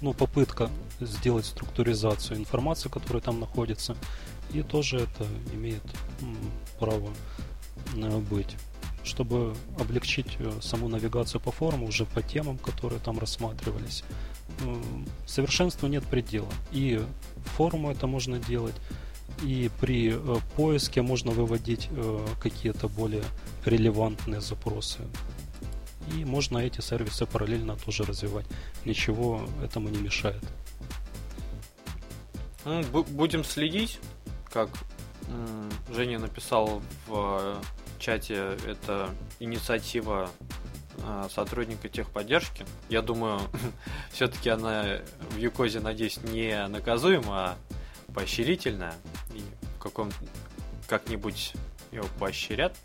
ну, 0.02 0.12
попытка 0.12 0.70
сделать 1.00 1.46
структуризацию 1.46 2.38
информации, 2.38 2.90
которая 2.90 3.22
там 3.22 3.40
находится, 3.40 3.96
и 4.52 4.62
тоже 4.62 4.98
это 4.98 5.26
имеет 5.52 5.82
право 6.78 7.08
э, 7.96 8.18
быть 8.18 8.54
чтобы 9.08 9.54
облегчить 9.78 10.38
саму 10.60 10.88
навигацию 10.88 11.40
по 11.40 11.50
форуму 11.50 11.86
уже 11.86 12.04
по 12.04 12.22
темам, 12.22 12.58
которые 12.58 13.00
там 13.00 13.18
рассматривались. 13.18 14.04
Совершенству 15.26 15.88
нет 15.88 16.04
предела. 16.04 16.52
И 16.72 17.00
форуму 17.56 17.90
это 17.90 18.06
можно 18.06 18.38
делать, 18.38 18.74
и 19.42 19.70
при 19.80 20.12
э, 20.14 20.36
поиске 20.56 21.02
можно 21.02 21.30
выводить 21.30 21.88
э, 21.90 22.26
какие-то 22.40 22.88
более 22.88 23.24
релевантные 23.64 24.40
запросы. 24.40 25.00
И 26.16 26.24
можно 26.24 26.58
эти 26.58 26.80
сервисы 26.80 27.26
параллельно 27.26 27.76
тоже 27.76 28.04
развивать. 28.04 28.46
Ничего 28.84 29.42
этому 29.62 29.90
не 29.90 29.98
мешает. 29.98 30.42
Ну, 32.64 32.82
будем 33.10 33.44
следить, 33.44 34.00
как 34.50 34.70
Женя 35.94 36.18
написал 36.18 36.82
в 37.06 37.60
чате, 37.98 38.56
это 38.66 39.10
инициатива 39.40 40.30
э, 40.98 41.28
сотрудника 41.30 41.88
техподдержки. 41.88 42.64
Я 42.88 43.02
думаю, 43.02 43.40
все-таки 44.12 44.48
она 44.50 45.00
в 45.30 45.36
Юкозе, 45.36 45.80
надеюсь, 45.80 46.18
не 46.22 46.66
наказуема, 46.68 47.50
а 47.50 47.56
поощрительная, 48.14 48.94
и 49.34 49.42
в 49.76 49.78
каком 49.78 50.10
как-нибудь 50.88 51.52
его 51.92 52.06
поощрят, 52.18 52.76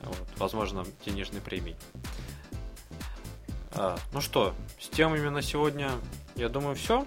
вот, 0.00 0.28
возможно, 0.36 0.84
денежной 1.04 1.40
премией. 1.40 1.76
А, 3.72 3.98
ну 4.12 4.20
что, 4.20 4.54
с 4.80 4.88
темами 4.88 5.28
на 5.28 5.42
сегодня, 5.42 5.90
я 6.34 6.48
думаю, 6.48 6.74
все. 6.76 7.06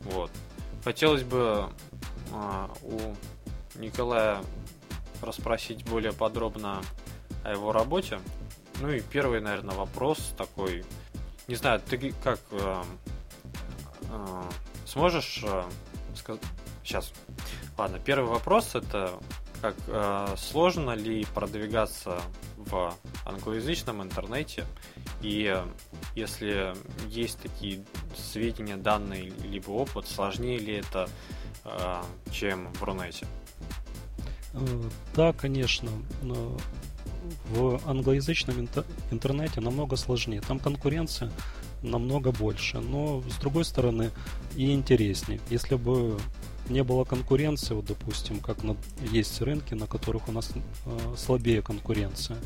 Вот. 0.00 0.30
Хотелось 0.84 1.24
бы 1.24 1.68
а, 2.32 2.70
у 2.82 3.14
Николая 3.78 4.40
расспросить 5.22 5.84
более 5.84 6.12
подробно 6.12 6.82
о 7.44 7.50
его 7.50 7.72
работе. 7.72 8.20
Ну 8.80 8.90
и 8.90 9.00
первый, 9.00 9.40
наверное, 9.40 9.74
вопрос 9.74 10.34
такой. 10.36 10.84
Не 11.48 11.54
знаю, 11.54 11.80
ты 11.80 12.12
как 12.22 12.40
э, 12.50 12.82
э, 14.10 14.42
сможешь 14.84 15.42
э, 15.44 15.62
Сейчас. 16.82 17.12
Ладно, 17.76 17.98
первый 17.98 18.30
вопрос 18.30 18.74
это 18.74 19.18
как 19.60 19.74
э, 19.88 20.34
сложно 20.36 20.92
ли 20.92 21.24
продвигаться 21.34 22.20
в 22.56 22.94
англоязычном 23.24 24.02
интернете 24.02 24.64
и 25.20 25.52
э, 25.52 25.66
если 26.14 26.74
есть 27.08 27.40
такие 27.40 27.84
сведения, 28.16 28.76
данные 28.76 29.32
либо 29.42 29.70
опыт, 29.70 30.06
сложнее 30.06 30.58
ли 30.58 30.74
это, 30.74 31.08
э, 31.64 32.02
чем 32.30 32.72
в 32.74 32.82
Рунете? 32.84 33.26
Э, 34.56 34.82
да, 35.14 35.32
конечно. 35.32 35.90
В 37.50 37.80
англоязычном 37.86 38.68
интернете 39.10 39.60
намного 39.60 39.96
сложнее. 39.96 40.40
Там 40.40 40.58
конкуренция 40.58 41.30
намного 41.82 42.32
больше. 42.32 42.78
Но, 42.78 43.22
с 43.28 43.36
другой 43.36 43.64
стороны, 43.64 44.10
и 44.56 44.72
интереснее. 44.72 45.40
Если 45.50 45.76
бы 45.76 46.18
не 46.68 46.82
было 46.82 47.04
конкуренции, 47.04 47.74
вот, 47.74 47.86
допустим, 47.86 48.40
как 48.40 48.62
на, 48.64 48.76
есть 49.12 49.40
рынки, 49.40 49.74
на 49.74 49.86
которых 49.86 50.28
у 50.28 50.32
нас 50.32 50.50
э, 50.54 51.14
слабее 51.16 51.62
конкуренция, 51.62 52.38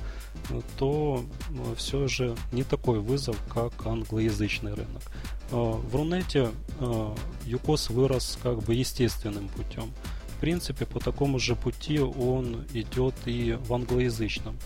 то 0.79 1.25
э, 1.51 1.75
все 1.77 2.07
же 2.07 2.37
не 2.53 2.63
такой 2.63 3.01
вызов, 3.01 3.37
как 3.53 3.73
англоязычный 3.87 4.75
рынок. 4.75 5.03
Э, 5.51 5.57
в 5.57 5.95
Рунете 5.95 6.51
э, 6.81 7.15
ЮКОС 7.47 7.91
вырос 7.91 8.39
как 8.43 8.63
бы 8.63 8.75
естественным 8.75 9.49
путем. 9.49 9.91
В 10.20 10.20
принципе, 10.41 10.87
по 10.87 10.99
такому 10.99 11.39
же 11.39 11.55
пути 11.55 12.01
он 12.01 12.65
идет 12.73 13.15
и 13.27 13.53
в 13.53 13.75
англоязычном 13.75 14.57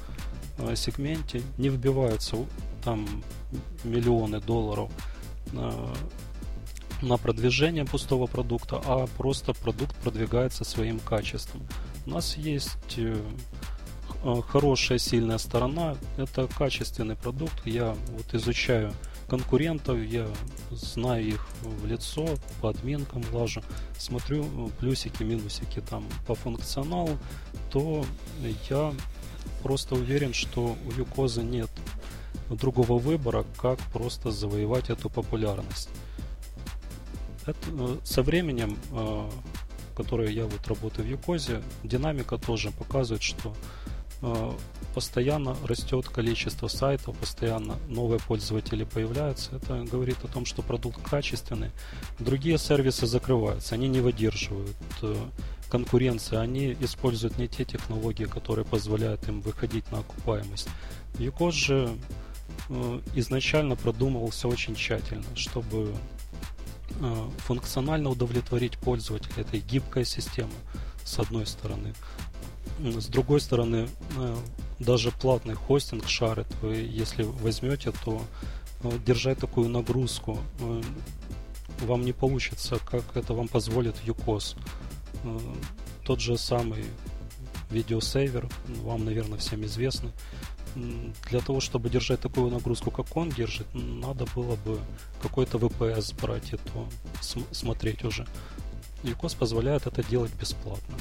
э, 0.59 0.77
сегменте. 0.77 1.43
Не 1.59 1.69
вбиваются 1.69 2.37
там 2.85 3.23
миллионы 3.83 4.41
долларов 4.41 4.91
э, 5.53 5.95
на 7.03 7.17
продвижение 7.19 7.85
пустого 7.85 8.27
продукта, 8.27 8.81
а 8.85 9.07
просто 9.19 9.53
продукт 9.53 9.97
продвигается 9.97 10.65
своим 10.65 11.01
качеством. 11.01 11.63
У 12.07 12.11
нас 12.11 12.37
есть 12.37 12.97
э, 12.97 13.21
хорошая, 14.49 14.99
сильная 14.99 15.39
сторона. 15.39 15.97
Это 16.17 16.47
качественный 16.47 17.17
продукт. 17.17 17.67
Я 17.67 17.97
вот 18.17 18.33
изучаю 18.35 18.93
конкурентов, 19.29 19.99
я 19.99 20.27
знаю 20.71 21.27
их 21.27 21.47
в 21.63 21.87
лицо, 21.87 22.27
по 22.61 22.71
админкам 22.71 23.23
лажу, 23.33 23.63
смотрю 23.99 24.71
плюсики, 24.79 25.23
минусики 25.23 25.81
там 25.81 26.05
по 26.27 26.35
функционалу, 26.35 27.19
то 27.71 28.05
я 28.69 28.93
просто 29.63 29.95
уверен, 29.95 30.33
что 30.33 30.77
у 30.87 30.93
Юкоза 30.93 31.43
нет 31.43 31.71
другого 32.51 32.99
выбора, 32.99 33.45
как 33.57 33.79
просто 33.93 34.31
завоевать 34.31 34.91
эту 34.91 35.09
популярность. 35.09 35.89
Это, 37.47 37.59
э, 37.73 37.97
со 38.05 38.23
временем, 38.23 38.79
э, 38.93 39.31
которое 39.97 40.31
я 40.31 40.45
вот 40.45 40.67
работаю 40.67 41.07
в 41.07 41.11
Юкозе, 41.11 41.63
динамика 41.83 42.39
тоже 42.39 42.71
показывает, 42.71 43.23
что 43.23 43.55
постоянно 44.95 45.57
растет 45.65 46.09
количество 46.09 46.69
сайтов, 46.69 47.17
постоянно 47.19 47.77
новые 47.89 48.21
пользователи 48.21 48.85
появляются. 48.85 49.57
Это 49.57 49.85
говорит 49.85 50.17
о 50.25 50.29
том, 50.29 50.47
что 50.47 50.63
продукт 50.63 51.03
качественный. 51.03 51.71
Другие 52.19 52.59
сервисы 52.59 53.07
закрываются, 53.07 53.75
они 53.75 53.89
не 53.89 54.01
выдерживают 54.01 54.77
конкуренции, 55.69 56.37
они 56.37 56.77
используют 56.81 57.39
не 57.39 57.49
те 57.49 57.65
технологии, 57.65 58.25
которые 58.25 58.65
позволяют 58.65 59.29
им 59.29 59.41
выходить 59.41 59.91
на 59.91 59.99
окупаемость. 59.99 60.69
Юкоз 61.19 61.55
же 61.55 61.97
изначально 63.15 63.77
продумывался 63.77 64.49
очень 64.49 64.75
тщательно, 64.75 65.25
чтобы 65.35 65.95
э, 67.01 67.29
функционально 67.39 68.11
удовлетворить 68.11 68.79
пользователя. 68.79 69.35
Это 69.39 69.59
гибкая 69.59 70.05
система, 70.05 70.53
с 71.05 71.19
одной 71.19 71.47
стороны. 71.47 71.95
С 72.79 73.07
другой 73.07 73.41
стороны, 73.41 73.89
э, 74.17 74.37
даже 74.79 75.11
платный 75.11 75.55
хостинг 75.55 76.09
шарит. 76.09 76.47
Вы, 76.61 76.77
если 76.77 77.23
возьмете, 77.23 77.93
то 78.05 78.23
держать 79.07 79.39
такую 79.39 79.69
нагрузку 79.71 80.39
вам 81.81 82.05
не 82.05 82.13
получится, 82.13 82.79
как 82.85 83.17
это 83.17 83.35
вам 83.35 83.49
позволит 83.49 83.97
UCOS. 84.05 84.57
Тот 86.05 86.21
же 86.21 86.37
самый 86.37 86.85
видеосейвер, 87.71 88.49
вам, 88.83 89.05
наверное, 89.05 89.39
всем 89.39 89.65
известный. 89.65 90.13
Для 90.75 91.41
того, 91.41 91.61
чтобы 91.61 91.89
держать 91.89 92.21
такую 92.21 92.51
нагрузку, 92.51 92.91
как 92.91 93.17
он 93.17 93.31
держит, 93.31 93.67
надо 93.75 94.27
было 94.35 94.57
бы 94.57 94.81
какой-то 95.23 95.59
VPS 95.59 96.21
брать 96.21 96.53
и 96.53 96.57
то 96.57 96.89
смотреть 97.53 98.05
уже. 98.05 98.27
UCOS 99.03 99.37
позволяет 99.37 99.87
это 99.87 100.03
делать 100.03 100.33
бесплатно. 100.35 100.97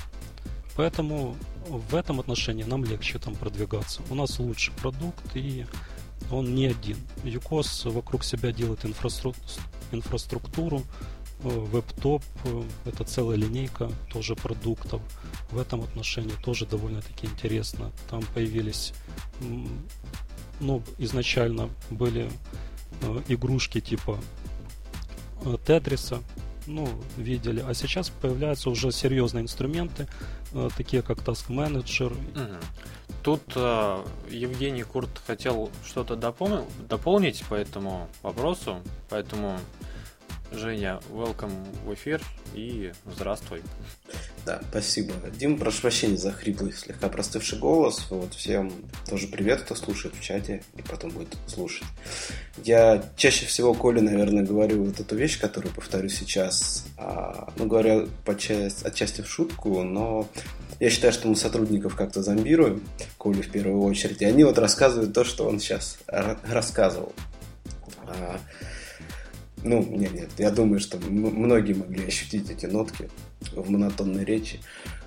Поэтому 0.75 1.35
в 1.67 1.95
этом 1.95 2.19
отношении 2.19 2.63
нам 2.63 2.83
легче 2.83 3.19
там 3.19 3.35
продвигаться. 3.35 4.01
У 4.09 4.15
нас 4.15 4.39
лучший 4.39 4.73
продукт 4.75 5.35
и 5.35 5.65
он 6.31 6.55
не 6.55 6.67
один. 6.67 6.97
UCOS 7.23 7.91
вокруг 7.91 8.23
себя 8.23 8.51
делает 8.51 8.85
инфраструктуру, 9.91 10.83
веб-топ, 11.43 12.23
это 12.85 13.03
целая 13.03 13.37
линейка 13.37 13.91
тоже 14.11 14.35
продуктов. 14.35 15.01
В 15.51 15.59
этом 15.59 15.81
отношении 15.81 16.33
тоже 16.43 16.65
довольно-таки 16.65 17.27
интересно. 17.27 17.91
Там 18.09 18.23
появились, 18.33 18.93
ну, 20.59 20.81
изначально 20.97 21.69
были 21.89 22.31
э, 23.01 23.21
игрушки 23.27 23.81
типа 23.81 24.19
э, 25.43 25.57
Тетриса, 25.65 26.23
ну, 26.65 26.87
видели. 27.17 27.59
А 27.67 27.73
сейчас 27.73 28.09
появляются 28.09 28.69
уже 28.69 28.91
серьезные 28.91 29.43
инструменты, 29.43 30.03
э, 30.03 30.42
такие 30.75 31.01
как 31.01 31.19
Task 31.19 31.47
Manager. 31.49 32.15
Тут 33.23 33.41
э, 33.55 34.03
Евгений 34.29 34.83
Курт 34.83 35.09
хотел 35.25 35.69
что-то 35.85 36.15
допол- 36.15 36.65
дополнить 36.89 37.43
по 37.47 37.55
этому 37.55 38.09
вопросу, 38.21 38.81
поэтому 39.09 39.57
Женя, 40.53 40.99
welcome 41.09 41.51
в 41.83 41.93
эфир 41.95 42.21
и 42.53 42.91
здравствуй. 43.07 43.63
Да, 44.45 44.61
спасибо. 44.69 45.13
Дим, 45.35 45.57
прошу 45.57 45.81
прощения 45.81 46.15
за 46.15 46.31
хриплый, 46.31 46.73
слегка 46.73 47.09
простывший 47.09 47.57
голос. 47.57 48.05
Вот 48.11 48.35
всем 48.35 48.71
тоже 49.09 49.27
привет, 49.27 49.61
кто 49.61 49.73
слушает 49.73 50.13
в 50.15 50.21
чате 50.21 50.61
и 50.75 50.83
потом 50.83 51.09
будет 51.09 51.35
слушать. 51.47 51.87
Я 52.63 53.03
чаще 53.17 53.47
всего 53.47 53.73
Коле, 53.73 54.01
наверное, 54.01 54.43
говорю 54.43 54.83
вот 54.83 54.99
эту 54.99 55.15
вещь, 55.15 55.39
которую 55.39 55.73
повторю 55.73 56.09
сейчас. 56.09 56.85
А, 56.97 57.51
ну, 57.55 57.65
говоря 57.65 58.05
по 58.23 58.35
части, 58.35 58.85
отчасти 58.85 59.21
в 59.21 59.27
шутку, 59.27 59.81
но 59.81 60.29
я 60.79 60.91
считаю, 60.91 61.13
что 61.13 61.27
мы 61.27 61.35
сотрудников 61.35 61.95
как-то 61.95 62.21
зомбируем, 62.21 62.83
Коле 63.17 63.41
в 63.41 63.49
первую 63.49 63.81
очередь, 63.81 64.21
и 64.21 64.25
они 64.25 64.43
вот 64.43 64.59
рассказывают 64.59 65.13
то, 65.13 65.23
что 65.23 65.47
он 65.47 65.59
сейчас 65.59 65.97
рассказывал. 66.07 67.13
А, 68.05 68.39
ну, 69.63 69.83
нет, 69.83 70.13
нет, 70.13 70.29
я 70.37 70.51
думаю, 70.51 70.79
что 70.79 70.97
многие 70.99 71.73
могли 71.73 72.05
ощутить 72.05 72.49
эти 72.49 72.65
нотки 72.65 73.09
в 73.51 73.69
монотонной 73.69 74.25
речи. 74.25 74.59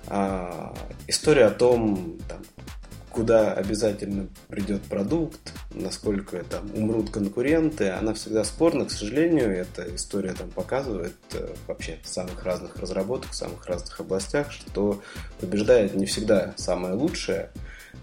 А, 0.07 0.73
история 1.07 1.45
о 1.45 1.51
том, 1.51 2.17
там, 2.27 2.39
куда 3.17 3.53
обязательно 3.53 4.27
придет 4.47 4.83
продукт, 4.83 5.39
насколько 5.71 6.43
там 6.43 6.69
умрут 6.75 7.09
конкуренты, 7.09 7.89
она 7.89 8.13
всегда 8.13 8.43
спорна, 8.43 8.85
к 8.85 8.91
сожалению. 8.91 9.55
Эта 9.57 9.95
история 9.95 10.33
там 10.33 10.49
показывает 10.51 11.15
э, 11.33 11.53
вообще 11.67 11.97
в 12.03 12.07
самых 12.07 12.43
разных 12.43 12.75
разработках, 12.75 13.31
в 13.31 13.35
самых 13.35 13.65
разных 13.65 13.99
областях, 13.99 14.51
что 14.51 15.01
побеждает 15.39 15.95
не 15.95 16.05
всегда 16.05 16.53
самое 16.57 16.93
лучшее. 16.93 17.49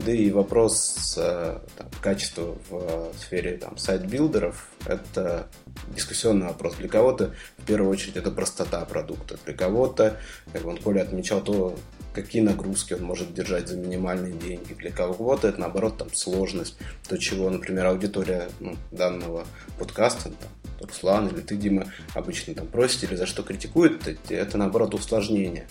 Да 0.00 0.12
и 0.12 0.30
вопрос 0.30 1.14
э, 1.16 1.58
там, 1.76 1.88
качества 2.00 2.56
в 2.68 3.12
сфере 3.18 3.56
там, 3.56 3.78
сайт-билдеров– 3.78 4.68
это 4.86 5.48
дискуссионный 5.94 6.48
вопрос. 6.48 6.74
Для 6.74 6.88
кого-то, 6.88 7.34
в 7.58 7.64
первую 7.64 7.90
очередь, 7.90 8.16
это 8.16 8.30
простота 8.30 8.84
продукта. 8.84 9.38
Для 9.44 9.54
кого-то, 9.54 10.18
как 10.52 10.66
вон 10.66 10.78
Коля 10.78 11.02
отмечал, 11.02 11.40
то, 11.42 11.78
какие 12.12 12.42
нагрузки 12.42 12.94
он 12.94 13.04
может 13.04 13.32
держать 13.34 13.68
за 13.68 13.76
минимальные 13.76 14.34
деньги. 14.34 14.74
Для 14.74 14.90
кого-то 14.90 15.48
это, 15.48 15.60
наоборот, 15.60 15.96
там, 15.98 16.12
сложность. 16.12 16.76
То, 17.08 17.16
чего, 17.16 17.48
например, 17.48 17.86
аудитория 17.86 18.48
ну, 18.60 18.76
данного 18.90 19.46
подкаста, 19.78 20.24
там, 20.24 20.50
Руслан 20.80 21.28
или 21.28 21.40
ты, 21.40 21.56
Дима, 21.56 21.86
обычно 22.14 22.54
там 22.54 22.66
просите 22.66 23.06
или 23.06 23.16
за 23.16 23.26
что 23.26 23.42
критикует, 23.42 24.06
это, 24.06 24.34
это 24.34 24.58
наоборот, 24.58 24.94
усложнение. 24.94 25.66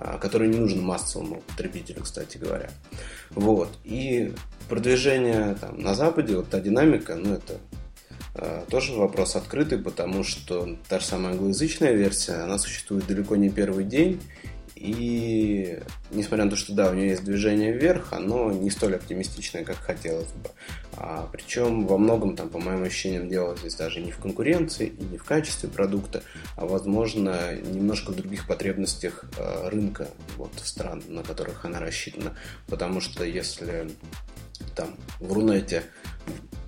А, 0.00 0.16
который 0.16 0.46
не 0.46 0.58
нужен 0.58 0.80
массовому 0.80 1.42
потребителю, 1.48 2.02
кстати 2.04 2.38
говоря. 2.38 2.70
Вот. 3.30 3.68
И 3.82 4.32
продвижение 4.68 5.56
там, 5.60 5.80
на 5.80 5.96
Западе, 5.96 6.36
вот 6.36 6.48
та 6.48 6.60
динамика, 6.60 7.16
ну, 7.16 7.34
это 7.34 7.58
э, 8.36 8.62
тоже 8.70 8.92
вопрос 8.92 9.34
открытый, 9.34 9.78
потому 9.78 10.22
что 10.22 10.76
та 10.88 11.00
же 11.00 11.04
самая 11.04 11.32
англоязычная 11.32 11.94
версия, 11.94 12.34
она 12.34 12.58
существует 12.58 13.08
далеко 13.08 13.34
не 13.34 13.50
первый 13.50 13.84
день, 13.84 14.20
и 14.76 15.80
несмотря 16.12 16.44
на 16.44 16.50
то, 16.52 16.56
что 16.56 16.74
да, 16.74 16.92
у 16.92 16.94
нее 16.94 17.08
есть 17.08 17.24
движение 17.24 17.72
вверх, 17.72 18.12
оно 18.12 18.52
не 18.52 18.70
столь 18.70 18.94
оптимистичное, 18.94 19.64
как 19.64 19.78
хотелось 19.78 20.28
бы. 20.28 20.50
А, 21.00 21.28
причем 21.30 21.86
во 21.86 21.96
многом, 21.96 22.34
там, 22.34 22.48
по 22.48 22.58
моим 22.58 22.82
ощущениям, 22.82 23.28
дело 23.28 23.56
здесь 23.56 23.76
даже 23.76 24.00
не 24.00 24.10
в 24.10 24.18
конкуренции 24.18 24.88
и 24.88 25.04
не 25.04 25.16
в 25.16 25.24
качестве 25.24 25.68
продукта, 25.68 26.24
а 26.56 26.66
возможно 26.66 27.54
немножко 27.54 28.10
в 28.10 28.16
других 28.16 28.48
потребностях 28.48 29.24
а, 29.38 29.70
рынка 29.70 30.08
вот, 30.36 30.50
стран, 30.56 31.02
на 31.06 31.22
которых 31.22 31.64
она 31.64 31.78
рассчитана. 31.78 32.36
Потому 32.66 33.00
что 33.00 33.24
если 33.24 33.88
там 34.74 34.96
в 35.20 35.32
Рунете 35.32 35.84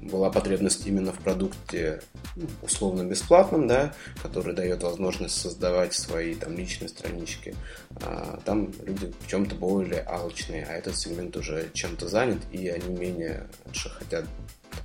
была 0.00 0.30
потребность 0.30 0.86
именно 0.86 1.12
в 1.12 1.18
продукте 1.18 2.02
ну, 2.36 2.46
условно 2.62 3.04
бесплатном, 3.04 3.68
да, 3.68 3.92
который 4.22 4.54
дает 4.54 4.82
возможность 4.82 5.38
создавать 5.38 5.94
свои 5.94 6.34
там 6.34 6.56
личные 6.56 6.88
странички. 6.88 7.54
А, 8.02 8.40
там 8.44 8.72
люди 8.84 9.12
в 9.20 9.28
чем-то 9.28 9.54
более 9.54 10.02
алчные, 10.02 10.64
а 10.64 10.72
этот 10.72 10.96
сегмент 10.96 11.36
уже 11.36 11.70
чем-то 11.74 12.08
занят, 12.08 12.40
и 12.50 12.68
они 12.68 12.96
менее 12.96 13.46
хотят 13.72 14.24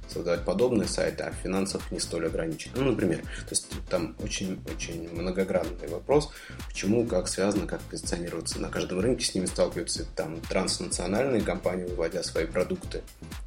создавать 0.08 0.46
подобные 0.46 0.88
сайты, 0.88 1.24
а 1.24 1.32
в 1.32 1.36
финансах 1.36 1.92
не 1.92 2.00
столь 2.00 2.28
ограничены. 2.28 2.74
Ну, 2.78 2.92
например, 2.92 3.20
то 3.22 3.50
есть 3.52 3.68
там 3.90 4.16
очень-очень 4.20 5.10
многогранный 5.12 5.88
вопрос, 5.88 6.32
почему, 6.68 7.06
как 7.06 7.28
связано, 7.28 7.68
как 7.68 7.82
позиционироваться 7.82 8.60
на 8.60 8.70
каждом 8.70 9.00
рынке, 9.00 9.26
с 9.26 9.36
ними 9.36 9.46
сталкиваются 9.46 10.06
там 10.16 10.40
транснациональные 10.42 11.42
компании, 11.42 11.86
выводя 11.86 12.24
свои 12.24 12.46
продукты, 12.46 13.02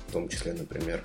в 0.09 0.13
том 0.13 0.29
числе, 0.29 0.53
например, 0.53 1.03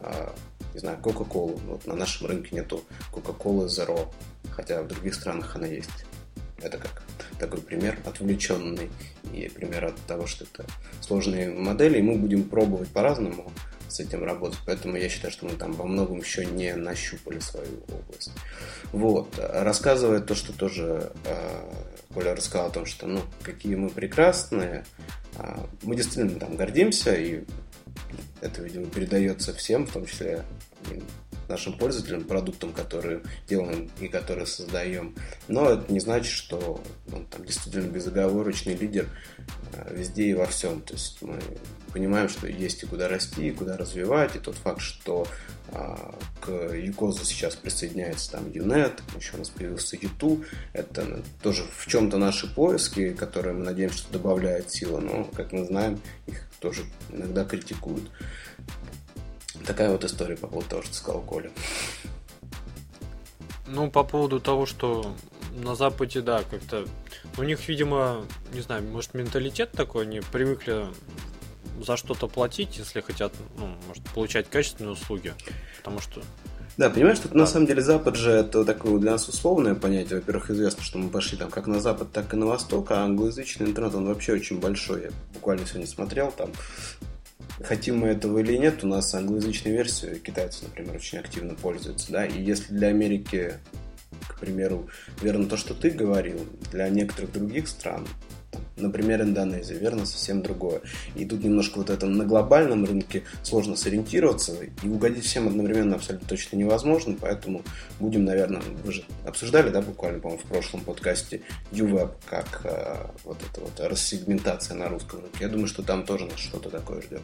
а, 0.00 0.34
не 0.72 0.80
знаю, 0.80 0.98
Coca-Cola. 1.02 1.60
Вот 1.66 1.86
на 1.86 1.94
нашем 1.94 2.26
рынке 2.26 2.56
нету 2.56 2.84
Coca-Cola 3.12 3.66
Zero, 3.66 4.08
хотя 4.50 4.82
в 4.82 4.88
других 4.88 5.14
странах 5.14 5.54
она 5.56 5.66
есть. 5.66 6.04
Это 6.62 6.78
как 6.78 7.02
такой 7.38 7.60
пример 7.60 7.98
отвлеченный 8.04 8.90
и 9.32 9.48
пример 9.48 9.86
от 9.86 9.96
того, 10.06 10.26
что 10.26 10.44
это 10.44 10.64
сложные 11.00 11.50
модели, 11.50 11.98
и 11.98 12.02
мы 12.02 12.16
будем 12.16 12.44
пробовать 12.44 12.88
по-разному 12.88 13.52
с 13.94 14.00
этим 14.00 14.24
работать. 14.24 14.58
Поэтому 14.66 14.96
я 14.96 15.08
считаю, 15.08 15.32
что 15.32 15.46
мы 15.46 15.52
там 15.52 15.72
во 15.72 15.84
многом 15.84 16.18
еще 16.18 16.44
не 16.44 16.74
нащупали 16.74 17.38
свою 17.38 17.82
область. 17.88 18.32
Вот. 18.92 19.28
Рассказывая 19.38 20.20
то, 20.20 20.34
что 20.34 20.52
тоже 20.52 21.12
э, 21.24 21.62
Коля 22.12 22.34
рассказал 22.34 22.66
о 22.68 22.70
том, 22.70 22.86
что 22.86 23.06
ну, 23.06 23.20
какие 23.42 23.76
мы 23.76 23.90
прекрасные, 23.90 24.84
э, 25.38 25.56
мы 25.82 25.96
действительно 25.96 26.38
там 26.38 26.56
гордимся, 26.56 27.14
и 27.14 27.44
это, 28.40 28.62
видимо, 28.62 28.86
передается 28.86 29.54
всем, 29.54 29.86
в 29.86 29.92
том 29.92 30.06
числе 30.06 30.44
нашим 31.48 31.76
пользователям, 31.76 32.24
продуктам, 32.24 32.72
которые 32.72 33.22
делаем 33.48 33.90
и 34.00 34.08
которые 34.08 34.46
создаем. 34.46 35.14
Но 35.48 35.70
это 35.70 35.92
не 35.92 36.00
значит, 36.00 36.32
что 36.32 36.80
он 37.12 37.26
там 37.26 37.44
действительно 37.44 37.88
безоговорочный 37.88 38.74
лидер 38.74 39.08
э, 39.72 39.94
везде 39.94 40.24
и 40.24 40.34
во 40.34 40.46
всем. 40.46 40.80
То 40.80 40.94
есть 40.94 41.22
мы 41.22 41.38
понимаем, 41.92 42.28
что 42.28 42.48
есть 42.48 42.82
и 42.82 42.86
куда 42.86 43.08
расти, 43.08 43.48
и 43.48 43.52
куда 43.52 43.76
развивать, 43.76 44.36
и 44.36 44.40
тот 44.40 44.56
факт, 44.56 44.80
что 44.80 45.26
а, 45.72 46.14
к 46.40 46.50
Юкозу 46.74 47.24
сейчас 47.24 47.56
присоединяется 47.56 48.32
там 48.32 48.50
Юнет, 48.50 49.02
еще 49.16 49.36
у 49.36 49.38
нас 49.38 49.48
появился 49.48 49.96
YouTube, 49.96 50.44
это 50.72 51.22
тоже 51.42 51.64
в 51.76 51.86
чем-то 51.86 52.18
наши 52.18 52.52
поиски, 52.52 53.12
которые 53.12 53.54
мы 53.54 53.64
надеемся, 53.64 53.98
что 53.98 54.12
добавляют 54.12 54.70
силы, 54.70 55.00
но, 55.00 55.24
как 55.24 55.52
мы 55.52 55.64
знаем, 55.64 56.00
их 56.26 56.46
тоже 56.60 56.82
иногда 57.10 57.44
критикуют. 57.44 58.10
Такая 59.66 59.90
вот 59.90 60.04
история 60.04 60.36
по 60.36 60.46
поводу 60.46 60.68
того, 60.68 60.82
что 60.82 60.94
сказал 60.94 61.20
Коля. 61.22 61.50
Ну, 63.66 63.90
по 63.90 64.04
поводу 64.04 64.40
того, 64.40 64.66
что 64.66 65.14
на 65.54 65.74
Западе, 65.74 66.20
да, 66.20 66.42
как-то 66.50 66.86
у 67.38 67.42
них, 67.42 67.66
видимо, 67.68 68.24
не 68.52 68.60
знаю, 68.60 68.82
может, 68.84 69.14
менталитет 69.14 69.72
такой, 69.72 70.04
они 70.04 70.20
привыкли 70.20 70.86
за 71.80 71.96
что-то 71.96 72.28
платить, 72.28 72.76
если 72.78 73.00
хотят, 73.00 73.32
ну, 73.56 73.74
может, 73.86 74.02
получать 74.14 74.48
качественные 74.48 74.92
услуги. 74.92 75.34
Потому 75.78 76.00
что 76.00 76.22
Да, 76.76 76.90
понимаешь, 76.90 77.18
тут 77.20 77.32
да. 77.32 77.38
на 77.38 77.46
самом 77.46 77.66
деле 77.66 77.82
Запад 77.82 78.16
же 78.16 78.30
это 78.32 78.64
такое 78.64 78.98
для 78.98 79.12
нас 79.12 79.28
условное 79.28 79.74
понятие. 79.74 80.18
Во-первых, 80.20 80.50
известно, 80.50 80.82
что 80.82 80.98
мы 80.98 81.08
пошли 81.08 81.38
там 81.38 81.50
как 81.50 81.66
на 81.66 81.80
Запад, 81.80 82.12
так 82.12 82.32
и 82.34 82.36
на 82.36 82.46
Восток, 82.46 82.90
а 82.90 83.04
англоязычный 83.04 83.66
интернет, 83.66 83.94
он 83.94 84.06
вообще 84.06 84.32
очень 84.32 84.60
большой. 84.60 85.02
Я 85.02 85.10
буквально 85.32 85.66
сегодня 85.66 85.86
смотрел, 85.86 86.32
там 86.32 86.50
хотим 87.62 87.98
мы 87.98 88.08
этого 88.08 88.38
или 88.38 88.56
нет, 88.56 88.84
у 88.84 88.86
нас 88.86 89.14
англоязычная 89.14 89.72
версия, 89.72 90.18
китайцы, 90.18 90.64
например, 90.64 90.96
очень 90.96 91.18
активно 91.18 91.54
пользуются, 91.54 92.12
да, 92.12 92.26
и 92.26 92.42
если 92.42 92.72
для 92.74 92.88
Америки, 92.88 93.54
к 94.28 94.38
примеру, 94.40 94.88
верно 95.22 95.46
то, 95.46 95.56
что 95.56 95.74
ты 95.74 95.90
говорил, 95.90 96.40
для 96.70 96.88
некоторых 96.88 97.32
других 97.32 97.68
стран 97.68 98.06
Например, 98.76 99.22
Индонезия, 99.22 99.76
верно, 99.76 100.04
совсем 100.04 100.42
другое. 100.42 100.80
И 101.14 101.24
тут 101.24 101.44
немножко 101.44 101.78
вот 101.78 101.90
это 101.90 102.06
на 102.06 102.24
глобальном 102.24 102.84
рынке 102.84 103.22
сложно 103.42 103.76
сориентироваться, 103.76 104.56
и 104.82 104.88
угодить 104.88 105.24
всем 105.24 105.46
одновременно 105.46 105.96
абсолютно 105.96 106.28
точно 106.28 106.56
невозможно, 106.56 107.16
поэтому 107.20 107.62
будем, 108.00 108.24
наверное, 108.24 108.62
вы 108.84 108.92
же 108.92 109.04
обсуждали, 109.24 109.70
да, 109.70 109.80
буквально, 109.80 110.20
по-моему, 110.20 110.42
в 110.42 110.48
прошлом 110.48 110.80
подкасте 110.80 111.42
UWeb, 111.72 112.10
как 112.28 112.62
э, 112.64 113.06
вот 113.24 113.38
эта 113.48 113.60
вот 113.60 113.78
рассегментация 113.78 114.76
на 114.76 114.88
русском 114.88 115.20
рынке. 115.20 115.38
Я 115.40 115.48
думаю, 115.48 115.68
что 115.68 115.82
там 115.82 116.04
тоже 116.04 116.26
нас 116.26 116.38
что-то 116.38 116.70
такое 116.70 117.00
ждет. 117.02 117.22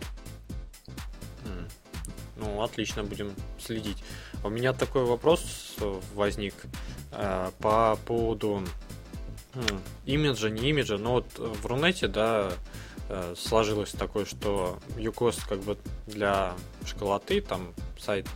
Ну, 2.40 2.62
отлично, 2.62 3.05
будем 3.05 3.34
следить. 3.59 3.98
У 4.42 4.48
меня 4.48 4.72
такой 4.72 5.05
вопрос 5.05 5.76
возник 6.14 6.55
э, 7.12 7.51
по 7.59 7.98
поводу 8.07 8.62
имиджа, 10.07 10.48
не 10.48 10.70
имиджа, 10.70 10.98
но 10.98 11.12
вот 11.14 11.26
в 11.38 11.66
Рунете, 11.66 12.09
да, 12.09 12.53
э, 13.09 13.34
сложилось 13.36 13.90
такое, 13.90 14.24
что 14.24 14.78
Юкос 14.96 15.40
как 15.48 15.61
бы 15.61 15.76
для 16.07 16.55
школоты, 16.86 17.40
там 17.40 17.74
сайт 17.98 18.26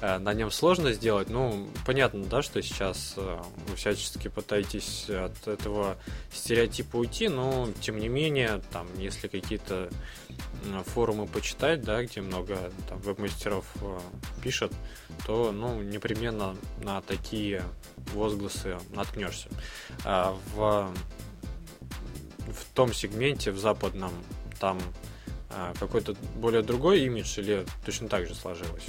э, 0.00 0.18
на 0.18 0.34
нем 0.34 0.50
сложно 0.50 0.92
сделать. 0.92 1.28
Ну, 1.28 1.68
понятно, 1.84 2.24
да, 2.24 2.42
что 2.42 2.62
сейчас 2.62 3.14
э, 3.16 3.38
вы 3.68 3.76
всячески 3.76 4.28
пытаетесь 4.28 5.08
от 5.08 5.46
этого 5.46 5.96
стереотипа 6.32 6.96
уйти, 6.96 7.28
но 7.28 7.68
тем 7.80 7.98
не 7.98 8.08
менее, 8.08 8.60
там, 8.72 8.86
если 8.98 9.28
какие-то 9.28 9.90
форумы 10.86 11.26
почитать, 11.26 11.82
да, 11.82 12.02
где 12.02 12.20
много 12.20 12.58
там 12.88 12.98
веб-мастеров 12.98 13.64
пишет, 14.42 14.72
то, 15.26 15.52
ну, 15.52 15.82
непременно 15.82 16.56
на 16.82 17.00
такие 17.00 17.62
возгласы 18.12 18.78
наткнешься. 18.94 19.48
А 20.04 20.36
в, 20.54 20.92
в 22.48 22.74
том 22.74 22.92
сегменте, 22.92 23.50
в 23.50 23.58
западном, 23.58 24.12
там 24.60 24.78
а, 25.50 25.72
какой-то 25.78 26.14
более 26.36 26.62
другой 26.62 27.00
имидж 27.02 27.38
или 27.38 27.64
точно 27.84 28.08
так 28.08 28.26
же 28.26 28.34
сложилось? 28.34 28.84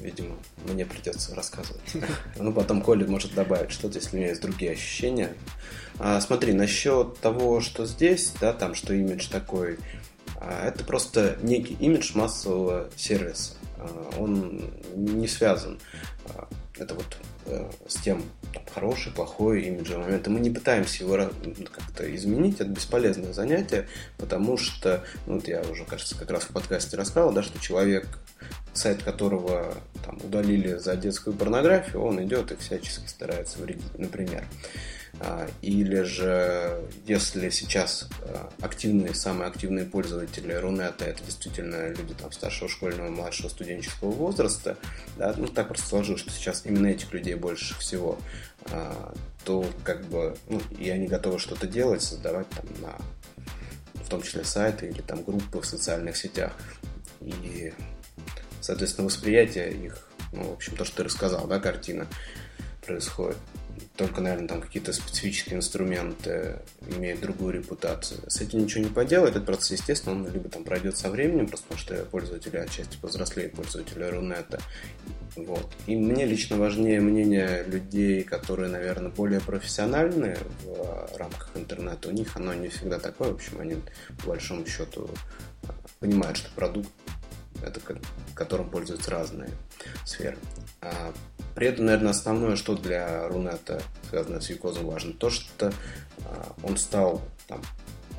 Видимо, 0.00 0.36
мне 0.64 0.86
придется 0.86 1.34
рассказывать. 1.34 1.82
Ну, 2.36 2.52
потом 2.52 2.82
Коля 2.82 3.06
может 3.06 3.34
добавить 3.34 3.72
что-то, 3.72 3.98
если 3.98 4.16
у 4.16 4.18
меня 4.20 4.28
есть 4.28 4.40
другие 4.40 4.72
ощущения. 4.72 5.34
А, 5.98 6.20
смотри, 6.20 6.52
насчет 6.52 7.18
того, 7.18 7.60
что 7.60 7.84
здесь, 7.84 8.32
да, 8.40 8.52
там, 8.52 8.74
что 8.74 8.94
имидж 8.94 9.28
такой, 9.28 9.78
это 10.40 10.84
просто 10.84 11.36
некий 11.42 11.74
имидж 11.74 12.12
массового 12.14 12.90
сервиса. 12.96 13.54
Он 14.16 14.70
не 14.94 15.26
связан. 15.26 15.80
Это 16.80 16.94
вот 16.94 17.16
э, 17.46 17.70
с 17.86 17.96
тем, 17.96 18.22
хороший, 18.72 19.12
плохой 19.12 19.62
имиджевый 19.62 20.04
момент. 20.04 20.26
И 20.26 20.30
мы 20.30 20.40
не 20.40 20.50
пытаемся 20.50 21.04
его 21.04 21.30
как-то 21.72 22.14
изменить, 22.14 22.60
это 22.60 22.70
бесполезное 22.70 23.32
занятие, 23.32 23.88
потому 24.16 24.56
что, 24.56 25.04
ну, 25.26 25.34
вот 25.34 25.48
я 25.48 25.62
уже, 25.62 25.84
кажется, 25.84 26.16
как 26.16 26.30
раз 26.30 26.44
в 26.44 26.48
подкасте 26.48 26.96
рассказывал, 26.96 27.32
да, 27.32 27.42
что 27.42 27.60
человек, 27.60 28.06
сайт 28.72 29.02
которого 29.02 29.74
там, 30.04 30.18
удалили 30.22 30.76
за 30.76 30.96
детскую 30.96 31.34
порнографию, 31.34 32.02
он 32.02 32.22
идет 32.24 32.52
и 32.52 32.56
всячески 32.56 33.06
старается 33.08 33.58
вредить, 33.58 33.98
например. 33.98 34.44
Или 35.62 36.02
же, 36.02 36.80
если 37.06 37.50
сейчас 37.50 38.08
а, 38.22 38.52
активные, 38.60 39.14
самые 39.14 39.48
активные 39.48 39.84
пользователи 39.84 40.52
Рунета 40.52 41.06
это 41.06 41.24
действительно 41.24 41.88
люди 41.88 42.14
там 42.14 42.30
старшего 42.30 42.68
школьного, 42.68 43.10
младшего 43.10 43.48
студенческого 43.48 44.12
возраста, 44.12 44.76
да, 45.16 45.34
ну 45.36 45.48
так 45.48 45.68
просто 45.68 45.86
сложилось, 45.86 46.20
что 46.20 46.30
сейчас 46.30 46.64
именно 46.64 46.86
этих 46.86 47.12
людей 47.12 47.34
больше 47.34 47.76
всего, 47.80 48.18
а, 48.66 49.12
то 49.44 49.66
как 49.82 50.04
бы, 50.06 50.36
ну, 50.48 50.60
и 50.78 50.88
они 50.90 51.08
готовы 51.08 51.40
что-то 51.40 51.66
делать, 51.66 52.02
создавать 52.02 52.48
там 52.50 52.66
на 52.80 52.96
в 53.94 54.10
том 54.10 54.22
числе 54.22 54.42
сайты 54.44 54.86
или 54.88 55.02
там 55.02 55.22
группы 55.22 55.60
в 55.60 55.66
социальных 55.66 56.16
сетях. 56.16 56.52
И, 57.20 57.74
соответственно, 58.62 59.06
восприятие 59.06 59.70
их, 59.72 60.08
ну, 60.32 60.44
в 60.44 60.52
общем, 60.54 60.76
то, 60.76 60.86
что 60.86 60.98
ты 60.98 61.04
рассказал, 61.04 61.46
да, 61.46 61.58
картина 61.58 62.06
происходит 62.86 63.36
только, 63.96 64.20
наверное, 64.20 64.48
там 64.48 64.60
какие-то 64.60 64.92
специфические 64.92 65.56
инструменты 65.56 66.60
имеют 66.96 67.20
другую 67.20 67.54
репутацию. 67.54 68.20
С 68.28 68.40
этим 68.40 68.60
ничего 68.60 68.84
не 68.84 68.90
поделать, 68.90 69.30
этот 69.30 69.46
процесс, 69.46 69.72
естественно, 69.72 70.16
он 70.16 70.32
либо 70.32 70.48
там 70.48 70.64
пройдет 70.64 70.96
со 70.96 71.10
временем, 71.10 71.48
просто 71.48 71.66
потому 71.68 71.80
что 71.80 72.04
пользователи 72.06 72.56
отчасти 72.56 72.96
повзрослее 72.96 73.48
пользователи 73.48 74.04
Рунета. 74.04 74.60
Вот. 75.36 75.68
И 75.86 75.96
мне 75.96 76.24
лично 76.24 76.56
важнее 76.56 77.00
мнение 77.00 77.64
людей, 77.64 78.24
которые, 78.24 78.68
наверное, 78.68 79.10
более 79.10 79.40
профессиональные 79.40 80.38
в 80.64 81.16
рамках 81.16 81.50
интернета. 81.54 82.08
У 82.08 82.12
них 82.12 82.36
оно 82.36 82.54
не 82.54 82.68
всегда 82.68 82.98
такое. 82.98 83.30
В 83.30 83.34
общем, 83.34 83.60
они 83.60 83.76
по 84.22 84.30
большому 84.30 84.66
счету 84.66 85.08
понимают, 86.00 86.38
что 86.38 86.50
продукт 86.54 86.90
это 87.62 87.80
которым 88.34 88.70
пользуются 88.70 89.10
разные 89.10 89.50
сферы. 90.04 90.38
А 90.80 91.12
при 91.58 91.66
этом, 91.66 91.86
наверное, 91.86 92.12
основное, 92.12 92.54
что 92.54 92.76
для 92.76 93.26
Рунета 93.26 93.82
связано 94.08 94.40
с 94.40 94.48
Юкозом 94.48 94.86
важно, 94.86 95.12
то, 95.12 95.28
что 95.28 95.72
а, 96.24 96.54
он 96.62 96.76
стал 96.76 97.20
там, 97.48 97.60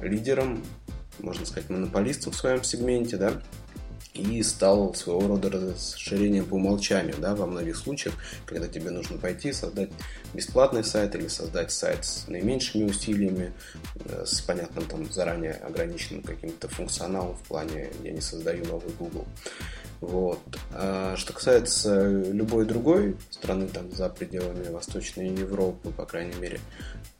лидером, 0.02 0.62
можно 1.20 1.46
сказать, 1.46 1.70
монополистом 1.70 2.34
в 2.34 2.36
своем 2.36 2.66
сегменте, 2.66 3.16
да, 3.16 3.42
и 4.14 4.44
стал 4.44 4.94
своего 4.94 5.26
рода 5.26 5.50
расширением 5.50 6.48
по 6.48 6.56
умолчанию, 6.56 7.16
да, 7.18 7.34
во 7.34 7.46
многих 7.46 7.78
случаях, 7.78 8.16
когда 8.46 8.68
тебе 8.68 8.90
нужно 8.90 9.18
пойти 9.18 9.54
создать 9.54 9.90
бесплатный 10.34 10.84
сайт 10.84 11.16
или 11.16 11.30
создать 11.30 11.72
сайт 11.72 12.04
с 12.04 12.28
наименьшими 12.28 12.84
усилиями, 12.84 13.54
э, 14.04 14.26
с 14.26 14.42
понятным 14.42 14.84
там 14.84 15.10
заранее 15.10 15.54
ограниченным 15.54 16.24
каким-то 16.24 16.68
функционалом 16.68 17.38
в 17.38 17.42
плане 17.44 17.90
«я 18.04 18.12
не 18.12 18.20
создаю 18.20 18.66
новый 18.66 18.92
Google». 19.00 19.26
Вот. 20.02 20.39
А 20.72 21.16
что 21.18 21.34
касается 21.34 22.08
любой 22.08 22.66
другой 22.66 23.18
страны 23.30 23.68
там 23.68 23.91
за 23.91 24.10
пределами 24.10 24.70
Восточной 24.70 25.30
Европы, 25.30 25.91
по 25.91 26.06
крайней 26.06 26.36
мере, 26.36 26.60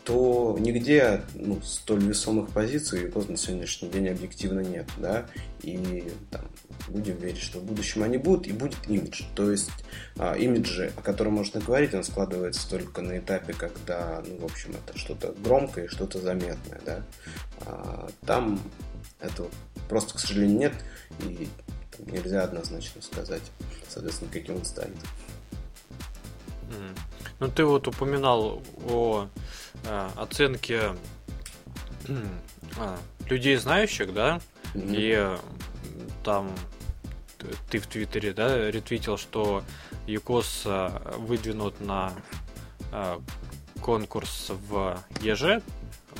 то 0.06 0.58
нигде 0.60 1.22
ну, 1.36 1.62
столь 1.62 2.04
весомых 2.04 2.50
позиций 2.50 3.12
у 3.14 3.32
на 3.32 3.38
сегодняшний 3.38 3.90
день 3.90 4.10
объективно 4.10 4.62
нет, 4.62 4.88
да, 4.98 5.26
и 5.62 6.04
там, 6.32 6.42
будем 6.88 7.18
верить, 7.18 7.42
что 7.42 7.60
в 7.60 7.64
будущем 7.64 8.04
они 8.04 8.18
будут, 8.18 8.48
и 8.48 8.54
будет 8.54 8.78
имидж. 8.88 9.24
То 9.36 9.52
есть 9.52 9.70
а, 10.18 10.36
имиджи, 10.36 10.92
о 10.96 11.02
котором 11.02 11.34
можно 11.34 11.60
говорить, 11.60 11.94
он 11.94 12.04
складывается 12.04 12.68
только 12.70 13.02
на 13.02 13.20
этапе, 13.20 13.54
когда, 13.54 14.24
ну, 14.26 14.38
в 14.38 14.46
общем, 14.46 14.72
это 14.72 14.98
что-то 14.98 15.36
громкое, 15.44 15.88
что-то 15.88 16.20
заметное, 16.20 16.82
да. 16.86 17.04
А, 17.66 18.10
там 18.26 18.60
этого 19.20 19.50
просто, 19.90 20.16
к 20.16 20.20
сожалению, 20.20 20.58
нет, 20.58 20.74
и 21.24 21.48
нельзя 22.06 22.44
однозначно 22.44 23.02
сказать, 23.02 23.44
соответственно, 23.88 24.32
каким 24.32 24.58
он 24.58 24.66
станет. 24.66 24.98
Ну, 27.40 27.48
ты 27.48 27.64
вот 27.64 27.88
упоминал 27.88 28.62
о 28.88 29.28
э, 29.86 30.10
оценке 30.18 30.94
э, 32.08 32.98
людей 33.30 33.56
знающих, 33.56 34.14
да, 34.14 34.42
mm-hmm. 34.74 34.96
и 34.96 35.14
э, 35.16 35.38
там 36.24 36.54
ты 37.70 37.80
в 37.80 37.88
Твиттере, 37.88 38.34
да, 38.34 38.70
ретвитил, 38.70 39.18
что 39.18 39.64
ЮКОС 40.08 40.64
э, 40.66 40.90
выдвинут 41.18 41.80
на 41.80 42.14
э, 42.92 43.20
конкурс 43.82 44.52
в 44.70 44.98
ЕЖ. 45.22 45.62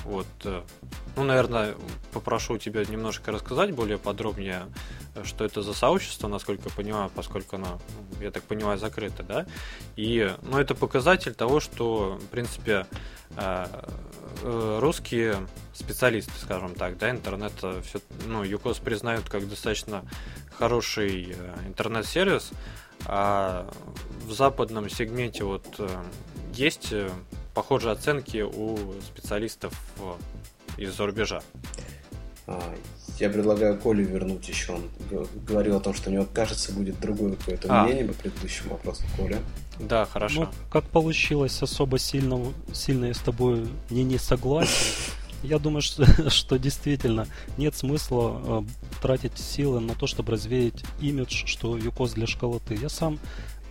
Вот, 0.06 0.28
э, 0.46 0.62
ну, 1.16 1.24
наверное, 1.24 1.76
попрошу 2.14 2.58
тебя 2.58 2.86
немножко 2.86 3.32
рассказать 3.32 3.72
более 3.72 3.98
подробнее, 3.98 4.68
что 5.24 5.46
это 5.46 5.62
за 5.62 5.74
сообщество, 5.74 6.28
насколько 6.28 6.70
я 6.70 6.76
понимаю, 6.76 7.12
поскольку 7.14 7.56
оно, 7.56 7.80
ну, 8.18 8.24
я 8.24 8.32
так 8.32 8.44
понимаю, 8.44 8.78
закрыто, 8.78 9.24
да. 9.24 9.46
И, 9.96 10.34
ну, 10.44 10.58
это 10.58 10.76
показатель 10.76 11.34
того, 11.34 11.60
что, 11.60 12.20
в 12.22 12.28
принципе, 12.28 12.86
русские 14.44 15.48
специалисты, 15.74 16.32
скажем 16.42 16.76
так, 16.76 16.98
да, 16.98 17.10
интернет 17.10 17.54
все, 17.54 18.00
ну, 18.26 18.44
ЮКОС 18.44 18.80
признают 18.80 19.30
как 19.30 19.48
достаточно 19.48 20.04
хороший 20.60 21.32
э, 21.32 21.56
интернет-сервис, 21.68 22.52
а 23.06 23.72
в 24.26 24.34
западном 24.34 24.90
сегменте 24.90 25.46
вот 25.46 25.66
э, 25.78 25.88
есть 26.54 26.92
э, 26.92 27.10
похожие 27.56 27.94
оценки 27.94 28.42
у 28.42 28.78
специалистов 29.02 29.74
из-за 30.78 31.06
рубежа. 31.06 31.42
Я 33.20 33.30
предлагаю 33.30 33.78
Коле 33.78 34.04
вернуть 34.04 34.48
еще. 34.48 34.74
Он 34.74 34.90
говорил 35.46 35.78
о 35.78 35.80
том, 35.82 35.94
что 35.94 36.10
у 36.10 36.14
него, 36.14 36.26
кажется, 36.32 36.72
будет 36.72 37.00
другое 37.00 37.36
какое-то 37.36 37.68
а. 37.70 37.84
мнение 37.84 38.06
по 38.06 38.14
предыдущему 38.14 38.72
вопросу. 38.72 39.04
Коля. 39.18 39.40
Да, 39.80 40.06
хорошо. 40.06 40.42
Ну, 40.42 40.48
как 40.70 40.86
получилось, 40.86 41.62
особо 41.62 42.00
сильно, 42.00 42.40
сильно 42.74 43.06
я 43.06 43.14
с 43.14 43.20
тобой 43.20 43.68
не, 43.90 44.04
не 44.04 44.18
согласен. 44.18 44.96
Я 45.44 45.60
думаю, 45.60 45.82
что, 45.82 46.30
что 46.30 46.58
действительно 46.58 47.28
нет 47.58 47.76
смысла 47.76 48.42
э, 48.64 49.02
тратить 49.02 49.38
силы 49.38 49.80
на 49.80 49.96
то, 49.96 50.08
чтобы 50.08 50.34
развеять 50.34 50.84
имидж, 51.02 51.46
что 51.46 51.78
ЮКОС 51.78 52.14
для 52.14 52.28
школоты. 52.28 52.76
Я 52.76 52.90
сам 52.90 53.20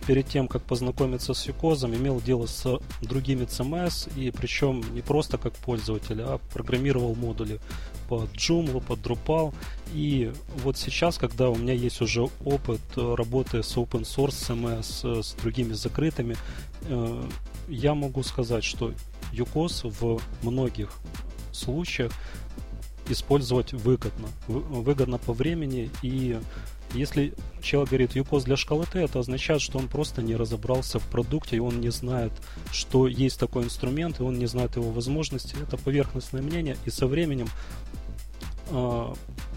перед 0.07 0.27
тем, 0.27 0.47
как 0.47 0.63
познакомиться 0.63 1.33
с 1.33 1.47
Юкозом, 1.47 1.93
имел 1.95 2.21
дело 2.21 2.47
с 2.47 2.79
другими 3.01 3.45
CMS, 3.45 4.11
и 4.15 4.31
причем 4.31 4.83
не 4.93 5.01
просто 5.01 5.37
как 5.37 5.53
пользователь, 5.53 6.21
а 6.21 6.39
программировал 6.53 7.15
модули 7.15 7.59
под 8.09 8.31
Joomla, 8.33 8.83
под 8.85 8.99
Drupal. 8.99 9.53
И 9.93 10.31
вот 10.63 10.77
сейчас, 10.77 11.17
когда 11.17 11.49
у 11.49 11.55
меня 11.55 11.73
есть 11.73 12.01
уже 12.01 12.27
опыт 12.43 12.81
работы 12.95 13.63
с 13.63 13.77
open 13.77 14.01
source 14.01 14.49
CMS, 14.49 15.23
с 15.23 15.33
другими 15.35 15.73
закрытыми, 15.73 16.35
э, 16.81 17.23
я 17.67 17.93
могу 17.93 18.23
сказать, 18.23 18.63
что 18.63 18.93
Юкос 19.31 19.83
в 19.83 20.19
многих 20.41 20.91
случаях 21.51 22.11
использовать 23.07 23.73
выгодно. 23.73 24.27
Выгодно 24.47 25.17
по 25.19 25.33
времени 25.33 25.89
и 26.01 26.39
если 26.93 27.33
человек 27.61 27.89
говорит 27.89 28.15
UCOS 28.15 28.45
для 28.45 28.57
шкалы 28.57 28.85
Т, 28.91 28.99
это 28.99 29.19
означает, 29.19 29.61
что 29.61 29.77
он 29.77 29.87
просто 29.87 30.23
не 30.23 30.35
разобрался 30.35 30.97
в 30.99 31.03
продукте, 31.03 31.57
и 31.57 31.59
он 31.59 31.79
не 31.81 31.91
знает, 31.91 32.31
что 32.71 33.07
есть 33.07 33.39
такой 33.39 33.65
инструмент, 33.65 34.19
и 34.19 34.23
он 34.23 34.39
не 34.39 34.47
знает 34.47 34.75
его 34.75 34.89
возможности. 34.89 35.55
Это 35.61 35.77
поверхностное 35.77 36.41
мнение, 36.41 36.77
и 36.85 36.89
со 36.89 37.05
временем 37.05 37.47
э, 37.47 37.98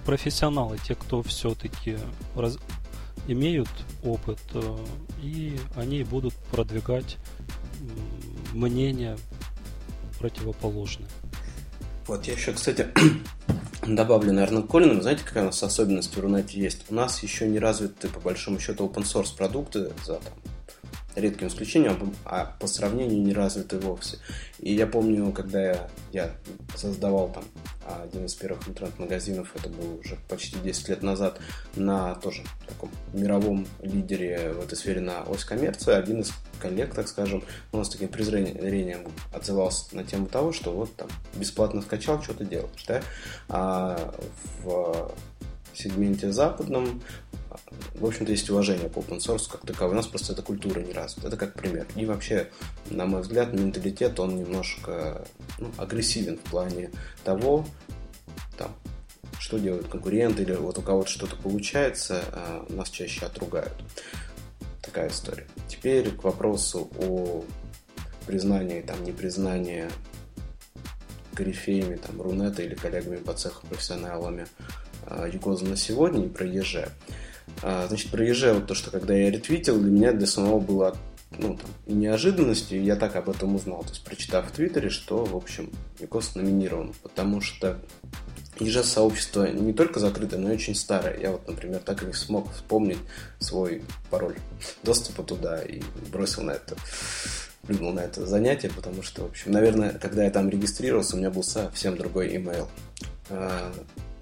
профессионалы, 0.04 0.78
те, 0.78 0.94
кто 0.94 1.22
все-таки 1.22 1.98
раз... 2.34 2.58
имеют 3.26 3.68
опыт, 4.02 4.40
э, 4.54 4.76
и 5.22 5.58
они 5.76 6.02
будут 6.04 6.34
продвигать 6.50 7.18
мнение 8.52 9.16
противоположное. 10.18 11.08
Вот 12.06 12.26
я 12.26 12.34
еще, 12.34 12.52
кстати, 12.52 12.88
добавлю, 13.86 14.32
наверное, 14.32 14.62
к 14.62 14.68
Колину. 14.68 15.00
Знаете, 15.00 15.24
какая 15.24 15.44
у 15.44 15.46
нас 15.46 15.62
особенность 15.62 16.16
в 16.16 16.20
Рунете 16.20 16.60
есть? 16.60 16.84
У 16.88 16.94
нас 16.94 17.22
еще 17.22 17.48
не 17.48 17.58
развиты, 17.58 18.08
по 18.08 18.20
большому 18.20 18.58
счету, 18.58 18.86
open 18.86 19.04
source 19.04 19.36
продукты 19.36 19.92
за 20.04 20.14
там, 20.14 20.32
редким 21.14 21.48
исключением, 21.48 22.14
а 22.24 22.56
по 22.58 22.66
сравнению 22.66 23.22
не 23.22 23.32
развиты 23.32 23.78
вовсе. 23.78 24.18
И 24.58 24.74
я 24.74 24.86
помню, 24.86 25.32
когда 25.32 25.60
я, 25.60 25.90
я 26.12 26.30
создавал 26.74 27.32
там 27.32 27.44
один 28.04 28.26
из 28.26 28.34
первых 28.34 28.68
интернет-магазинов, 28.68 29.54
это 29.54 29.68
было 29.68 29.98
уже 29.98 30.16
почти 30.28 30.58
10 30.58 30.88
лет 30.88 31.02
назад, 31.02 31.40
на 31.74 32.14
тоже 32.14 32.42
таком 32.66 32.90
мировом 33.12 33.66
лидере 33.82 34.52
в 34.52 34.60
этой 34.60 34.76
сфере 34.76 35.00
на 35.00 35.22
ось 35.24 35.44
коммерции, 35.44 35.92
один 35.92 36.20
из 36.20 36.32
коллег, 36.60 36.94
так 36.94 37.08
скажем, 37.08 37.42
у 37.72 37.78
нас 37.78 37.88
таким 37.88 38.08
презрением 38.08 39.08
отзывался 39.34 39.94
на 39.96 40.04
тему 40.04 40.26
того, 40.26 40.52
что 40.52 40.72
вот 40.72 40.94
там 40.94 41.08
бесплатно 41.34 41.82
скачал, 41.82 42.22
что 42.22 42.34
ты 42.34 42.44
делаешь, 42.44 42.84
да? 42.86 43.02
А 43.48 44.14
в 44.62 45.12
сегменте 45.74 46.30
западном 46.32 47.02
в 47.94 48.06
общем-то, 48.06 48.32
есть 48.32 48.48
уважение 48.50 48.88
по 48.88 49.00
open 49.00 49.18
source 49.18 49.50
как 49.50 49.62
таковой. 49.62 49.94
У 49.94 49.96
нас 49.96 50.06
просто 50.06 50.32
эта 50.32 50.42
культура 50.42 50.80
не 50.80 50.92
развита. 50.92 51.28
Это 51.28 51.36
как 51.36 51.54
пример. 51.54 51.86
И 51.96 52.06
вообще, 52.06 52.50
на 52.90 53.06
мой 53.06 53.22
взгляд, 53.22 53.52
менталитет, 53.52 54.18
он 54.20 54.36
немножко 54.36 55.24
ну, 55.58 55.70
агрессивен 55.78 56.38
в 56.38 56.50
плане 56.50 56.90
того, 57.24 57.66
там, 58.56 58.74
что 59.38 59.58
делают 59.58 59.88
конкуренты, 59.88 60.42
или 60.42 60.54
вот 60.54 60.78
у 60.78 60.82
кого-то 60.82 61.10
что-то 61.10 61.36
получается, 61.36 62.22
а 62.32 62.66
нас 62.68 62.90
чаще 62.90 63.26
отругают. 63.26 63.74
Такая 64.80 65.08
история. 65.08 65.46
Теперь 65.68 66.10
к 66.10 66.24
вопросу 66.24 66.90
о 66.98 67.44
признании, 68.26 68.80
там, 68.80 69.02
непризнании 69.04 69.88
корифеями, 71.34 71.96
там, 71.96 72.20
Рунета 72.20 72.62
или 72.62 72.74
коллегами 72.74 73.16
по 73.16 73.32
цеху 73.32 73.66
профессионалами 73.66 74.46
а, 75.06 75.26
Югоза 75.26 75.64
на 75.64 75.76
сегодня 75.76 76.24
и 76.24 76.28
про 76.28 76.46
ЕЖ. 76.46 76.76
А, 77.62 77.86
значит, 77.88 78.10
про 78.10 78.24
ЕЖ, 78.24 78.54
вот 78.54 78.66
то, 78.66 78.74
что 78.74 78.90
когда 78.90 79.14
я 79.14 79.30
ретвитил, 79.30 79.80
для 79.80 79.90
меня 79.90 80.12
для 80.12 80.26
самого 80.26 80.60
было 80.60 80.96
ну, 81.38 81.56
там, 81.56 81.70
неожиданностью, 81.86 82.82
я 82.82 82.96
так 82.96 83.16
об 83.16 83.30
этом 83.30 83.54
узнал. 83.54 83.82
То 83.82 83.90
есть, 83.90 84.04
прочитав 84.04 84.48
в 84.48 84.52
Твиттере, 84.52 84.90
что, 84.90 85.24
в 85.24 85.36
общем, 85.36 85.70
Юкос 86.00 86.34
номинирован. 86.34 86.94
Потому 87.02 87.40
что 87.40 87.78
ЕЖ 88.58 88.84
сообщество 88.84 89.50
не 89.50 89.72
только 89.72 90.00
закрытое, 90.00 90.40
но 90.40 90.50
и 90.50 90.54
очень 90.54 90.74
старое. 90.74 91.18
Я 91.18 91.32
вот, 91.32 91.46
например, 91.48 91.80
так 91.80 92.02
и 92.02 92.06
не 92.06 92.12
смог 92.12 92.52
вспомнить 92.52 92.98
свой 93.38 93.82
пароль 94.10 94.36
доступа 94.82 95.22
туда 95.22 95.62
и 95.62 95.82
бросил 96.10 96.42
на 96.42 96.52
это 96.52 96.76
плюнул 97.66 97.92
на 97.92 98.00
это 98.00 98.26
занятие, 98.26 98.70
потому 98.74 99.02
что, 99.02 99.22
в 99.22 99.26
общем, 99.26 99.52
наверное, 99.52 99.92
когда 99.92 100.24
я 100.24 100.30
там 100.30 100.48
регистрировался, 100.48 101.14
у 101.14 101.18
меня 101.18 101.30
был 101.30 101.42
совсем 101.42 101.96
другой 101.96 102.34
email. 102.34 102.66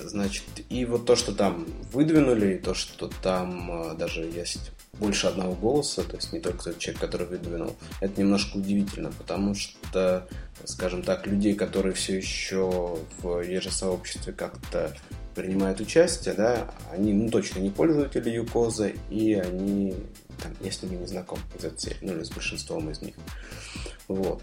А, 0.00 0.08
Значит, 0.08 0.44
и 0.68 0.84
вот 0.84 1.06
то, 1.06 1.16
что 1.16 1.32
там 1.32 1.66
выдвинули, 1.92 2.54
и 2.54 2.58
то, 2.58 2.74
что 2.74 3.10
там 3.22 3.92
э, 3.92 3.94
даже 3.94 4.22
есть 4.22 4.72
больше 4.94 5.28
одного 5.28 5.54
голоса, 5.54 6.02
то 6.02 6.16
есть 6.16 6.32
не 6.32 6.40
только 6.40 6.64
тот 6.64 6.78
человек, 6.78 7.00
который 7.00 7.26
выдвинул, 7.26 7.76
это 8.00 8.20
немножко 8.20 8.56
удивительно, 8.56 9.10
потому 9.12 9.54
что, 9.54 10.28
скажем 10.64 11.02
так, 11.02 11.26
людей, 11.26 11.54
которые 11.54 11.94
все 11.94 12.16
еще 12.16 12.98
в 13.22 13.40
ежесообществе 13.40 14.32
как-то 14.32 14.94
принимают 15.34 15.80
участие, 15.80 16.34
да, 16.34 16.74
они 16.92 17.12
ну, 17.12 17.30
точно 17.30 17.60
не 17.60 17.70
пользователи 17.70 18.30
Юкоза, 18.30 18.88
и 19.10 19.34
они, 19.34 19.94
там, 20.42 20.52
я 20.60 20.70
не 20.98 21.06
знаком 21.06 21.38
из 21.58 21.64
этой 21.64 21.78
серии, 21.78 21.98
ну 22.02 22.12
или 22.16 22.24
с 22.24 22.30
большинством 22.30 22.90
из 22.90 23.00
них. 23.00 23.14
Вот. 24.08 24.42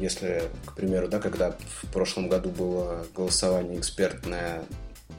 Если, 0.00 0.42
к 0.66 0.74
примеру, 0.74 1.08
да, 1.08 1.20
когда 1.20 1.52
в 1.82 1.92
прошлом 1.92 2.28
году 2.28 2.50
было 2.50 3.06
голосование 3.14 3.78
экспертное 3.78 4.64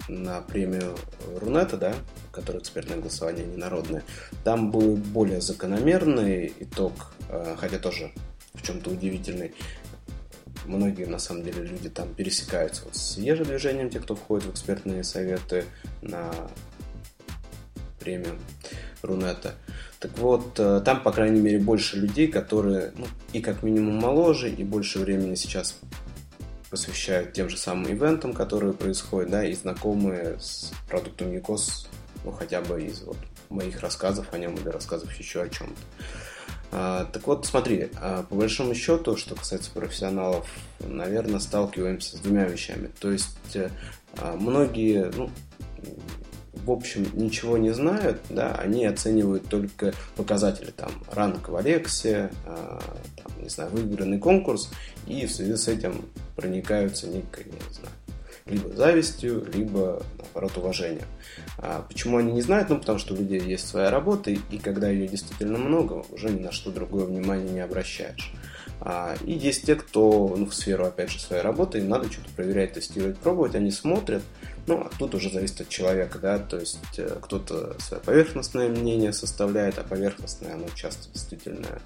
на 0.07 0.41
премию 0.41 0.95
Рунета, 1.39 1.77
да, 1.77 1.95
которое 2.31 2.59
экспертное 2.59 2.97
голосование, 2.97 3.45
не 3.45 3.57
народное, 3.57 4.03
там 4.43 4.71
был 4.71 4.95
более 4.97 5.41
закономерный 5.41 6.53
итог, 6.59 7.13
а, 7.29 7.55
хотя 7.57 7.79
тоже 7.79 8.11
в 8.53 8.61
чем-то 8.61 8.91
удивительный. 8.91 9.53
Многие, 10.65 11.05
на 11.05 11.19
самом 11.19 11.43
деле, 11.43 11.63
люди 11.63 11.89
там 11.89 12.13
пересекаются 12.13 12.83
вот 12.85 12.95
с 12.95 13.17
ежедвижением, 13.17 13.89
те, 13.89 13.99
кто 13.99 14.15
входит 14.15 14.45
в 14.47 14.51
экспертные 14.51 15.03
советы 15.03 15.65
на 16.01 16.31
премию 17.99 18.37
Рунета. 19.01 19.53
Так 20.05 20.19
вот, 20.19 20.59
э, 20.59 20.83
там, 20.85 21.01
по 21.01 21.11
крайней 21.11 21.41
мере, 21.41 21.57
больше 21.57 21.97
людей, 21.97 22.27
которые 22.27 22.91
ну, 22.95 23.07
и 23.33 23.41
как 23.41 23.63
минимум 23.63 23.95
моложе, 23.95 24.51
и 24.51 24.63
больше 24.63 24.99
времени 24.99 25.33
сейчас 25.33 25.79
посвящают 26.69 27.33
тем 27.33 27.49
же 27.49 27.57
самым 27.57 27.91
ивентам, 27.91 28.33
которые 28.33 28.73
происходят, 28.73 29.31
да, 29.31 29.43
и 29.43 29.53
знакомые 29.53 30.37
с 30.39 30.71
продуктом 30.87 31.33
Никос, 31.33 31.89
ну, 32.23 32.31
хотя 32.31 32.61
бы 32.61 32.83
из 32.83 33.01
вот, 33.01 33.17
моих 33.49 33.79
рассказов 33.79 34.31
о 34.31 34.37
нем 34.37 34.53
или 34.53 34.69
рассказов 34.69 35.11
еще 35.15 35.41
о 35.41 35.49
чем-то. 35.49 35.81
А, 36.71 37.05
так 37.05 37.25
вот, 37.25 37.47
смотри, 37.47 37.89
а, 37.99 38.21
по 38.29 38.35
большому 38.35 38.75
счету, 38.75 39.17
что 39.17 39.33
касается 39.33 39.71
профессионалов, 39.71 40.47
наверное, 40.81 41.39
сталкиваемся 41.39 42.17
с 42.17 42.19
двумя 42.19 42.45
вещами. 42.45 42.91
То 42.99 43.11
есть 43.11 43.55
э, 43.55 43.71
а, 44.19 44.35
многие, 44.35 45.11
ну, 45.15 45.31
в 46.65 46.71
общем, 46.71 47.07
ничего 47.13 47.57
не 47.57 47.71
знают, 47.71 48.19
да, 48.29 48.55
они 48.55 48.85
оценивают 48.85 49.47
только 49.47 49.93
показатели, 50.15 50.71
там, 50.71 50.91
ранг 51.11 51.49
в 51.49 51.55
Алексе, 51.55 52.31
э, 52.45 52.79
там, 53.23 53.43
не 53.43 53.49
знаю, 53.49 53.69
выигранный 53.69 54.17
конкурс, 54.17 54.71
и 55.05 55.27
в 55.27 55.31
связи 55.31 55.55
с 55.55 55.67
этим 55.67 56.05
проникаются 56.35 57.07
некой, 57.07 57.45
не 57.45 57.73
знаю, 57.73 57.93
либо 58.47 58.75
завистью, 58.75 59.45
либо, 59.53 60.03
наоборот, 60.17 60.57
уважением. 60.57 61.07
А 61.59 61.85
почему 61.87 62.17
они 62.17 62.33
не 62.33 62.41
знают? 62.41 62.69
Ну, 62.69 62.79
потому 62.79 62.97
что 62.97 63.13
у 63.13 63.17
людей 63.17 63.39
есть 63.39 63.67
своя 63.67 63.91
работа, 63.91 64.31
и, 64.31 64.57
когда 64.57 64.89
ее 64.89 65.07
действительно 65.07 65.59
много, 65.59 66.03
уже 66.11 66.29
ни 66.29 66.39
на 66.39 66.51
что 66.51 66.71
другое 66.71 67.05
внимание 67.05 67.51
не 67.51 67.59
обращаешь. 67.59 68.33
А, 68.81 69.15
и 69.25 69.33
есть 69.33 69.65
те, 69.65 69.75
кто 69.75 70.33
ну, 70.37 70.45
в 70.45 70.53
сферу, 70.53 70.85
опять 70.85 71.09
же, 71.09 71.19
своей 71.19 71.41
работы, 71.41 71.79
им 71.79 71.89
надо 71.89 72.11
что-то 72.11 72.29
проверять, 72.35 72.73
тестировать, 72.73 73.17
пробовать, 73.17 73.55
они 73.55 73.71
смотрят, 73.71 74.21
ну, 74.67 74.81
а 74.81 74.89
тут 74.97 75.13
уже 75.15 75.29
зависит 75.29 75.61
от 75.61 75.69
человека, 75.69 76.19
да, 76.19 76.39
то 76.39 76.57
есть 76.57 76.79
э, 76.97 77.17
кто-то 77.21 77.79
свое 77.79 78.01
поверхностное 78.01 78.69
мнение 78.69 79.13
составляет, 79.13 79.77
а 79.77 79.83
поверхностное, 79.83 80.55
оно 80.55 80.67
часто 80.73 81.11
действительно 81.11 81.81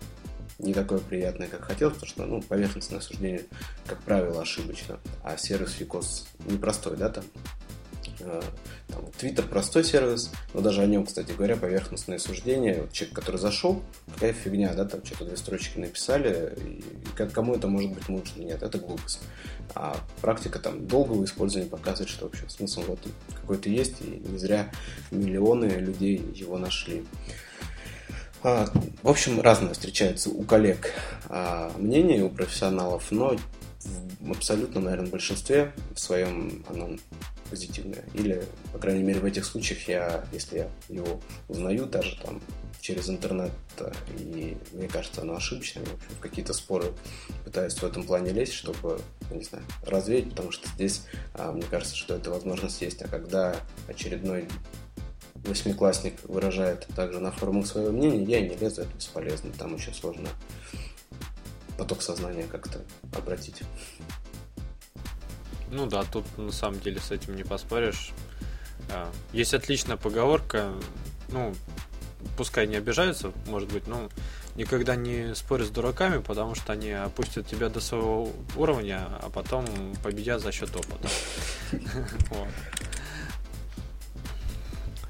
не 0.59 0.73
такое 0.73 0.99
приятное, 0.99 1.47
как 1.47 1.63
хотелось, 1.63 1.95
потому 1.95 2.09
что, 2.09 2.25
ну, 2.25 2.41
поверхностное 2.41 2.99
суждение, 2.99 3.45
как 3.85 3.99
правило, 4.01 4.41
ошибочно, 4.41 4.99
а 5.23 5.37
сервис 5.37 5.79
Викос 5.79 6.27
непростой, 6.45 6.97
да, 6.97 7.09
там, 7.09 7.23
Э, 8.19 8.41
Twitter 9.19 9.47
простой 9.47 9.83
сервис, 9.83 10.31
но 10.53 10.61
даже 10.61 10.81
о 10.81 10.85
нем, 10.85 11.05
кстати 11.05 11.31
говоря, 11.31 11.55
поверхностные 11.55 12.19
суждения. 12.19 12.81
Вот 12.81 12.91
человек, 12.91 13.15
который 13.15 13.37
зашел, 13.37 13.81
какая 14.13 14.33
фигня, 14.33 14.73
да, 14.73 14.85
там 14.85 15.05
что-то 15.05 15.25
две 15.25 15.37
строчки 15.37 15.77
написали, 15.77 16.53
и 16.57 16.83
как, 17.15 17.31
кому 17.31 17.55
это 17.55 17.67
может 17.67 17.91
быть 17.91 18.09
нужно? 18.09 18.41
Нет, 18.41 18.63
это 18.63 18.77
глупость. 18.77 19.21
А 19.75 19.97
практика 20.21 20.59
там 20.59 20.87
долгого 20.87 21.23
использования 21.25 21.69
показывает, 21.69 22.09
что 22.09 22.25
вообще 22.25 22.43
смысл 22.47 22.81
в 22.81 22.93
этом 22.93 23.11
какой-то 23.33 23.69
есть, 23.69 24.01
и 24.01 24.21
не 24.27 24.37
зря 24.37 24.71
миллионы 25.11 25.65
людей 25.65 26.17
его 26.33 26.57
нашли. 26.57 27.05
А, 28.41 28.67
в 29.03 29.09
общем, 29.09 29.41
разные 29.41 29.73
встречаются 29.73 30.29
у 30.29 30.43
коллег 30.43 30.93
а, 31.27 31.71
мнения, 31.77 32.23
у 32.23 32.29
профессионалов, 32.29 33.11
но 33.11 33.35
в 34.19 34.31
абсолютно, 34.31 34.81
наверное, 34.81 35.09
большинстве 35.09 35.73
в 35.93 35.99
своем 35.99 36.63
оно 36.69 36.97
позитивное. 37.49 38.03
Или, 38.13 38.43
по 38.71 38.79
крайней 38.79 39.03
мере, 39.03 39.19
в 39.19 39.25
этих 39.25 39.45
случаях 39.45 39.87
я, 39.87 40.25
если 40.31 40.59
я 40.59 40.69
его 40.89 41.19
узнаю 41.47 41.85
даже 41.85 42.17
там 42.21 42.41
через 42.81 43.09
интернет, 43.09 43.51
и 44.17 44.57
мне 44.71 44.87
кажется, 44.87 45.21
оно 45.21 45.35
ошибочное, 45.35 45.83
в 45.83 45.93
общем, 45.93 46.15
какие-то 46.21 46.53
споры 46.53 46.93
пытаюсь 47.43 47.73
в 47.73 47.83
этом 47.83 48.03
плане 48.03 48.31
лезть, 48.31 48.53
чтобы, 48.53 49.01
не 49.31 49.43
знаю, 49.43 49.65
развеять, 49.83 50.29
потому 50.29 50.51
что 50.51 50.67
здесь, 50.69 51.03
а, 51.33 51.51
мне 51.51 51.63
кажется, 51.63 51.95
что 51.95 52.15
эта 52.15 52.29
возможность 52.29 52.81
есть. 52.81 53.01
А 53.01 53.07
когда 53.07 53.55
очередной 53.87 54.47
восьмиклассник 55.35 56.15
выражает 56.23 56.87
также 56.95 57.19
на 57.19 57.31
форумах 57.31 57.67
свое 57.67 57.91
мнение, 57.91 58.23
я 58.23 58.41
не 58.41 58.55
лезу, 58.55 58.81
это 58.81 58.95
бесполезно, 58.95 59.51
там 59.57 59.75
еще 59.75 59.93
сложно 59.93 60.29
поток 61.77 62.01
сознания 62.01 62.43
как-то 62.43 62.81
обратить. 63.17 63.63
Ну 65.71 65.85
да, 65.85 66.03
тут 66.03 66.25
на 66.37 66.51
самом 66.51 66.79
деле 66.79 66.99
с 66.99 67.11
этим 67.11 67.35
не 67.35 67.43
поспоришь. 67.43 68.11
А, 68.91 69.11
есть 69.33 69.53
отличная 69.53 69.97
поговорка, 69.97 70.73
ну, 71.29 71.53
пускай 72.37 72.67
не 72.67 72.75
обижаются, 72.75 73.31
может 73.47 73.71
быть, 73.71 73.87
но 73.87 74.09
никогда 74.55 74.95
не 74.95 75.35
спорь 75.35 75.63
с 75.63 75.69
дураками, 75.69 76.21
потому 76.21 76.55
что 76.55 76.73
они 76.73 76.91
опустят 76.91 77.47
тебя 77.47 77.69
до 77.69 77.79
своего 77.79 78.31
уровня, 78.55 79.07
а 79.21 79.29
потом 79.29 79.65
победят 80.03 80.41
за 80.41 80.51
счет 80.51 80.75
опыта. 80.75 81.09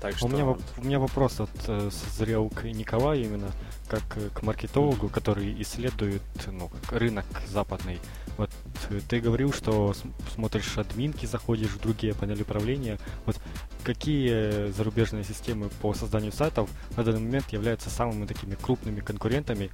Так 0.01 0.15
что... 0.15 0.27
у, 0.27 0.29
меня, 0.29 0.45
у 0.45 0.81
меня 0.81 0.97
вопрос 0.97 1.41
от 1.41 1.49
э, 1.67 1.89
созрел 1.91 2.49
к 2.49 2.63
Николаю 2.63 3.21
именно, 3.21 3.51
как 3.89 4.03
э, 4.15 4.29
к 4.33 4.43
маркетологу, 4.43 5.09
который 5.09 5.61
исследует 5.61 6.21
ну, 6.47 6.69
рынок 6.91 7.25
западный. 7.51 7.99
Вот 8.37 8.51
э, 8.89 8.99
ты 9.09 9.19
говорил, 9.19 9.51
что 9.51 9.93
смотришь 10.33 10.77
админки, 10.77 11.25
заходишь 11.25 11.71
в 11.71 11.81
другие 11.81 12.13
панели 12.13 12.43
управления. 12.43 12.99
Вот 13.25 13.37
какие 13.83 14.71
зарубежные 14.71 15.23
системы 15.23 15.69
по 15.81 15.93
созданию 15.93 16.31
сайтов 16.31 16.69
на 16.95 17.03
данный 17.03 17.21
момент 17.21 17.49
являются 17.49 17.89
самыми 17.89 18.25
такими 18.25 18.55
крупными 18.55 18.99
конкурентами, 18.99 19.71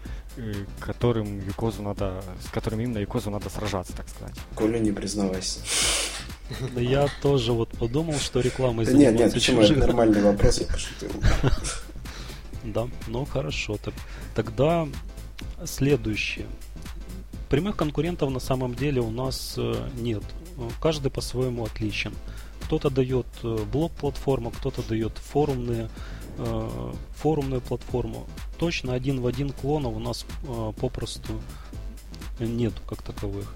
которым 0.80 1.46
Юкозу 1.46 1.82
надо, 1.84 2.24
с 2.42 2.50
которыми 2.50 2.84
именно 2.84 3.00
Юкозу 3.00 3.30
надо 3.30 3.50
сражаться, 3.50 3.94
так 3.96 4.08
сказать? 4.08 4.36
Коля, 4.56 4.80
не 4.80 4.92
признавайся. 4.92 5.60
Да 6.74 6.80
я 6.80 7.08
тоже 7.22 7.54
вот 7.54 7.70
подумал, 7.70 8.16
что 8.20 8.40
реклама 8.40 8.84
из 8.84 8.94
Нет, 8.94 9.16
нет, 9.16 9.34
почему? 9.34 9.62
Это 9.62 9.76
нормальный 9.76 10.22
вопрос, 10.22 10.60
я 10.60 10.68
пошутил. 10.68 11.10
Да, 12.66 12.88
ну 13.08 13.26
хорошо. 13.26 13.78
Так, 13.78 13.94
тогда 14.34 14.88
следующее. 15.66 16.48
Прямых 17.50 17.76
конкурентов 17.78 18.32
на 18.32 18.40
самом 18.40 18.74
деле 18.74 19.02
у 19.02 19.12
нас 19.12 19.56
э, 19.58 19.90
нет. 19.98 20.24
Каждый 20.82 21.12
по-своему 21.12 21.66
отличен. 21.66 22.14
Кто-то 22.64 22.90
дает 22.90 23.28
э, 23.44 23.58
блок-платформу, 23.72 24.50
кто-то 24.50 24.82
дает 24.82 25.18
форумные, 25.18 25.90
э, 26.38 26.94
форумную 27.12 27.62
платформу. 27.62 28.28
Точно 28.58 28.94
один 28.94 29.22
в 29.22 29.28
один 29.28 29.52
клонов 29.52 29.96
у 29.96 30.00
нас 30.00 30.26
попросту 30.80 31.40
нету 32.40 32.82
как 32.88 33.02
таковых. 33.04 33.54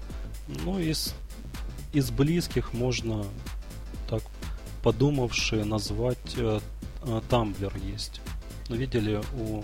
Ну, 0.64 0.78
из 0.78 1.14
из 1.92 2.10
близких 2.12 2.72
можно, 2.72 3.24
так 4.08 4.22
подумавши, 4.84 5.64
назвать 5.64 6.36
Тамблер 7.28 7.76
есть. 7.76 8.20
Ну, 8.70 8.76
видели 8.76 9.20
у 9.34 9.62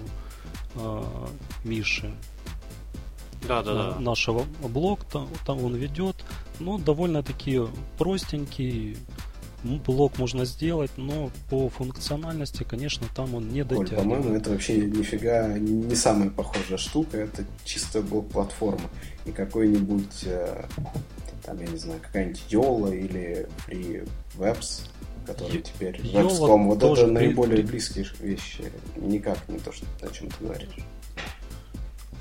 э, 0.74 1.04
Миши 1.62 2.12
да, 3.46 3.62
да, 3.62 3.92
да. 3.92 4.00
нашего 4.00 4.44
блог, 4.62 5.04
там, 5.04 5.28
там 5.46 5.62
он 5.64 5.76
ведет, 5.76 6.16
но 6.58 6.76
довольно-таки 6.78 7.60
простенький, 7.98 8.96
блок 9.62 10.18
можно 10.18 10.44
сделать, 10.44 10.90
но 10.96 11.30
по 11.50 11.68
функциональности, 11.68 12.64
конечно, 12.64 13.06
там 13.14 13.34
он 13.34 13.48
не 13.48 13.62
дотягивает. 13.62 13.90
Коль, 13.90 13.98
по-моему, 13.98 14.34
это 14.34 14.50
вообще 14.50 14.78
нифига 14.78 15.56
не 15.56 15.94
самая 15.94 16.30
похожая 16.30 16.78
штука, 16.78 17.18
это 17.18 17.44
чисто 17.64 18.02
блок-платформа. 18.02 18.90
И 19.24 19.30
какой-нибудь 19.32 20.24
э, 20.24 20.64
там, 21.44 21.60
я 21.60 21.66
не 21.66 21.78
знаю, 21.78 22.00
какая-нибудь 22.00 22.42
Yola 22.50 22.96
или 22.96 23.48
Free 23.66 24.08
Webs, 25.26 25.34
которые 25.34 25.62
теперь 25.62 26.00
Webs.com. 26.00 26.66
Вот 26.66 26.82
это 26.82 27.04
при... 27.04 27.10
наиболее 27.10 27.62
близкие 27.64 28.06
вещи. 28.20 28.72
Никак 28.96 29.38
не 29.48 29.58
то, 29.58 29.72
что, 29.72 29.86
о 30.02 30.08
чем 30.10 30.28
ты 30.28 30.44
говоришь. 30.44 30.68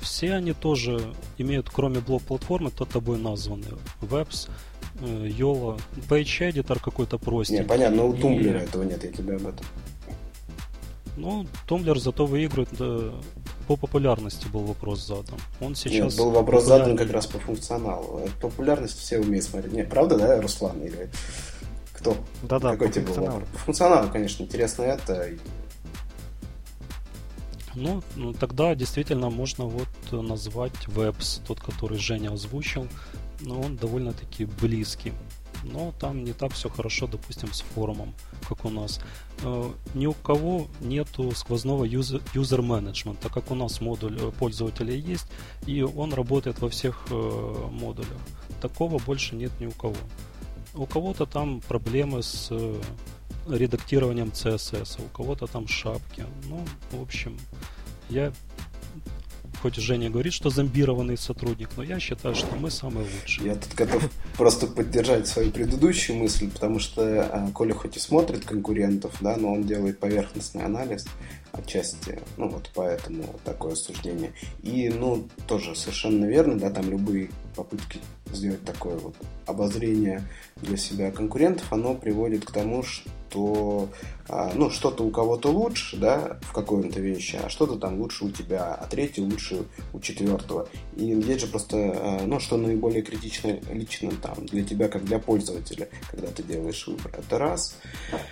Все 0.00 0.34
они 0.34 0.52
тоже 0.52 1.00
имеют, 1.38 1.68
кроме 1.70 2.00
блог-платформы, 2.00 2.70
то 2.70 2.84
тобой 2.84 3.18
названы. 3.18 3.66
Webs, 4.02 4.48
Yola, 5.00 5.80
э, 5.96 6.00
Page 6.08 6.52
Editor 6.52 6.80
какой-то 6.82 7.18
простенький. 7.18 7.62
Не, 7.62 7.68
понятно, 7.68 7.96
но 7.96 8.08
у 8.08 8.14
Tumblr 8.14 8.53
а 8.53 8.60
и... 8.60 8.64
этого 8.64 8.82
нет, 8.84 9.02
я 9.02 9.10
тебе 9.10 9.36
об 9.36 9.46
этом. 9.46 9.66
Ну, 11.16 11.46
Tumblr 11.66 11.98
зато 11.98 12.26
выигрывает 12.26 12.68
да, 12.78 13.10
по 13.66 13.76
популярности 13.76 14.46
был 14.48 14.60
вопрос 14.60 15.04
задан. 15.06 15.38
Он 15.60 15.74
сейчас... 15.74 16.12
Нет, 16.12 16.16
был 16.16 16.30
вопрос 16.30 16.64
задан 16.66 16.96
как 16.96 17.10
раз 17.10 17.26
по 17.26 17.38
функционалу. 17.38 18.20
Популярность 18.40 18.98
все 18.98 19.18
умеют 19.18 19.44
смотреть. 19.44 19.72
Не, 19.72 19.82
правда, 19.82 20.18
да, 20.18 20.40
Руслан? 20.40 20.80
Или 20.82 21.10
кто? 21.96 22.16
Да-да, 22.42 22.72
Какой 22.72 22.90
тебе 22.90 23.06
был 23.06 23.14
вопрос? 23.14 23.48
По 23.52 23.58
функционалу, 23.58 24.10
конечно, 24.10 24.42
интересно 24.42 24.82
это. 24.82 25.30
Ну, 27.74 28.02
ну, 28.14 28.32
тогда 28.32 28.74
действительно 28.74 29.28
можно 29.28 29.64
вот 29.64 29.88
назвать 30.10 30.72
Webs, 30.86 31.42
тот, 31.46 31.60
который 31.60 31.98
Женя 31.98 32.32
озвучил, 32.32 32.88
но 33.40 33.60
он 33.60 33.76
довольно-таки 33.76 34.46
близкий 34.46 35.12
но 35.72 35.92
там 35.98 36.24
не 36.24 36.32
так 36.32 36.52
все 36.52 36.68
хорошо, 36.68 37.06
допустим, 37.06 37.52
с 37.52 37.60
форумом, 37.60 38.14
как 38.48 38.64
у 38.64 38.70
нас. 38.70 39.00
Э, 39.42 39.70
ни 39.94 40.06
у 40.06 40.12
кого 40.12 40.68
нету 40.80 41.32
сквозного 41.32 41.84
user 41.84 42.20
management, 42.34 43.18
так 43.20 43.32
как 43.32 43.50
у 43.50 43.54
нас 43.54 43.80
модуль 43.80 44.16
э, 44.20 44.30
пользователя 44.38 44.94
есть, 44.94 45.26
и 45.66 45.82
он 45.82 46.12
работает 46.12 46.60
во 46.60 46.68
всех 46.68 47.06
э, 47.10 47.68
модулях. 47.70 48.18
Такого 48.60 48.98
больше 48.98 49.34
нет 49.34 49.52
ни 49.60 49.66
у 49.66 49.72
кого. 49.72 49.96
У 50.76 50.86
кого-то 50.86 51.26
там 51.26 51.60
проблемы 51.60 52.22
с 52.22 52.52
редактированием 53.48 54.28
CSS, 54.28 55.00
у 55.04 55.08
кого-то 55.16 55.46
там 55.46 55.66
шапки. 55.66 56.24
Ну, 56.48 56.64
в 56.92 57.02
общем, 57.02 57.38
я 58.08 58.32
хоть 59.62 59.76
Женя 59.76 60.10
говорит, 60.10 60.32
что 60.32 60.50
зомбированный 60.50 61.16
сотрудник, 61.16 61.70
но 61.76 61.82
я 61.82 61.98
считаю, 61.98 62.34
что 62.34 62.54
мы 62.56 62.70
самые 62.70 63.08
лучшие. 63.20 63.48
Я 63.48 63.54
тут 63.54 63.74
готов 63.74 64.08
просто 64.36 64.66
поддержать 64.66 65.26
свою 65.26 65.50
предыдущую 65.50 66.18
мысль, 66.18 66.50
потому 66.50 66.78
что 66.78 67.24
а, 67.24 67.50
Коля 67.52 67.74
хоть 67.74 67.96
и 67.96 68.00
смотрит 68.00 68.44
конкурентов, 68.44 69.16
да, 69.20 69.36
но 69.36 69.52
он 69.52 69.64
делает 69.64 69.98
поверхностный 69.98 70.64
анализ 70.64 71.06
отчасти, 71.52 72.20
ну 72.36 72.48
вот 72.48 72.70
поэтому 72.74 73.24
такое 73.44 73.74
суждение. 73.74 74.32
И, 74.62 74.88
ну, 74.90 75.26
тоже 75.46 75.74
совершенно 75.74 76.26
верно, 76.26 76.58
да, 76.58 76.70
там 76.70 76.90
любые 76.90 77.30
попытки 77.54 77.98
сделать 78.32 78.64
такое 78.64 78.96
вот 78.98 79.14
обозрение 79.46 80.22
для 80.56 80.76
себя 80.76 81.10
конкурентов, 81.10 81.72
оно 81.72 81.94
приводит 81.94 82.44
к 82.44 82.50
тому, 82.50 82.82
что 82.82 83.88
а, 84.28 84.52
ну, 84.54 84.70
что-то 84.70 85.04
у 85.04 85.10
кого-то 85.10 85.50
лучше, 85.50 85.96
да, 85.96 86.38
в 86.42 86.52
какой-то 86.52 87.00
вещи, 87.00 87.38
а 87.42 87.48
что-то 87.48 87.76
там 87.76 88.00
лучше 88.00 88.24
у 88.24 88.30
тебя, 88.30 88.74
а 88.74 88.86
третье 88.86 89.22
лучше 89.22 89.64
у 89.92 90.00
четвертого. 90.00 90.68
И 90.96 91.04
есть 91.04 91.40
же 91.40 91.46
просто, 91.46 91.76
а, 91.76 92.22
ну, 92.26 92.40
что 92.40 92.56
наиболее 92.56 93.02
критично 93.02 93.58
лично 93.70 94.10
там 94.22 94.46
для 94.46 94.64
тебя, 94.64 94.88
как 94.88 95.04
для 95.04 95.18
пользователя, 95.18 95.88
когда 96.10 96.28
ты 96.28 96.42
делаешь 96.42 96.86
выбор. 96.86 97.12
Это 97.16 97.38
раз. 97.38 97.76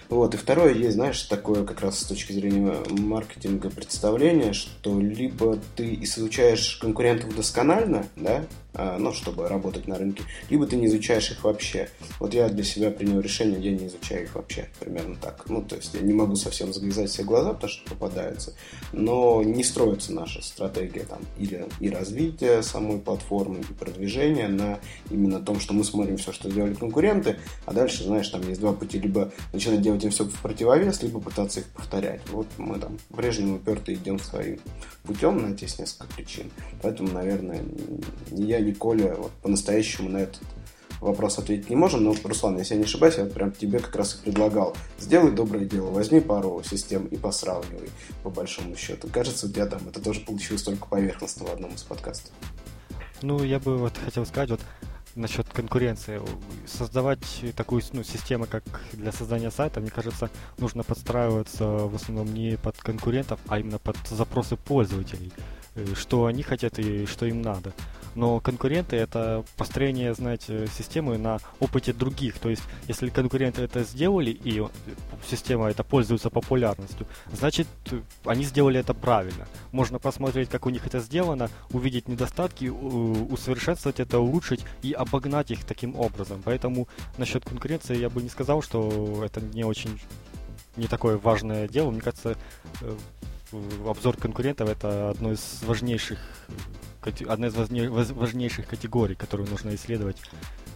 Вот. 0.09 0.34
И 0.34 0.36
второе, 0.36 0.74
есть, 0.74 0.95
знаешь, 0.95 1.22
такое 1.22 1.64
как 1.64 1.80
раз 1.80 2.01
с 2.01 2.05
точки 2.05 2.32
зрения 2.32 2.76
маркетинга 2.90 3.70
представление, 3.70 4.53
что 4.53 4.99
либо 4.99 5.59
ты 5.76 5.95
изучаешь 6.03 6.76
конкурентов 6.76 7.36
досконально, 7.36 8.07
да, 8.16 8.45
ну, 8.75 9.12
чтобы 9.12 9.49
работать 9.49 9.87
на 9.87 9.99
рынке, 9.99 10.25
либо 10.51 10.66
ты 10.66 10.77
не 10.77 10.87
изучаешь 10.87 11.31
их 11.31 11.45
вообще. 11.45 11.89
Вот 12.18 12.35
я 12.35 12.49
для 12.49 12.64
себя 12.64 12.91
принял 12.91 13.20
решение, 13.20 13.61
я 13.61 13.72
не 13.72 13.87
изучаю 13.87 14.25
их 14.25 14.35
вообще, 14.35 14.68
примерно 14.81 15.16
так. 15.16 15.45
Ну, 15.49 15.62
то 15.62 15.77
есть 15.77 15.95
я 15.95 16.01
не 16.01 16.12
могу 16.12 16.37
совсем 16.37 16.72
завязать 16.72 17.11
все 17.11 17.22
глаза, 17.22 17.53
потому 17.53 17.70
что 17.70 17.91
попадаются, 17.91 18.55
но 18.93 19.43
не 19.43 19.64
строится 19.64 20.12
наша 20.12 20.43
стратегия 20.43 21.05
там 21.05 21.20
или 21.39 21.66
и 21.81 21.91
развития 21.91 22.62
самой 22.62 22.99
платформы, 22.99 23.61
и 23.61 23.72
продвижения 23.72 24.49
на 24.49 24.79
именно 25.11 25.41
том, 25.41 25.61
что 25.61 25.75
мы 25.75 25.85
смотрим 25.85 26.16
все, 26.16 26.33
что 26.33 26.51
делали 26.51 26.75
конкуренты, 26.75 27.39
а 27.66 27.72
дальше, 27.72 28.05
знаешь, 28.05 28.29
там 28.29 28.47
есть 28.49 28.61
два 28.61 28.72
пути, 28.72 28.99
либо 28.99 29.33
начинать 29.53 29.83
делать 29.83 30.05
им 30.05 30.11
все 30.11 30.25
в 30.25 30.41
противовес, 30.41 31.03
либо 31.03 31.20
пытаться 31.20 31.61
их 31.61 31.66
повторять. 31.66 32.20
Вот 32.31 32.47
мы 32.59 32.79
там 32.79 32.99
по-прежнему 33.11 33.57
уперто 33.57 33.93
идем 33.95 34.18
своим 34.18 34.59
путем, 35.05 35.39
на 35.39 35.55
есть 35.55 35.79
несколько 35.79 36.12
причин. 36.14 36.51
Поэтому, 36.83 37.11
наверное, 37.12 37.62
я, 38.31 38.59
ни 38.65 38.73
Коля 38.73 39.15
вот, 39.15 39.31
по-настоящему 39.43 40.09
на 40.09 40.19
этот 40.19 40.41
вопрос 41.01 41.39
ответить 41.39 41.71
не 41.71 41.77
можем, 41.77 42.03
но, 42.03 42.15
Руслан, 42.25 42.59
если 42.59 42.75
я 42.75 42.79
не 42.79 42.85
ошибаюсь, 42.85 43.17
я 43.17 43.27
прям 43.27 43.53
тебе 43.53 43.79
как 43.79 43.95
раз 43.95 44.15
и 44.15 44.25
предлагал. 44.25 44.77
Сделай 44.99 45.31
доброе 45.31 45.65
дело, 45.65 45.91
возьми 45.91 46.21
пару 46.21 46.62
систем 46.65 47.07
и 47.07 47.17
посравнивай, 47.17 47.91
по 48.23 48.31
большому 48.31 48.77
счету. 48.77 49.09
Кажется, 49.12 49.47
у 49.47 49.51
тебя 49.51 49.67
там 49.67 49.87
это 49.89 50.01
тоже 50.01 50.21
получилось 50.21 50.62
только 50.62 50.87
поверхностно 50.87 51.47
в 51.47 51.53
одном 51.53 51.75
из 51.75 51.83
подкастов. 51.83 52.33
Ну, 53.23 53.43
я 53.43 53.59
бы 53.59 53.77
вот 53.77 53.93
хотел 54.03 54.27
сказать, 54.27 54.51
вот 54.51 54.61
насчет 55.15 55.49
конкуренции. 55.49 56.21
Создавать 56.67 57.45
такую 57.57 57.83
ну, 57.93 58.03
систему, 58.03 58.47
как 58.51 58.65
для 58.93 59.12
создания 59.12 59.51
сайта, 59.51 59.81
мне 59.81 59.91
кажется, 59.91 60.31
нужно 60.59 60.83
подстраиваться 60.83 61.65
в 61.65 61.95
основном 61.95 62.33
не 62.35 62.57
под 62.57 62.77
конкурентов, 62.79 63.39
а 63.47 63.59
именно 63.59 63.79
под 63.79 63.97
запросы 64.09 64.57
пользователей. 64.57 65.33
Э, 65.75 65.87
что 65.95 66.27
они 66.27 66.43
хотят 66.43 66.79
и 66.79 67.07
что 67.07 67.27
им 67.27 67.43
надо. 67.43 67.73
Но 68.15 68.41
конкуренты 68.41 68.97
это 68.97 69.45
построение, 69.57 70.15
знаете, 70.15 70.67
системы 70.67 71.19
на 71.19 71.39
опыте 71.61 71.93
других. 71.93 72.39
То 72.39 72.49
есть, 72.49 72.62
если 72.89 73.09
конкуренты 73.09 73.62
это 73.62 73.83
сделали 73.83 74.31
и 74.31 74.62
система 75.27 75.71
это 75.71 75.85
пользуется 75.85 76.31
популярностью, 76.31 77.07
значит, 77.33 77.67
они 78.25 78.45
сделали 78.45 78.81
это 78.81 78.95
правильно. 78.95 79.47
Можно 79.73 79.99
посмотреть, 79.99 80.49
как 80.49 80.67
у 80.67 80.71
них 80.71 80.87
это 80.87 81.01
сделано, 81.01 81.51
увидеть 81.71 82.09
недостатки, 82.09 82.67
усовершенствовать 82.67 84.01
это, 84.01 84.19
улучшить 84.19 84.65
и 84.83 84.93
обогнать 84.93 85.51
их 85.51 85.65
таким 85.65 85.97
образом. 85.97 86.43
Поэтому 86.45 86.89
насчет 87.19 87.45
конкуренции 87.45 87.97
я 87.97 88.11
бы 88.11 88.23
не 88.23 88.29
сказал, 88.29 88.62
что 88.62 89.23
это 89.25 89.41
не 89.41 89.65
очень 89.65 90.01
не 90.77 90.89
такое 90.89 91.17
важное 91.17 91.69
дело. 91.69 91.91
Мне 91.91 92.01
кажется, 92.01 92.37
э, 92.81 92.97
обзор 93.87 94.17
конкурентов 94.17 94.69
это 94.69 95.11
одно 95.11 95.33
из 95.33 95.62
важнейших 95.62 96.19
одна 97.07 97.48
из 97.48 97.55
важнейших 98.11 98.66
категорий, 98.66 99.14
которую 99.14 99.48
нужно 99.48 99.74
исследовать 99.74 100.16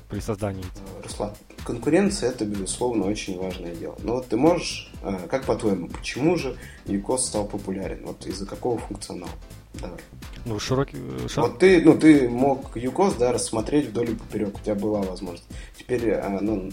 при 0.08 0.20
создании. 0.20 0.64
Руслан, 1.02 1.32
конкуренция 1.64 2.30
это, 2.30 2.44
безусловно, 2.44 3.06
очень 3.06 3.38
важное 3.38 3.74
дело. 3.74 3.96
Но 4.02 4.14
вот 4.14 4.28
ты 4.28 4.36
можешь, 4.36 4.90
э, 5.02 5.26
как 5.28 5.44
по-твоему, 5.44 5.88
почему 5.88 6.36
же 6.36 6.56
ЮКОС 6.86 7.26
стал 7.26 7.46
популярен? 7.46 8.06
Вот 8.06 8.26
из-за 8.26 8.46
какого 8.46 8.78
функционала? 8.78 9.30
Давай. 9.74 9.98
Ну, 10.46 10.58
широкий... 10.58 10.96
Э, 10.96 11.28
широк... 11.28 11.50
Вот 11.50 11.58
ты, 11.58 11.82
ну, 11.82 11.98
ты 11.98 12.28
мог 12.28 12.74
ЮКОС, 12.74 13.14
да, 13.14 13.32
рассмотреть 13.32 13.88
вдоль 13.88 14.10
и 14.10 14.14
поперек, 14.14 14.56
у 14.56 14.60
тебя 14.60 14.74
была 14.74 15.02
возможность. 15.02 15.48
Теперь, 15.76 16.08
э, 16.08 16.38
ну, 16.40 16.70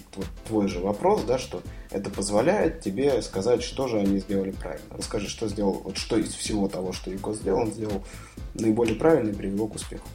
твой 0.48 0.70
же 0.70 0.80
вопрос, 0.80 1.24
да, 1.24 1.38
что 1.38 1.62
это 1.96 2.10
позволяет 2.10 2.82
тебе 2.82 3.22
сказать, 3.22 3.64
что 3.64 3.88
же 3.88 4.00
они 4.00 4.20
сделали 4.20 4.52
правильно. 4.52 4.86
Расскажи, 4.98 5.30
что 5.30 5.48
сделал, 5.48 5.82
вот 5.84 5.98
что 5.98 6.18
из 6.18 6.34
всего 6.34 6.68
того, 6.68 6.94
что 6.94 7.10
ЮКОС 7.10 7.38
сделал, 7.38 7.62
он 7.62 7.72
сделал 7.72 8.04
наиболее 8.54 8.96
правильно 8.96 9.32
и 9.32 9.34
привело 9.34 9.68
к 9.68 9.76
успеху 9.76 10.08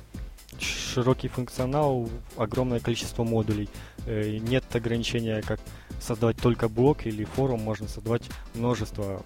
широкий 0.91 1.28
функционал, 1.28 2.09
огромное 2.37 2.81
количество 2.81 3.24
модулей. 3.24 3.68
Э, 4.07 4.39
нет 4.39 4.64
ограничения, 4.74 5.43
как 5.43 5.61
создавать 6.01 6.37
только 6.39 6.68
блок 6.68 7.07
или 7.07 7.24
форум, 7.24 7.61
можно 7.61 7.89
создавать 7.89 8.22
множество. 8.55 9.22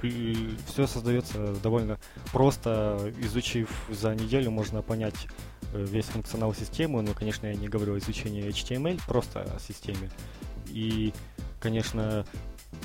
Все 0.00 0.86
создается 0.86 1.54
довольно 1.62 1.98
просто. 2.32 3.12
Изучив 3.20 3.70
за 3.88 4.14
неделю, 4.14 4.50
можно 4.50 4.82
понять 4.82 5.26
э, 5.72 5.84
весь 5.84 6.06
функционал 6.06 6.54
системы. 6.54 7.02
Но, 7.02 7.14
конечно, 7.14 7.46
я 7.46 7.54
не 7.54 7.68
говорю 7.68 7.94
о 7.94 7.98
изучении 7.98 8.44
HTML, 8.48 9.00
просто 9.06 9.42
о 9.42 9.60
системе. 9.60 10.10
И, 10.68 11.12
конечно, 11.62 12.26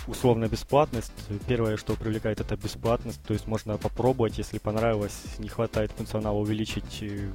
условно 0.08 0.48
бесплатность. 0.48 1.12
Первое, 1.48 1.78
что 1.78 1.96
привлекает, 1.96 2.40
это 2.40 2.56
бесплатность. 2.56 3.22
То 3.24 3.34
есть 3.34 3.48
можно 3.48 3.78
попробовать, 3.78 4.38
если 4.38 4.60
понравилось, 4.60 5.18
не 5.40 5.50
хватает 5.50 5.92
функционала, 5.92 6.38
увеличить 6.38 7.02
э, 7.02 7.30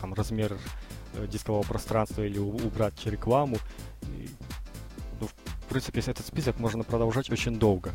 там, 0.00 0.12
размер 0.14 0.58
э, 1.14 1.26
дискового 1.26 1.62
пространства 1.62 2.22
или 2.22 2.38
убрать 2.38 3.06
рекламу. 3.06 3.56
И, 4.02 4.28
ну, 5.20 5.28
в 5.28 5.68
принципе, 5.68 6.00
этот 6.00 6.26
список 6.26 6.58
можно 6.58 6.82
продолжать 6.82 7.30
очень 7.30 7.58
долго. 7.58 7.92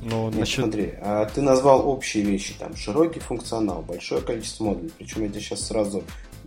Но 0.00 0.28
Нет, 0.28 0.40
насчет... 0.40 0.64
смотри, 0.64 0.94
а 1.00 1.24
ты 1.26 1.40
назвал 1.40 1.88
общие 1.88 2.24
вещи, 2.24 2.54
там, 2.58 2.76
широкий 2.76 3.20
функционал, 3.20 3.82
большое 3.82 4.20
количество 4.20 4.64
модулей. 4.64 4.92
Причем 4.98 5.22
я 5.22 5.28
тебе 5.28 5.40
сейчас 5.40 5.66
сразу 5.66 6.04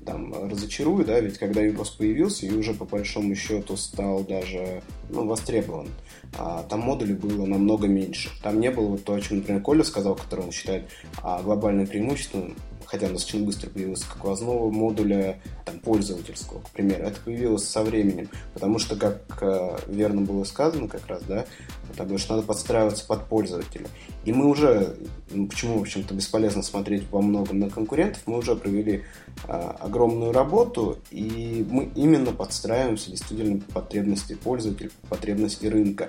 там 0.07 0.49
разочарую, 0.49 1.05
да, 1.05 1.19
ведь 1.19 1.37
когда 1.37 1.61
Юбос 1.61 1.89
появился 1.89 2.45
и 2.45 2.51
уже 2.51 2.73
по 2.73 2.85
большому 2.85 3.35
счету 3.35 3.75
стал 3.75 4.23
даже 4.23 4.81
ну, 5.09 5.27
востребован, 5.27 5.89
а, 6.37 6.63
там 6.63 6.79
модулей 6.79 7.13
было 7.13 7.45
намного 7.45 7.87
меньше. 7.87 8.29
Там 8.41 8.61
не 8.61 8.71
было 8.71 8.87
вот 8.87 9.03
то, 9.03 9.13
о 9.13 9.21
чем, 9.21 9.37
например, 9.37 9.61
Коля 9.61 9.83
сказал, 9.83 10.15
который 10.15 10.45
он 10.45 10.51
считает 10.51 10.89
а, 11.21 11.43
глобальным 11.43 11.87
преимуществом, 11.87 12.55
хотя 12.87 13.09
нас 13.09 13.25
очень 13.25 13.45
быстро 13.45 13.69
появился 13.69 14.05
сквозного 14.05 14.69
модуля 14.71 15.39
там, 15.65 15.79
пользовательского, 15.79 16.61
к 16.61 16.69
примеру. 16.71 17.03
Это 17.03 17.19
появилось 17.19 17.67
со 17.67 17.83
временем, 17.83 18.29
потому 18.53 18.79
что, 18.79 18.95
как 18.95 19.21
э, 19.41 19.77
верно 19.87 20.21
было 20.21 20.43
сказано 20.45 20.87
как 20.87 21.05
раз, 21.07 21.21
да, 21.27 21.45
потому 21.89 22.17
что 22.17 22.35
надо 22.35 22.47
подстраиваться 22.47 23.05
под 23.05 23.25
пользователя. 23.25 23.87
И 24.23 24.31
мы 24.31 24.47
уже, 24.47 24.95
ну, 25.31 25.47
почему, 25.47 25.77
в 25.77 25.81
общем-то, 25.81 26.13
бесполезно 26.13 26.63
смотреть 26.63 27.03
во 27.11 27.21
многом 27.21 27.59
на 27.59 27.69
конкурентов, 27.69 28.21
мы 28.25 28.37
уже 28.37 28.55
провели 28.55 29.03
э, 29.47 29.51
огромную 29.79 30.31
работу, 30.31 30.97
и 31.11 31.65
мы 31.69 31.91
именно 31.95 32.31
подстраиваемся 32.31 33.11
действительно 33.11 33.59
под 33.59 33.73
потребности 33.73 34.33
пользователя, 34.33 34.89
под 35.01 35.09
потребности 35.09 35.65
рынка. 35.65 36.07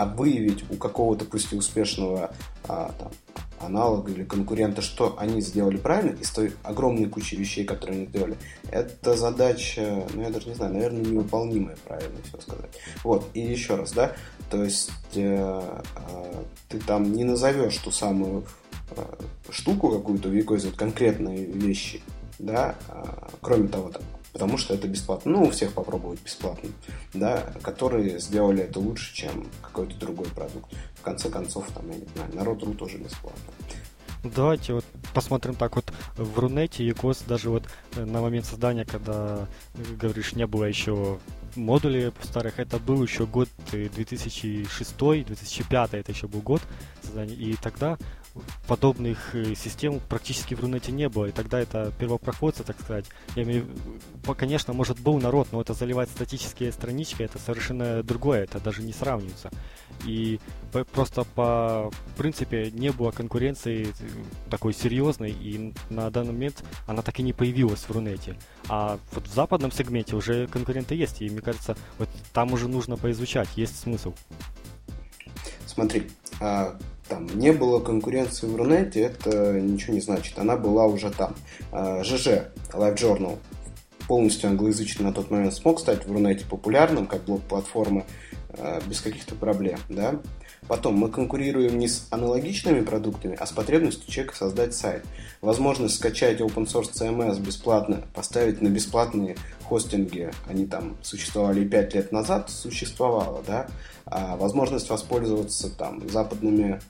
А 0.00 0.06
выявить 0.06 0.64
у 0.70 0.76
какого-то, 0.76 1.26
пусть 1.26 1.52
и 1.52 1.56
успешного 1.56 2.30
а, 2.66 2.90
там, 2.98 3.10
аналога 3.60 4.10
или 4.10 4.24
конкурента, 4.24 4.80
что 4.80 5.14
они 5.18 5.42
сделали 5.42 5.76
правильно 5.76 6.18
из 6.18 6.30
той 6.30 6.54
огромной 6.62 7.06
кучи 7.06 7.34
вещей, 7.34 7.66
которые 7.66 7.98
они 7.98 8.06
сделали, 8.06 8.38
это 8.70 9.14
задача, 9.14 10.06
ну 10.14 10.22
я 10.22 10.30
даже 10.30 10.48
не 10.48 10.54
знаю, 10.54 10.72
наверное, 10.72 11.02
невыполнимая, 11.02 11.76
правильно 11.86 12.16
все 12.24 12.40
сказать. 12.40 12.70
Вот, 13.04 13.28
и 13.34 13.40
еще 13.40 13.74
раз, 13.74 13.92
да, 13.92 14.12
то 14.48 14.64
есть 14.64 14.90
э, 15.14 15.80
э, 15.96 16.44
ты 16.70 16.78
там 16.78 17.12
не 17.12 17.24
назовешь 17.24 17.76
ту 17.76 17.90
самую 17.90 18.46
э, 18.92 19.02
штуку 19.50 19.90
какую-то 19.90 20.30
в 20.30 20.32
Викозе, 20.32 20.70
конкретные 20.70 21.44
вещи, 21.44 22.00
да, 22.38 22.74
э, 22.88 23.04
кроме 23.42 23.68
того, 23.68 23.90
там, 23.90 24.02
потому 24.32 24.58
что 24.58 24.74
это 24.74 24.88
бесплатно. 24.88 25.32
Ну, 25.32 25.44
у 25.44 25.50
всех 25.50 25.72
попробовать 25.72 26.22
бесплатно, 26.22 26.70
да, 27.14 27.52
которые 27.62 28.20
сделали 28.20 28.62
это 28.62 28.80
лучше, 28.80 29.14
чем 29.14 29.46
какой-то 29.62 29.96
другой 29.96 30.28
продукт. 30.28 30.72
В 30.96 31.02
конце 31.02 31.30
концов, 31.30 31.66
там, 31.74 31.90
я 31.90 31.96
не 31.96 32.06
знаю, 32.14 32.34
народ.ру 32.34 32.74
тоже 32.74 32.98
бесплатно. 32.98 33.52
Давайте 34.22 34.74
вот 34.74 34.84
посмотрим 35.14 35.54
так 35.54 35.76
вот 35.76 35.90
в 36.16 36.38
Рунете 36.38 36.84
Якос 36.84 37.22
даже 37.22 37.48
вот 37.48 37.64
э, 37.96 38.04
на 38.04 38.20
момент 38.20 38.44
создания, 38.44 38.84
когда, 38.84 39.48
э, 39.74 39.82
говоришь, 39.98 40.34
не 40.34 40.46
было 40.46 40.64
еще 40.64 41.18
модулей 41.56 42.12
старых, 42.22 42.58
это 42.58 42.78
был 42.78 43.02
еще 43.02 43.24
год 43.24 43.48
2006-2005, 43.72 45.88
э, 45.92 45.98
это 45.98 46.12
еще 46.12 46.28
был 46.28 46.42
год 46.42 46.60
создания, 47.02 47.34
и 47.34 47.54
тогда 47.54 47.96
подобных 48.66 49.34
э, 49.34 49.54
систем 49.54 50.00
практически 50.08 50.54
в 50.54 50.60
Рунете 50.60 50.92
не 50.92 51.08
было. 51.08 51.26
И 51.26 51.32
тогда 51.32 51.60
это 51.60 51.92
первопроходцы, 51.98 52.62
так 52.64 52.80
сказать. 52.80 53.06
Я 53.36 53.42
имею, 53.42 53.66
конечно, 54.36 54.72
может 54.72 55.00
был 55.00 55.18
народ, 55.18 55.48
но 55.52 55.60
это 55.60 55.74
заливать 55.74 56.08
статические 56.10 56.72
странички, 56.72 57.22
это 57.22 57.38
совершенно 57.38 58.02
другое, 58.02 58.44
это 58.44 58.60
даже 58.60 58.82
не 58.82 58.92
сравнивается. 58.92 59.50
И 60.04 60.40
просто 60.92 61.24
по 61.24 61.90
принципе 62.16 62.70
не 62.70 62.90
было 62.90 63.10
конкуренции 63.10 63.88
э, 63.88 64.50
такой 64.50 64.72
серьезной, 64.72 65.30
и 65.30 65.74
на 65.88 66.10
данный 66.10 66.32
момент 66.32 66.64
она 66.86 67.02
так 67.02 67.18
и 67.18 67.22
не 67.22 67.32
появилась 67.32 67.80
в 67.80 67.90
Рунете. 67.90 68.36
А 68.68 68.98
вот 69.12 69.26
в 69.26 69.34
западном 69.34 69.72
сегменте 69.72 70.16
уже 70.16 70.46
конкуренты 70.46 70.94
есть, 70.94 71.22
и 71.22 71.28
мне 71.28 71.40
кажется, 71.40 71.76
вот 71.98 72.08
там 72.32 72.52
уже 72.52 72.68
нужно 72.68 72.96
поизучать, 72.96 73.48
есть 73.56 73.78
смысл. 73.78 74.14
Смотри, 75.66 76.10
а 76.40 76.78
там 77.10 77.26
не 77.34 77.52
было 77.52 77.80
конкуренции 77.80 78.46
в 78.46 78.54
Рунете, 78.56 79.00
это 79.00 79.60
ничего 79.60 79.94
не 79.94 80.00
значит. 80.00 80.38
Она 80.38 80.56
была 80.56 80.86
уже 80.86 81.10
там. 81.10 81.34
ЖЖ, 82.02 82.28
а, 82.72 82.78
Live 82.78 82.96
Journal, 82.96 83.38
полностью 84.06 84.48
англоязычный 84.48 85.04
на 85.04 85.12
тот 85.12 85.30
момент 85.30 85.52
смог 85.52 85.80
стать 85.80 86.06
в 86.06 86.12
Рунете 86.12 86.46
популярным, 86.46 87.06
как 87.06 87.24
блок-платформа, 87.24 88.06
а, 88.50 88.80
без 88.86 89.00
каких-то 89.00 89.34
проблем, 89.34 89.80
да. 89.88 90.20
Потом 90.68 90.94
мы 90.94 91.10
конкурируем 91.10 91.78
не 91.78 91.88
с 91.88 92.06
аналогичными 92.10 92.82
продуктами, 92.82 93.36
а 93.38 93.44
с 93.44 93.50
потребностью 93.50 94.10
человека 94.10 94.36
создать 94.36 94.72
сайт. 94.72 95.04
Возможность 95.40 95.96
скачать 95.96 96.40
open 96.40 96.66
source 96.66 96.92
CMS 96.92 97.40
бесплатно, 97.40 98.04
поставить 98.14 98.62
на 98.62 98.68
бесплатные 98.68 99.36
хостинге, 99.70 100.32
они 100.48 100.66
там 100.66 100.96
существовали 101.00 101.64
5 101.64 101.94
лет 101.94 102.12
назад, 102.12 102.50
существовала, 102.50 103.42
да, 103.46 103.68
а 104.04 104.36
возможность 104.36 104.90
воспользоваться 104.90 105.70
там 105.70 106.08
западными 106.10 106.80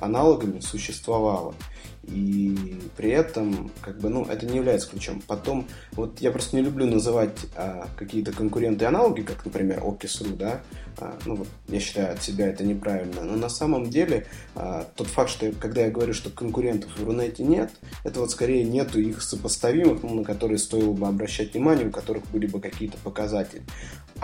аналогами 0.00 0.58
существовала. 0.58 1.54
И 2.08 2.78
при 2.96 3.10
этом, 3.10 3.70
как 3.80 3.98
бы, 3.98 4.08
ну, 4.08 4.24
это 4.24 4.46
не 4.46 4.56
является 4.56 4.88
ключом. 4.88 5.22
Потом, 5.26 5.66
вот 5.92 6.20
я 6.20 6.30
просто 6.30 6.56
не 6.56 6.62
люблю 6.62 6.86
называть 6.86 7.38
а, 7.56 7.88
какие-то 7.96 8.32
конкуренты 8.32 8.84
аналоги, 8.84 9.22
как, 9.22 9.44
например, 9.44 9.80
Optis.ru, 9.80 10.36
да, 10.36 10.60
а, 10.98 11.18
ну, 11.24 11.36
вот, 11.36 11.48
я 11.68 11.80
считаю 11.80 12.12
от 12.12 12.22
себя 12.22 12.46
это 12.46 12.64
неправильно. 12.64 13.22
Но 13.22 13.36
на 13.36 13.48
самом 13.48 13.90
деле, 13.90 14.26
а, 14.54 14.86
тот 14.94 15.08
факт, 15.08 15.30
что 15.30 15.50
когда 15.52 15.82
я 15.82 15.90
говорю, 15.90 16.14
что 16.14 16.30
конкурентов 16.30 16.96
в 16.96 17.04
Рунете 17.04 17.42
нет, 17.42 17.70
это 18.04 18.20
вот 18.20 18.30
скорее 18.30 18.64
нету 18.64 19.00
их 19.00 19.22
сопоставимых, 19.22 20.02
ну, 20.02 20.14
на 20.14 20.24
которые 20.24 20.58
стоило 20.58 20.92
бы 20.92 21.06
обращать 21.06 21.54
внимание, 21.54 21.88
у 21.88 21.90
которых 21.90 22.24
были 22.30 22.46
бы 22.46 22.60
какие-то 22.60 22.96
показатели. 22.98 23.62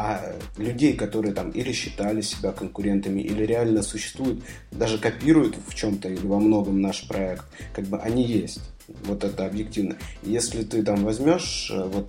А 0.02 0.32
людей, 0.56 0.94
которые 0.94 1.34
там 1.34 1.50
или 1.50 1.72
считали 1.72 2.22
себя 2.22 2.52
конкурентами, 2.52 3.20
или 3.20 3.44
реально 3.44 3.82
существуют, 3.82 4.42
даже 4.72 4.96
копируют 4.96 5.58
в 5.68 5.74
чем-то 5.74 6.08
или 6.08 6.26
во 6.26 6.38
многом 6.38 6.80
наш 6.80 7.06
проект, 7.06 7.44
как 7.74 7.84
бы 7.84 7.98
они 7.98 8.24
есть. 8.24 8.62
Вот 9.04 9.24
это 9.24 9.44
объективно. 9.44 9.98
Если 10.22 10.62
ты 10.62 10.82
там 10.82 11.04
возьмешь, 11.04 11.70
э, 11.70 11.84
вот 11.84 12.08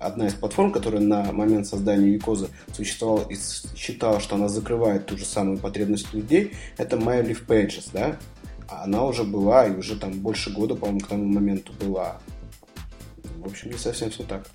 одна 0.00 0.26
из 0.26 0.34
платформ, 0.34 0.70
которая 0.70 1.00
на 1.00 1.32
момент 1.32 1.66
создания 1.66 2.12
Юкоза 2.12 2.48
существовала 2.74 3.26
и 3.30 3.38
считала, 3.74 4.20
что 4.20 4.34
она 4.36 4.48
закрывает 4.48 5.06
ту 5.06 5.16
же 5.16 5.24
самую 5.24 5.56
потребность 5.56 6.12
людей, 6.12 6.52
это 6.76 6.96
My 6.96 7.26
Leaf 7.26 7.46
Pages, 7.46 7.88
да? 7.94 8.18
Она 8.68 9.06
уже 9.06 9.24
была, 9.24 9.66
и 9.66 9.74
уже 9.74 9.96
там 9.96 10.12
больше 10.12 10.50
года, 10.52 10.74
по-моему, 10.74 11.00
к 11.00 11.08
тому 11.08 11.24
моменту 11.24 11.72
была. 11.80 12.20
В 13.38 13.46
общем, 13.46 13.70
не 13.70 13.78
совсем 13.78 14.10
все 14.10 14.24
так. 14.24 14.46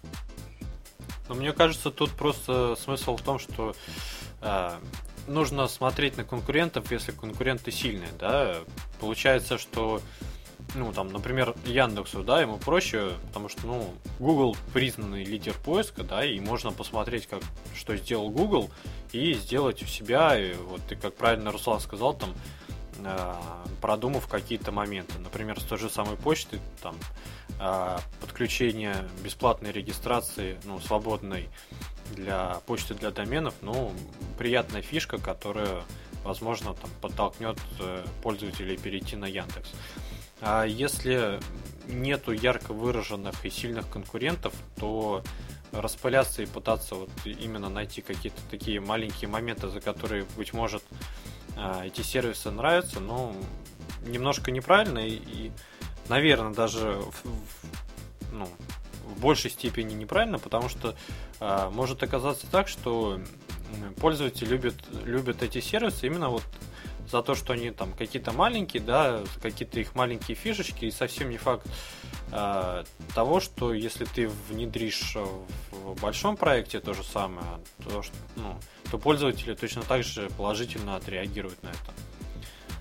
Но 1.27 1.35
мне 1.35 1.53
кажется, 1.53 1.91
тут 1.91 2.11
просто 2.11 2.75
смысл 2.75 3.17
в 3.17 3.21
том, 3.21 3.39
что 3.39 3.75
э, 4.41 4.71
нужно 5.27 5.67
смотреть 5.67 6.17
на 6.17 6.23
конкурентов, 6.23 6.91
если 6.91 7.11
конкуренты 7.11 7.71
сильные, 7.71 8.11
да. 8.19 8.57
Получается, 8.99 9.57
что 9.57 10.01
ну, 10.73 10.91
там, 10.91 11.09
например, 11.09 11.55
Яндексу, 11.65 12.23
да, 12.23 12.41
ему 12.41 12.57
проще, 12.57 13.11
потому 13.27 13.49
что, 13.49 13.67
ну, 13.67 13.93
Google 14.19 14.57
признанный 14.73 15.23
лидер 15.23 15.53
поиска, 15.63 16.03
да, 16.03 16.25
и 16.25 16.39
можно 16.39 16.71
посмотреть, 16.71 17.27
как, 17.27 17.41
что 17.75 17.95
сделал 17.95 18.29
Google, 18.29 18.69
и 19.11 19.33
сделать 19.33 19.83
у 19.83 19.85
себя, 19.85 20.37
и 20.37 20.53
вот, 20.53 20.81
и 20.91 20.95
как 20.95 21.15
правильно 21.15 21.51
Руслан 21.51 21.79
сказал, 21.79 22.13
там, 22.13 22.33
продумав 23.81 24.27
какие-то 24.27 24.71
моменты. 24.71 25.19
Например, 25.19 25.59
с 25.59 25.63
той 25.63 25.77
же 25.77 25.89
самой 25.89 26.17
почты, 26.17 26.59
там, 26.81 26.95
э, 27.59 27.97
подключение 28.21 28.95
бесплатной 29.23 29.71
регистрации, 29.71 30.57
ну, 30.63 30.79
свободной 30.79 31.49
для 32.13 32.61
почты 32.65 32.93
для 32.93 33.11
доменов, 33.11 33.53
ну, 33.61 33.91
приятная 34.37 34.81
фишка, 34.81 35.17
которая, 35.17 35.83
возможно, 36.23 36.73
там, 36.73 36.89
подтолкнет 37.01 37.59
э, 37.79 38.05
пользователей 38.23 38.77
перейти 38.77 39.15
на 39.15 39.25
Яндекс. 39.25 39.71
А 40.41 40.63
если 40.63 41.39
нету 41.87 42.31
ярко 42.31 42.73
выраженных 42.73 43.45
и 43.45 43.49
сильных 43.49 43.89
конкурентов, 43.89 44.53
то 44.77 45.23
распыляться 45.71 46.41
и 46.41 46.45
пытаться 46.45 46.95
вот 46.95 47.09
именно 47.25 47.69
найти 47.69 48.01
какие-то 48.01 48.41
такие 48.49 48.79
маленькие 48.79 49.29
моменты, 49.29 49.67
за 49.69 49.81
которые, 49.81 50.25
быть 50.37 50.53
может, 50.53 50.83
эти 51.83 52.01
сервисы 52.01 52.51
нравятся, 52.51 52.99
ну, 52.99 53.35
немножко 54.05 54.51
неправильно 54.51 54.99
и, 54.99 55.15
и 55.15 55.51
наверное, 56.09 56.53
даже 56.53 56.91
в, 56.91 57.25
в, 57.25 58.31
ну, 58.31 58.47
в 59.05 59.19
большей 59.19 59.51
степени 59.51 59.93
неправильно, 59.93 60.39
потому 60.39 60.69
что 60.69 60.95
э, 61.39 61.69
может 61.71 62.03
оказаться 62.03 62.47
так, 62.47 62.67
что 62.67 63.19
пользователи 63.99 64.47
любят, 64.47 64.75
любят 65.05 65.43
эти 65.43 65.59
сервисы 65.59 66.07
именно 66.07 66.29
вот 66.29 66.43
за 67.09 67.21
то, 67.21 67.35
что 67.35 67.53
они 67.53 67.71
там 67.71 67.93
какие-то 67.93 68.31
маленькие, 68.31 68.81
да, 68.81 69.21
какие-то 69.41 69.79
их 69.79 69.95
маленькие 69.95 70.35
фишечки, 70.35 70.85
и 70.85 70.91
совсем 70.91 71.29
не 71.29 71.37
факт 71.37 71.67
того, 72.29 73.39
что 73.39 73.73
если 73.73 74.05
ты 74.05 74.27
внедришь 74.49 75.15
в 75.71 76.01
большом 76.01 76.37
проекте 76.37 76.79
то 76.79 76.93
же 76.93 77.03
самое, 77.03 77.59
то, 77.83 78.01
ну, 78.35 78.59
то 78.91 78.97
пользователи 78.97 79.53
точно 79.53 79.83
так 79.83 80.03
же 80.03 80.29
положительно 80.37 80.95
отреагируют 80.95 81.61
на 81.63 81.69
это. 81.69 81.93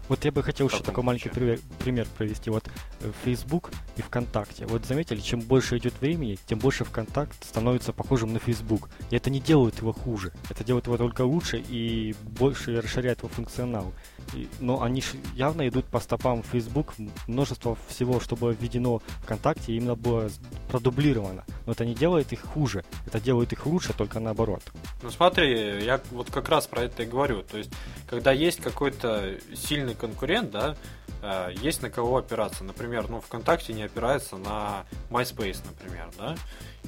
Вот 0.09 0.25
я 0.25 0.33
бы 0.33 0.43
хотел 0.43 0.69
еще 0.69 0.83
такой 0.83 1.03
маленький 1.03 1.31
пример, 1.31 1.59
пример 1.79 2.07
провести. 2.17 2.51
Вот 2.51 2.65
э, 3.01 3.11
Facebook 3.25 3.71
и 3.97 4.03
ВКонтакте. 4.03 4.67
Вот 4.67 4.85
заметили, 4.85 5.21
чем 5.21 5.41
больше 5.41 5.79
идет 5.79 5.95
времени, 6.01 6.39
тем 6.47 6.59
больше 6.59 6.85
ВКонтакт 6.85 7.43
становится 7.45 7.93
похожим 7.93 8.33
на 8.33 8.39
Facebook. 8.39 8.91
И 9.11 9.17
это 9.17 9.31
не 9.31 9.41
делает 9.41 9.79
его 9.79 9.93
хуже. 9.93 10.33
Это 10.51 10.63
делает 10.63 10.87
его 10.87 10.99
только 10.99 11.23
лучше 11.23 11.59
и 11.59 12.15
больше 12.23 12.81
расширяет 12.81 13.19
его 13.19 13.29
функционал. 13.29 13.93
И, 14.35 14.49
но 14.61 14.83
они 14.83 15.03
явно 15.35 15.67
идут 15.69 15.87
по 15.87 16.01
стопам 16.01 16.43
Facebook. 16.43 16.95
Множество 17.27 17.77
всего, 17.89 18.21
что 18.21 18.37
было 18.37 18.51
введено 18.51 19.01
ВКонтакте, 19.23 19.73
именно 19.73 19.95
было 19.95 20.31
продублировано. 20.69 21.45
Но 21.67 21.73
это 21.73 21.87
не 21.87 21.95
делает 21.95 22.33
их 22.33 22.43
хуже. 22.43 22.85
Это 23.07 23.21
делает 23.21 23.53
их 23.53 23.65
лучше, 23.67 23.95
только 23.95 24.21
наоборот. 24.21 24.63
Ну 25.03 25.11
смотри, 25.11 25.83
я 25.83 26.01
вот 26.11 26.31
как 26.31 26.49
раз 26.51 26.67
про 26.67 26.83
это 26.83 27.05
и 27.05 27.07
говорю. 27.07 27.43
То 27.43 27.57
есть, 27.57 27.71
когда 28.07 28.33
есть 28.33 28.61
какой-то 28.61 29.39
сильный 29.55 29.94
сильный 29.95 29.97
конкурент, 29.97 30.51
да, 30.51 30.77
э, 31.23 31.55
есть 31.62 31.83
на 31.83 31.91
кого 31.91 32.16
опираться. 32.16 32.65
Например, 32.65 33.09
ну, 33.09 33.21
ВКонтакте 33.21 33.73
не 33.73 33.85
опирается 33.85 34.37
на 34.37 34.85
MySpace, 35.11 35.61
например, 35.66 36.11
да, 36.19 36.37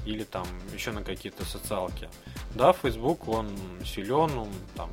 или 0.06 0.24
там 0.24 0.46
еще 0.74 0.92
на 0.92 1.02
какие-то 1.02 1.44
социалки. 1.44 2.08
Да, 2.54 2.72
Facebook, 2.72 3.28
он 3.28 3.48
силен, 3.84 4.38
он 4.38 4.48
там 4.76 4.90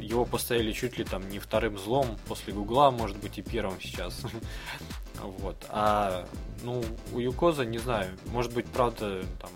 его 0.00 0.24
поставили 0.24 0.72
чуть 0.72 0.98
ли 0.98 1.04
там 1.04 1.28
не 1.28 1.38
вторым 1.38 1.78
злом 1.78 2.06
после 2.28 2.52
Гугла, 2.52 2.90
может 2.90 3.16
быть 3.16 3.38
и 3.38 3.42
первым 3.42 3.80
сейчас. 3.80 4.22
Вот. 5.18 5.56
А 5.70 6.26
ну, 6.62 6.84
у 7.14 7.18
Юкоза, 7.18 7.64
не 7.64 7.78
знаю, 7.78 8.10
может 8.26 8.52
быть, 8.52 8.66
правда, 8.66 9.24
там 9.40 9.50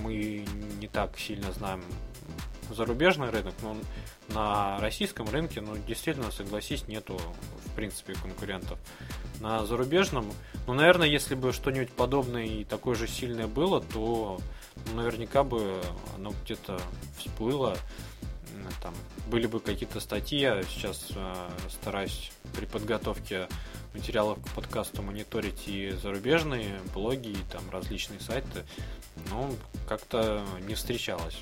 мы 0.00 0.46
не 0.80 0.88
так 0.88 1.18
сильно 1.18 1.52
знаем 1.52 1.82
зарубежный 2.70 3.28
рынок, 3.28 3.52
но 3.62 3.76
на 4.28 4.78
российском 4.80 5.28
рынке, 5.28 5.60
ну, 5.60 5.76
действительно, 5.86 6.30
согласись, 6.30 6.88
нету, 6.88 7.20
в 7.64 7.74
принципе, 7.74 8.14
конкурентов. 8.14 8.78
На 9.40 9.64
зарубежном, 9.66 10.32
ну, 10.66 10.74
наверное, 10.74 11.06
если 11.06 11.34
бы 11.34 11.52
что-нибудь 11.52 11.90
подобное 11.90 12.44
и 12.44 12.64
такое 12.64 12.94
же 12.96 13.06
сильное 13.06 13.46
было, 13.46 13.80
то 13.80 14.40
ну, 14.86 14.96
наверняка 14.96 15.44
бы 15.44 15.80
оно 16.16 16.32
где-то 16.44 16.80
всплыло, 17.18 17.76
там 18.82 18.94
были 19.28 19.46
бы 19.46 19.60
какие-то 19.60 20.00
статьи, 20.00 20.38
я 20.38 20.62
сейчас 20.62 21.08
э, 21.14 21.48
стараюсь 21.68 22.32
при 22.54 22.66
подготовке 22.66 23.48
материалов 23.94 24.38
к 24.40 24.54
подкасту 24.54 25.02
мониторить 25.02 25.66
и 25.66 25.90
зарубежные 25.90 26.80
блоги, 26.94 27.28
и 27.28 27.38
там 27.50 27.62
различные 27.70 28.20
сайты, 28.20 28.64
но 29.30 29.50
как-то 29.88 30.44
не 30.66 30.74
встречалось. 30.74 31.38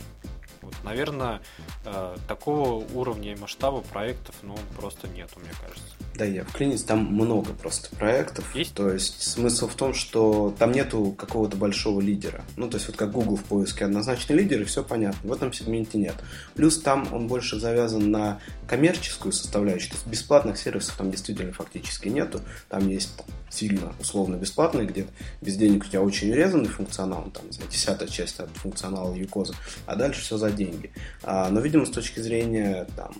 Вот, 0.65 0.74
наверное, 0.82 1.41
э, 1.85 2.16
такого 2.27 2.85
уровня 2.95 3.32
и 3.32 3.36
масштаба 3.36 3.81
проектов, 3.81 4.35
ну, 4.43 4.57
просто 4.77 5.09
нету, 5.09 5.39
мне 5.41 5.51
кажется. 5.61 5.95
Да, 6.15 6.24
я 6.24 6.45
вклинюсь, 6.45 6.85
там 6.85 7.05
много 7.05 7.53
просто 7.53 7.95
проектов. 7.97 8.55
Есть? 8.55 8.74
То 8.74 8.91
есть 8.91 9.23
смысл 9.23 9.69
в 9.69 9.74
том, 9.74 9.95
что 9.95 10.55
там 10.59 10.73
нету 10.73 11.12
какого-то 11.12 11.57
большого 11.57 12.01
лидера. 12.01 12.45
Ну, 12.57 12.69
то 12.69 12.77
есть 12.77 12.86
вот 12.86 12.97
как 12.97 13.11
Google 13.11 13.36
в 13.36 13.45
поиске 13.45 13.85
однозначный 13.85 14.36
лидер, 14.36 14.61
и 14.61 14.65
все 14.65 14.85
понятно. 14.85 15.28
В 15.28 15.32
этом 15.32 15.53
сегменте 15.53 15.99
нет. 15.99 16.15
Плюс 16.55 16.81
там 16.81 17.12
он 17.12 17.27
больше 17.27 17.59
завязан 17.59 18.11
на 18.11 18.41
коммерческую 18.69 19.32
составляющую. 19.32 19.91
То 19.91 19.97
есть 19.97 20.07
бесплатных 20.07 20.57
сервисов 20.57 20.97
там 20.97 21.11
действительно 21.11 21.53
фактически 21.53 22.09
нету. 22.09 22.41
Там 22.69 22.89
есть 22.89 23.11
сильно 23.55 23.93
условно 24.01 24.36
бесплатные, 24.36 24.86
где 24.86 25.06
без 25.40 25.56
денег 25.56 25.85
у 25.85 25.86
тебя 25.86 26.02
очень 26.02 26.31
урезанный 26.31 26.68
функционал, 26.68 27.31
там, 27.32 27.51
знаю, 27.52 27.70
десятая 27.70 28.09
часть 28.09 28.40
от 28.40 28.51
функционала 28.56 29.14
Юкоза, 29.14 29.55
а 29.86 29.97
дальше 29.97 30.22
все 30.22 30.36
за 30.36 30.51
деньги. 30.51 30.90
А, 31.22 31.48
но, 31.51 31.60
видимо, 31.60 31.86
с 31.86 31.90
точки 31.90 32.20
зрения 32.20 32.86
там, 32.97 33.14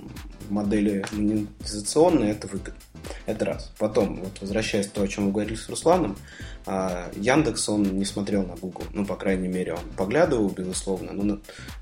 модели 0.49 1.05
монетизационной 1.13 2.31
это 2.31 2.47
выгодно. 2.49 2.81
Это 3.27 3.45
раз. 3.45 3.73
Потом, 3.79 4.21
вот 4.21 4.41
возвращаясь 4.41 4.87
к 4.87 4.93
тому, 4.93 5.07
о 5.07 5.09
чем 5.09 5.27
вы 5.27 5.33
говорили 5.33 5.57
с 5.57 5.69
Русланом, 5.69 6.17
а, 6.67 7.11
Яндекс, 7.15 7.69
он 7.69 7.83
не 7.99 8.05
смотрел 8.05 8.43
на 8.45 8.55
Google. 8.55 8.85
Ну, 8.93 9.05
по 9.05 9.17
крайней 9.17 9.49
мере, 9.49 9.75
он 9.75 9.85
поглядывал, 9.97 10.49
безусловно, 10.49 11.13
но 11.13 11.39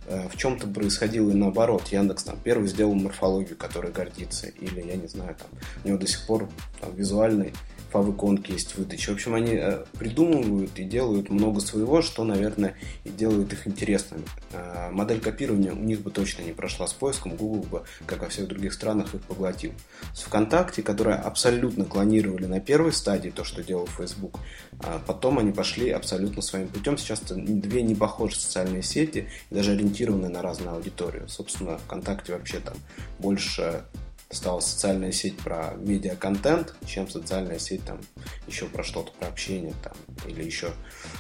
э, 0.07 0.29
в 0.29 0.37
чем-то 0.37 0.67
происходило 0.67 1.31
и 1.31 1.35
наоборот. 1.35 1.89
Яндекс 1.89 2.25
там 2.25 2.37
первый 2.43 2.69
сделал 2.69 2.95
морфологию, 2.95 3.57
которой 3.57 3.93
гордится. 3.93 4.49
Или, 4.49 4.81
я 4.81 4.97
не 4.97 5.07
знаю, 5.07 5.37
там, 5.37 5.49
у 5.85 5.89
него 5.89 5.99
до 5.99 6.07
сих 6.09 6.27
пор 6.27 6.49
там, 6.81 6.95
визуальный 6.97 7.55
фавиконки 7.93 8.53
есть 8.53 8.77
выдача. 8.77 9.11
В 9.11 9.15
общем, 9.15 9.35
они 9.35 9.53
э, 9.55 9.85
придумывают 9.99 10.79
и 10.79 10.85
делают 10.85 11.31
много 11.31 11.61
своего, 11.61 12.01
что, 12.01 12.25
наверное, 12.25 12.75
и 13.05 13.11
делает 13.11 13.53
их 13.53 13.67
интересными. 13.67 14.25
Э, 14.53 14.91
модель 14.91 15.21
копирования 15.21 15.73
у 15.73 15.77
них 15.77 16.01
бы 16.01 16.11
точно 16.11 16.43
не 16.43 16.53
прошла 16.53 16.87
с 16.87 16.95
поиском, 16.95 17.37
Google 17.37 17.63
бы, 17.63 17.83
как 18.07 18.23
во 18.23 18.29
всех 18.29 18.49
других 18.49 18.73
странах, 18.73 19.15
их 19.15 19.21
поглотил. 19.23 19.73
С 20.15 20.23
ВКонтакте, 20.23 20.83
которые 20.83 21.17
абсолютно 21.17 21.85
клонировали 21.85 22.47
на 22.47 22.61
первой 22.61 22.93
стадии 22.93 23.31
то, 23.31 23.45
что 23.45 23.63
делал 23.63 23.87
Facebook, 23.87 24.39
а 24.81 25.01
потом 25.07 25.39
они 25.39 25.53
пошли 25.53 25.91
абсолютно 25.91 26.41
своим 26.41 26.69
путем. 26.69 26.97
Сейчас 26.97 27.21
это 27.23 27.35
две 27.35 27.83
не 27.83 27.95
похожие 27.95 28.41
социальные 28.41 28.83
сети, 28.83 29.29
даже 29.51 29.73
ориентированные 29.73 30.31
на 30.31 30.41
разную 30.41 30.77
аудиторию. 30.77 31.29
Собственно, 31.29 31.79
ВКонтакте 31.79 32.33
вообще 32.33 32.61
там 32.61 32.75
больше 33.19 33.85
стала 34.33 34.61
социальная 34.61 35.13
сеть 35.13 35.37
про 35.39 35.75
медиа-контент, 35.77 36.75
чем 36.87 37.09
социальная 37.09 37.59
сеть 37.59 37.85
там 37.85 38.01
еще 38.47 38.67
про 38.67 38.83
что-то, 38.83 39.13
про 39.13 39.29
общение 39.29 39.75
там, 39.83 39.93
или 40.27 40.43
еще 40.43 40.73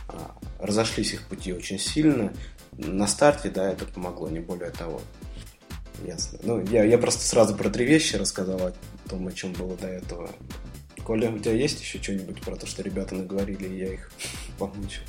а, 0.09 0.35
разошлись 0.59 1.13
их 1.13 1.27
пути 1.27 1.53
очень 1.53 1.79
сильно. 1.79 2.33
На 2.73 3.07
старте, 3.07 3.51
да, 3.51 3.71
это 3.71 3.85
помогло, 3.85 4.29
не 4.31 4.41
более 4.41 4.71
того. 4.71 5.01
Ясно. 6.05 6.39
Ну, 6.43 6.65
я, 6.67 6.85
я 6.85 6.99
просто 6.99 7.23
сразу 7.23 7.55
про 7.55 7.69
три 7.69 7.85
вещи 7.85 8.17
рассказал 8.17 8.59
о 8.67 8.73
том, 9.09 9.29
о 9.29 9.33
чем 9.33 9.53
было 9.53 9.77
до 9.77 9.89
этого. 9.89 10.31
Коля, 11.05 11.31
у 11.31 11.39
тебя 11.39 11.53
есть 11.53 11.81
еще 11.81 12.01
что-нибудь 12.03 12.41
про 12.41 12.57
то, 12.57 12.67
что 12.67 12.83
ребята 12.83 13.15
наговорили, 13.15 13.69
и 13.69 13.79
я 13.79 13.93
их 13.95 14.11
помучил? 14.59 15.03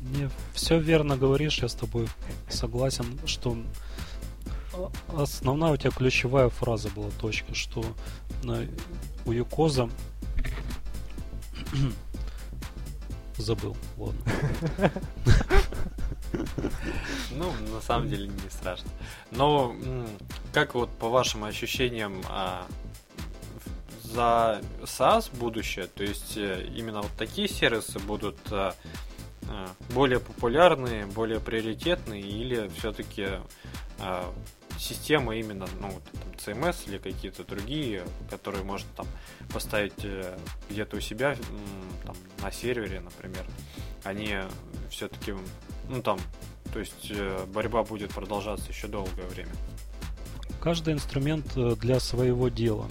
Не, 0.00 0.28
все 0.52 0.78
верно 0.78 1.16
говоришь, 1.16 1.60
я 1.62 1.68
с 1.68 1.74
тобой 1.74 2.08
согласен, 2.48 3.18
что 3.24 3.56
основная 5.16 5.72
у 5.72 5.76
тебя 5.76 5.90
ключевая 5.90 6.48
фраза 6.48 6.88
была 6.90 7.10
точка, 7.20 7.54
что 7.54 7.84
у 9.26 9.32
Юкоза 9.32 9.88
забыл, 13.36 13.76
ладно. 13.96 14.20
Ну, 17.30 17.52
на 17.72 17.80
самом 17.80 18.08
деле 18.08 18.28
не 18.28 18.50
страшно. 18.50 18.90
Но 19.30 19.74
как 20.52 20.74
вот 20.74 20.90
по 20.90 21.08
вашим 21.08 21.44
ощущениям 21.44 22.22
а, 22.28 22.66
за 24.02 24.60
SaaS 24.82 25.30
будущее, 25.36 25.86
то 25.86 26.02
есть 26.02 26.36
э, 26.36 26.66
именно 26.74 27.02
вот 27.02 27.10
такие 27.16 27.48
сервисы 27.48 27.98
будут 27.98 28.38
а, 28.50 28.74
более 29.90 30.20
популярные, 30.20 31.06
более 31.06 31.40
приоритетные, 31.40 32.22
или 32.22 32.70
все-таки 32.78 33.28
системы 34.78 35.38
именно, 35.38 35.66
ну, 35.80 35.88
вот, 35.88 36.02
там, 36.04 36.32
CMS 36.54 36.76
или 36.86 36.98
какие-то 36.98 37.44
другие, 37.44 38.04
которые 38.30 38.64
можно 38.64 38.88
там 38.96 39.06
поставить 39.52 40.04
э, 40.04 40.36
где-то 40.70 40.96
у 40.96 41.00
себя, 41.00 41.36
там, 42.04 42.16
на 42.42 42.50
сервере, 42.50 43.00
например, 43.00 43.44
они 44.02 44.38
все-таки, 44.90 45.34
ну, 45.88 46.02
там, 46.02 46.18
то 46.72 46.80
есть 46.80 47.10
э, 47.10 47.46
борьба 47.46 47.82
будет 47.82 48.10
продолжаться 48.12 48.68
еще 48.68 48.88
долгое 48.88 49.26
время. 49.26 49.52
Каждый 50.60 50.94
инструмент 50.94 51.56
э, 51.56 51.76
для 51.76 52.00
своего 52.00 52.48
дела. 52.48 52.86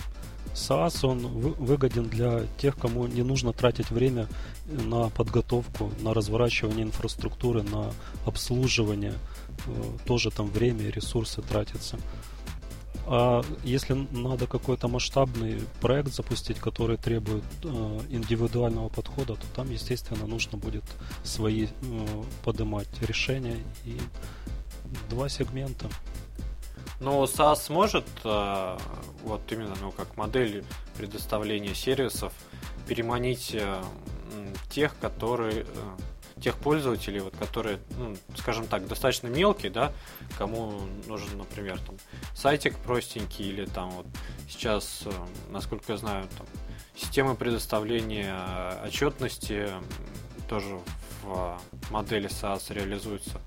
SaaS, 0.54 1.04
он 1.06 1.26
выгоден 1.26 2.04
для 2.06 2.46
тех, 2.60 2.78
кому 2.78 3.08
не 3.08 3.24
нужно 3.24 3.54
тратить 3.54 3.90
время 3.90 4.28
на 4.68 5.10
подготовку, 5.10 5.92
на 6.00 6.14
разворачивание 6.14 6.86
инфраструктуры, 6.86 7.64
на 7.64 7.92
обслуживание– 8.26 9.14
тоже 10.06 10.32
там 10.32 10.48
время 10.50 10.90
ресурсы 10.90 11.42
тратятся. 11.42 11.98
А 13.06 13.44
если 13.64 13.94
надо 14.12 14.48
какой-то 14.48 14.88
масштабный 14.88 15.62
проект 15.82 16.14
запустить, 16.14 16.58
который 16.60 16.96
требует 16.96 17.44
э, 17.64 17.68
индивидуального 18.10 18.88
подхода, 18.88 19.36
то 19.36 19.46
там, 19.56 19.70
естественно, 19.70 20.26
нужно 20.26 20.58
будет 20.58 20.86
свои 21.24 21.66
э, 21.66 22.24
поднимать 22.46 22.88
решения 23.02 23.58
и 23.84 24.00
два 25.10 25.28
сегмента. 25.28 25.90
Но 27.02 27.24
SaaS 27.26 27.70
может 27.70 28.06
э, 28.24 28.78
вот 29.24 29.42
именно 29.52 29.76
ну, 29.82 29.92
как 29.92 30.16
модель 30.16 30.64
предоставления 30.98 31.76
сервисов 31.76 32.32
переманить 32.88 33.52
э, 33.54 33.84
тех, 34.70 34.98
которые 35.00 35.64
э, 35.64 35.66
тех 36.44 36.58
пользователей, 36.58 37.22
вот, 37.22 37.36
которые, 37.38 37.80
ну, 37.98 38.16
скажем 38.38 38.68
так, 38.68 38.86
достаточно 38.88 39.28
мелкие, 39.28 39.72
да, 39.72 39.94
кому 40.38 40.82
нужен, 41.08 41.38
например, 41.38 41.80
там, 41.80 41.96
сайтик 42.36 42.78
простенький 42.78 43.48
или 43.48 43.66
там 43.66 43.90
вот 43.92 44.06
сейчас, 44.50 45.04
э, 45.06 45.12
насколько 45.50 45.94
я 45.94 45.98
знаю, 45.98 46.28
там, 46.38 46.46
системы 46.96 47.36
предоставления 47.36 48.36
отчетности 48.86 49.70
тоже 50.50 50.80
в 51.24 51.60
модели 51.90 52.30
SaaS 52.30 52.74
реализуются. 52.74 53.40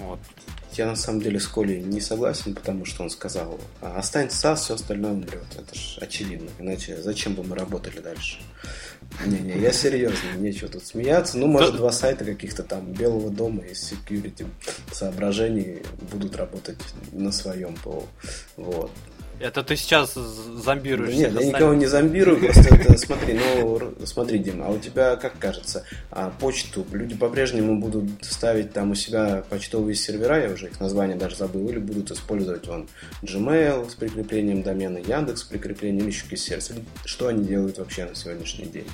Вот. 0.00 0.18
Я 0.72 0.86
на 0.86 0.96
самом 0.96 1.20
деле 1.20 1.38
с 1.38 1.46
Колей 1.46 1.82
не 1.82 2.00
согласен, 2.00 2.54
потому 2.54 2.84
что 2.84 3.02
он 3.02 3.10
сказал, 3.10 3.60
«А, 3.82 3.98
останется 3.98 4.48
SaaS, 4.48 4.56
все 4.56 4.74
остальное 4.74 5.12
умрет. 5.12 5.44
Это 5.58 5.74
же 5.74 6.00
очевидно. 6.00 6.48
Иначе 6.58 7.00
зачем 7.02 7.34
бы 7.34 7.42
мы 7.42 7.56
работали 7.56 8.00
дальше? 8.00 8.38
Не-не, 9.26 9.58
я 9.58 9.72
серьезно, 9.72 10.38
нечего 10.38 10.70
тут 10.70 10.86
смеяться. 10.86 11.36
Ну, 11.36 11.48
может, 11.48 11.76
два 11.76 11.92
сайта 11.92 12.24
каких-то 12.24 12.62
там 12.62 12.92
Белого 12.92 13.30
дома 13.30 13.64
из 13.64 13.92
security 13.92 14.46
соображений 14.92 15.82
будут 16.12 16.36
работать 16.36 16.78
на 17.12 17.32
своем 17.32 17.74
ПО. 17.76 18.06
Вот. 18.56 18.90
Это 19.40 19.62
ты 19.62 19.74
сейчас 19.74 20.14
зомбируешь? 20.14 21.14
Нет, 21.14 21.32
я 21.32 21.46
никого 21.46 21.72
не 21.72 21.86
зомбирую, 21.86 22.38
просто 22.40 22.74
это, 22.74 22.98
смотри, 22.98 23.34
ну, 23.34 23.80
смотри, 24.04 24.38
Дима, 24.38 24.66
а 24.66 24.70
у 24.70 24.78
тебя, 24.78 25.16
как 25.16 25.38
кажется, 25.38 25.84
а, 26.10 26.30
почту 26.38 26.86
люди 26.92 27.16
по-прежнему 27.16 27.80
будут 27.80 28.04
ставить 28.20 28.74
там 28.74 28.90
у 28.90 28.94
себя 28.94 29.42
почтовые 29.48 29.94
сервера, 29.94 30.42
я 30.42 30.50
уже 30.50 30.66
их 30.66 30.78
название 30.78 31.16
даже 31.16 31.36
забыл, 31.36 31.70
или 31.70 31.78
будут 31.78 32.10
использовать 32.10 32.66
вон 32.66 32.86
Gmail 33.22 33.90
с 33.90 33.94
прикреплением 33.94 34.62
домена, 34.62 34.98
Яндекс 34.98 35.40
с 35.40 35.44
прикреплением, 35.44 36.06
еще 36.06 36.24
какие 36.24 36.38
сервисы. 36.38 36.74
Что 37.06 37.28
они 37.28 37.44
делают 37.44 37.78
вообще 37.78 38.04
на 38.04 38.14
сегодняшний 38.14 38.66
день? 38.66 38.86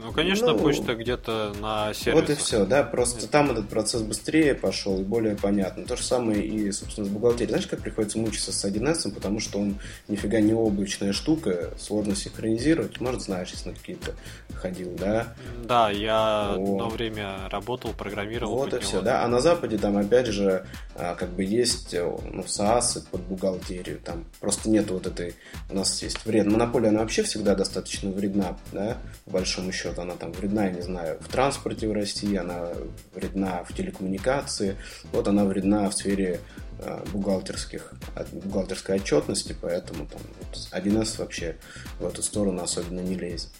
Ну, 0.00 0.12
конечно, 0.12 0.52
ну, 0.52 0.58
почта 0.58 0.94
где-то 0.94 1.52
на 1.60 1.92
сервисах. 1.92 2.14
Вот 2.14 2.30
и 2.30 2.34
все, 2.34 2.64
да, 2.64 2.84
просто 2.84 3.22
Нет. 3.22 3.30
там 3.30 3.50
этот 3.50 3.68
процесс 3.68 4.02
быстрее 4.02 4.54
пошел 4.54 5.00
и 5.00 5.02
более 5.02 5.34
понятно. 5.34 5.84
То 5.84 5.96
же 5.96 6.04
самое 6.04 6.44
и, 6.44 6.70
собственно, 6.70 7.06
с 7.06 7.10
бухгалтерией. 7.10 7.50
Знаешь, 7.50 7.66
как 7.66 7.80
приходится 7.80 8.18
мучиться 8.18 8.52
с 8.52 8.64
1С, 8.64 9.12
потому 9.12 9.40
что 9.40 9.58
он 9.58 9.78
нифига 10.06 10.40
не 10.40 10.54
облачная 10.54 11.12
штука, 11.12 11.72
сложно 11.78 12.14
синхронизировать. 12.14 13.00
Может, 13.00 13.22
знаешь, 13.22 13.50
если 13.50 13.70
на 13.70 13.74
какие-то 13.74 14.14
ходил, 14.54 14.94
да? 14.98 15.34
Да, 15.64 15.90
я 15.90 16.52
вот. 16.56 16.74
одно 16.74 16.88
время 16.90 17.48
работал, 17.50 17.92
программировал. 17.92 18.56
Вот 18.56 18.74
и 18.74 18.78
все, 18.78 19.02
да. 19.02 19.24
А 19.24 19.28
на 19.28 19.40
Западе 19.40 19.78
там, 19.78 19.96
опять 19.96 20.28
же, 20.28 20.64
а, 20.94 21.16
как 21.16 21.30
бы 21.30 21.42
есть 21.42 21.92
э, 21.92 22.04
ну, 22.04 22.42
SaaS 22.42 23.04
под 23.10 23.22
бухгалтерию. 23.22 23.98
Там 23.98 24.26
просто 24.38 24.70
нет 24.70 24.90
вот 24.90 25.06
этой... 25.06 25.34
У 25.70 25.74
нас 25.74 26.00
есть 26.02 26.24
вред. 26.24 26.46
Монополия, 26.46 26.90
она 26.90 27.00
вообще 27.00 27.24
всегда 27.24 27.56
достаточно 27.56 28.10
вредна, 28.10 28.56
да, 28.72 28.98
по 29.24 29.32
большому 29.32 29.72
счету 29.72 29.87
счету 29.88 30.02
она 30.02 30.14
там 30.14 30.32
вредна, 30.32 30.66
я 30.66 30.70
не 30.70 30.82
знаю, 30.82 31.18
в 31.20 31.28
транспорте 31.28 31.88
в 31.88 31.92
России, 31.92 32.36
она 32.36 32.68
вредна 33.14 33.64
в 33.64 33.72
телекоммуникации, 33.74 34.76
вот 35.12 35.28
она 35.28 35.44
вредна 35.44 35.88
в 35.88 35.94
сфере 35.94 36.40
э, 36.80 37.04
бухгалтерских, 37.12 37.92
бухгалтерской 38.32 38.96
отчетности, 38.96 39.56
поэтому 39.60 40.06
там 40.06 40.20
вот 40.40 40.58
1С 40.72 41.18
вообще 41.18 41.56
в 41.98 42.06
эту 42.06 42.22
сторону 42.22 42.62
особенно 42.62 43.00
не 43.00 43.14
лезет. 43.14 43.50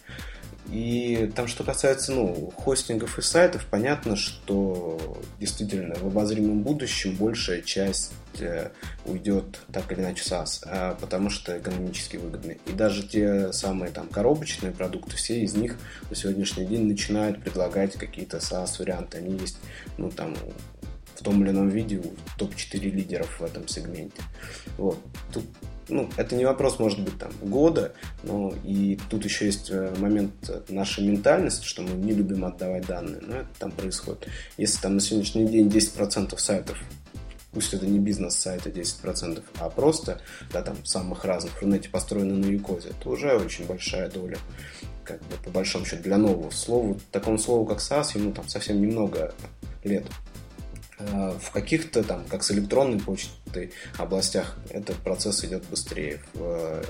И 0.71 1.31
там, 1.35 1.47
что 1.47 1.63
касается 1.63 2.13
ну, 2.13 2.51
хостингов 2.55 3.17
и 3.17 3.21
сайтов, 3.21 3.65
понятно, 3.65 4.15
что 4.15 5.19
действительно 5.39 5.95
в 5.95 6.07
обозримом 6.07 6.61
будущем 6.61 7.15
большая 7.15 7.61
часть 7.61 8.11
э, 8.39 8.69
уйдет 9.05 9.59
так 9.73 9.91
или 9.91 10.01
иначе 10.01 10.23
SaaS, 10.23 10.61
а, 10.65 10.95
потому 11.01 11.31
что 11.31 11.57
экономически 11.57 12.17
выгодны. 12.17 12.59
И 12.67 12.71
даже 12.71 13.07
те 13.07 13.51
самые 13.51 13.91
там 13.91 14.07
коробочные 14.09 14.71
продукты, 14.71 15.15
все 15.15 15.41
из 15.41 15.55
них 15.55 15.75
на 16.09 16.15
сегодняшний 16.15 16.65
день 16.65 16.85
начинают 16.85 17.41
предлагать 17.41 17.93
какие-то 17.93 18.37
SaaS-варианты. 18.37 19.17
Они 19.17 19.37
есть, 19.37 19.57
ну 19.97 20.11
там, 20.11 20.35
в 21.15 21.23
том 21.23 21.43
или 21.43 21.49
ином 21.49 21.69
виде 21.69 22.01
топ-4 22.37 22.79
лидеров 22.79 23.39
в 23.39 23.43
этом 23.43 23.67
сегменте. 23.67 24.21
Вот. 24.77 24.99
Тут 25.33 25.45
ну, 25.89 26.09
это 26.17 26.35
не 26.35 26.45
вопрос, 26.45 26.79
может 26.79 26.99
быть, 27.01 27.17
там, 27.17 27.31
года, 27.41 27.93
но 28.23 28.53
и 28.63 28.99
тут 29.09 29.25
еще 29.25 29.45
есть 29.45 29.69
э, 29.71 29.93
момент 29.97 30.33
нашей 30.69 31.05
ментальности, 31.05 31.65
что 31.65 31.81
мы 31.81 31.91
не 31.91 32.13
любим 32.13 32.45
отдавать 32.45 32.85
данные, 32.85 33.21
но 33.21 33.37
это 33.37 33.49
там 33.57 33.71
происходит. 33.71 34.27
Если 34.57 34.79
там 34.81 34.95
на 34.95 35.01
сегодняшний 35.01 35.45
день 35.45 35.67
10% 35.67 36.37
сайтов 36.37 36.77
пусть 37.51 37.73
это 37.73 37.85
не 37.87 37.99
бизнес-сайты 37.99 38.69
10%, 38.69 39.43
а 39.59 39.69
просто, 39.69 40.21
да, 40.51 40.61
там, 40.61 40.83
самых 40.85 41.25
разных 41.25 41.53
в 41.53 41.61
Рунете 41.61 41.89
построены 41.89 42.35
на 42.35 42.45
Юкозе, 42.45 42.89
это 42.89 43.09
уже 43.09 43.35
очень 43.35 43.65
большая 43.65 44.09
доля, 44.09 44.37
как 45.03 45.19
бы, 45.21 45.35
по 45.43 45.49
большому 45.49 45.85
счету, 45.85 46.03
для 46.03 46.17
нового 46.17 46.51
слова. 46.51 46.97
Такому 47.11 47.37
слову, 47.37 47.65
как 47.65 47.79
SaaS, 47.79 48.17
ему 48.17 48.31
там 48.33 48.47
совсем 48.47 48.79
немного 48.79 49.33
лет. 49.83 50.05
Э, 50.99 51.37
в 51.39 51.51
каких-то 51.51 52.03
там, 52.03 52.25
как 52.25 52.43
с 52.43 52.51
электронной 52.51 52.99
почтой 52.99 53.71
областях, 53.97 54.57
этот 54.69 54.97
процесс 54.97 55.43
идет 55.43 55.63
быстрее. 55.65 56.21
В, 56.33 56.83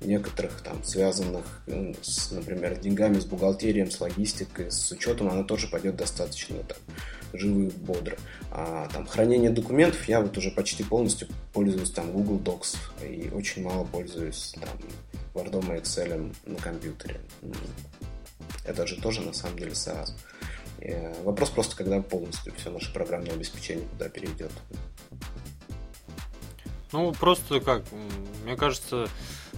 некоторых 0.00 0.60
там 0.62 0.84
связанных 0.84 1.62
ну, 1.66 1.94
с, 2.02 2.30
например, 2.30 2.78
деньгами, 2.78 3.18
с 3.18 3.24
бухгалтерией, 3.24 3.90
с 3.90 4.00
логистикой, 4.00 4.70
с 4.70 4.92
учетом, 4.92 5.28
она 5.30 5.42
тоже 5.42 5.68
пойдет 5.68 5.96
достаточно 5.96 6.56
так 6.62 6.78
живо 7.32 7.62
и 7.62 7.70
бодро. 7.70 8.16
А 8.50 8.88
там 8.92 9.06
хранение 9.06 9.50
документов 9.50 10.06
я 10.08 10.20
вот 10.20 10.36
уже 10.36 10.50
почти 10.50 10.82
полностью 10.82 11.28
пользуюсь 11.52 11.90
там 11.90 12.12
Google 12.12 12.38
Docs 12.38 12.76
и 13.04 13.30
очень 13.30 13.62
мало 13.62 13.84
пользуюсь 13.84 14.54
там 14.60 14.78
Word 15.34 15.76
и 15.76 15.80
Excel 15.80 16.34
на 16.44 16.56
компьютере. 16.56 17.20
Это 18.64 18.86
же 18.86 19.00
тоже 19.00 19.22
на 19.22 19.32
самом 19.32 19.58
деле 19.58 19.72
SaaS. 19.72 20.10
И 20.80 20.94
вопрос 21.24 21.50
просто, 21.50 21.76
когда 21.76 22.00
полностью 22.00 22.52
все 22.56 22.70
наше 22.70 22.92
программное 22.92 23.32
обеспечение 23.32 23.86
туда 23.88 24.08
перейдет. 24.08 24.52
Ну, 26.92 27.12
просто 27.12 27.60
как, 27.60 27.82
мне 28.44 28.56
кажется, 28.56 29.08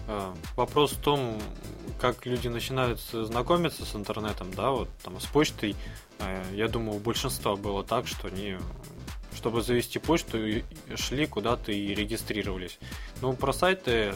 э, 0.06 0.34
вопрос 0.56 0.92
в 0.92 1.00
том, 1.00 1.40
как 2.00 2.26
люди 2.26 2.48
начинают 2.48 3.00
знакомиться 3.00 3.84
с 3.84 3.94
интернетом, 3.94 4.52
да, 4.54 4.70
вот 4.70 4.88
там 5.02 5.20
с 5.20 5.26
почтой. 5.26 5.76
Э, 6.20 6.42
я 6.54 6.68
думаю, 6.68 6.96
у 6.96 7.00
большинства 7.00 7.56
было 7.56 7.84
так, 7.84 8.06
что 8.06 8.28
они, 8.28 8.56
чтобы 9.34 9.62
завести 9.62 9.98
почту, 9.98 10.38
шли 10.96 11.26
куда-то 11.26 11.70
и 11.70 11.94
регистрировались. 11.94 12.78
Ну, 13.20 13.34
про 13.34 13.52
сайты, 13.52 14.14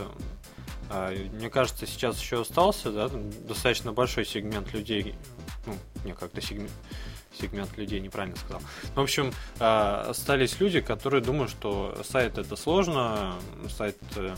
э, 0.91 1.29
мне 1.33 1.51
кажется, 1.51 1.87
сейчас 1.87 2.21
еще 2.21 2.41
остался, 2.41 2.91
да, 2.91 3.09
достаточно 3.09 3.93
большой 3.93 4.25
сегмент 4.25 4.73
людей, 4.73 5.15
ну, 5.67 5.75
не 6.05 6.15
как-то 6.15 6.41
сегмент, 6.41 6.71
сегмент 7.39 7.77
людей, 7.77 8.01
неправильно 8.01 8.37
сказал. 8.37 8.61
В 8.95 9.01
общем, 9.01 9.33
а, 9.59 10.07
остались 10.11 10.59
люди, 10.61 10.81
которые 10.81 11.23
думают, 11.23 11.51
что 11.51 12.01
сайт 12.05 12.39
это 12.39 12.57
сложно, 12.57 13.35
сайт 13.69 13.97
э, 14.17 14.35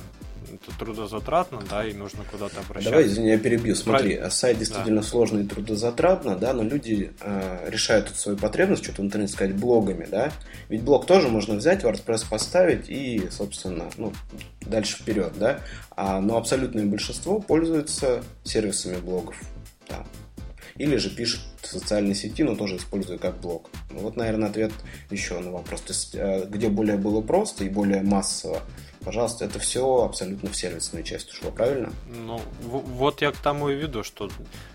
это 0.53 0.79
трудозатратно, 0.79 1.63
да, 1.69 1.87
и 1.87 1.95
нужно 1.95 2.25
куда-то 2.31 2.61
обращаться. 2.61 2.91
Давай, 2.91 3.07
извини, 3.07 3.31
я 3.31 3.39
перебью. 3.39 3.75
Смотри, 3.75 4.11
Правильно? 4.11 4.31
сайт 4.31 4.59
действительно 4.59 5.01
да. 5.01 5.07
сложный 5.07 5.45
и 5.45 5.47
трудозатратно, 5.47 6.37
да, 6.37 6.53
но 6.53 6.63
люди 6.63 7.13
э, 7.21 7.71
решают 7.71 8.09
тут 8.09 8.17
свою 8.17 8.39
потребность, 8.39 8.85
что-то 8.85 9.03
в 9.03 9.05
интернете 9.05 9.33
сказать, 9.33 9.57
блогами, 9.57 10.07
да. 10.11 10.33
Ведь 10.69 10.83
блог 10.83 11.07
тоже 11.07 11.29
можно 11.29 11.55
взять, 11.55 11.83
WordPress 11.83 12.29
поставить 12.29 12.89
и, 12.89 13.29
собственно, 13.31 13.89
ну, 13.97 14.13
дальше 14.61 14.97
вперед, 14.99 15.33
да. 15.39 15.61
А, 15.97 16.21
но 16.21 16.37
абсолютное 16.37 16.85
большинство 16.85 17.41
пользуются 17.41 18.23
сервисами 18.45 18.97
блогов. 18.97 19.41
Да 19.89 20.05
или 20.77 20.97
же 20.97 21.11
пишет 21.11 21.41
в 21.61 21.67
социальной 21.67 22.15
сети, 22.15 22.43
но 22.43 22.57
тоже 22.57 22.77
используя 22.77 23.19
как 23.19 23.41
блог. 23.41 23.71
Ну, 23.91 24.01
вот, 24.01 24.17
наверное, 24.17 24.49
ответ 24.49 24.73
еще 25.11 25.39
на 25.39 25.53
вопрос. 25.53 25.83
То 25.83 25.93
есть, 25.93 26.15
э, 26.15 26.47
где 26.49 26.69
более 26.69 26.97
было 26.97 27.21
просто 27.21 27.65
и 27.65 27.69
более 27.69 28.03
массово, 28.03 28.61
пожалуйста, 29.05 29.45
это 29.45 29.59
все 29.59 30.03
абсолютно 30.03 30.51
в 30.51 30.57
сервисную 30.57 31.05
часть 31.05 31.31
ушло, 31.31 31.51
правильно? 31.51 31.93
Ну, 32.09 32.41
вот 32.63 33.23
я 33.23 33.31
к 33.31 33.37
тому 33.37 33.69
и 33.69 33.77
веду, 33.77 34.03
что 34.03 34.31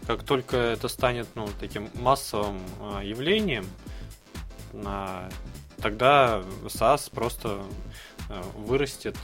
как 0.08 0.24
только 0.24 0.58
это 0.58 0.88
станет 0.88 1.28
ну, 1.36 1.50
таким 1.60 1.90
массовым 1.96 2.62
э, 2.82 3.06
явлением, 3.06 3.66
тогда 5.82 6.44
SaaS 6.66 7.10
просто 7.12 7.62
э, 8.30 8.42
вырастет 8.56 9.18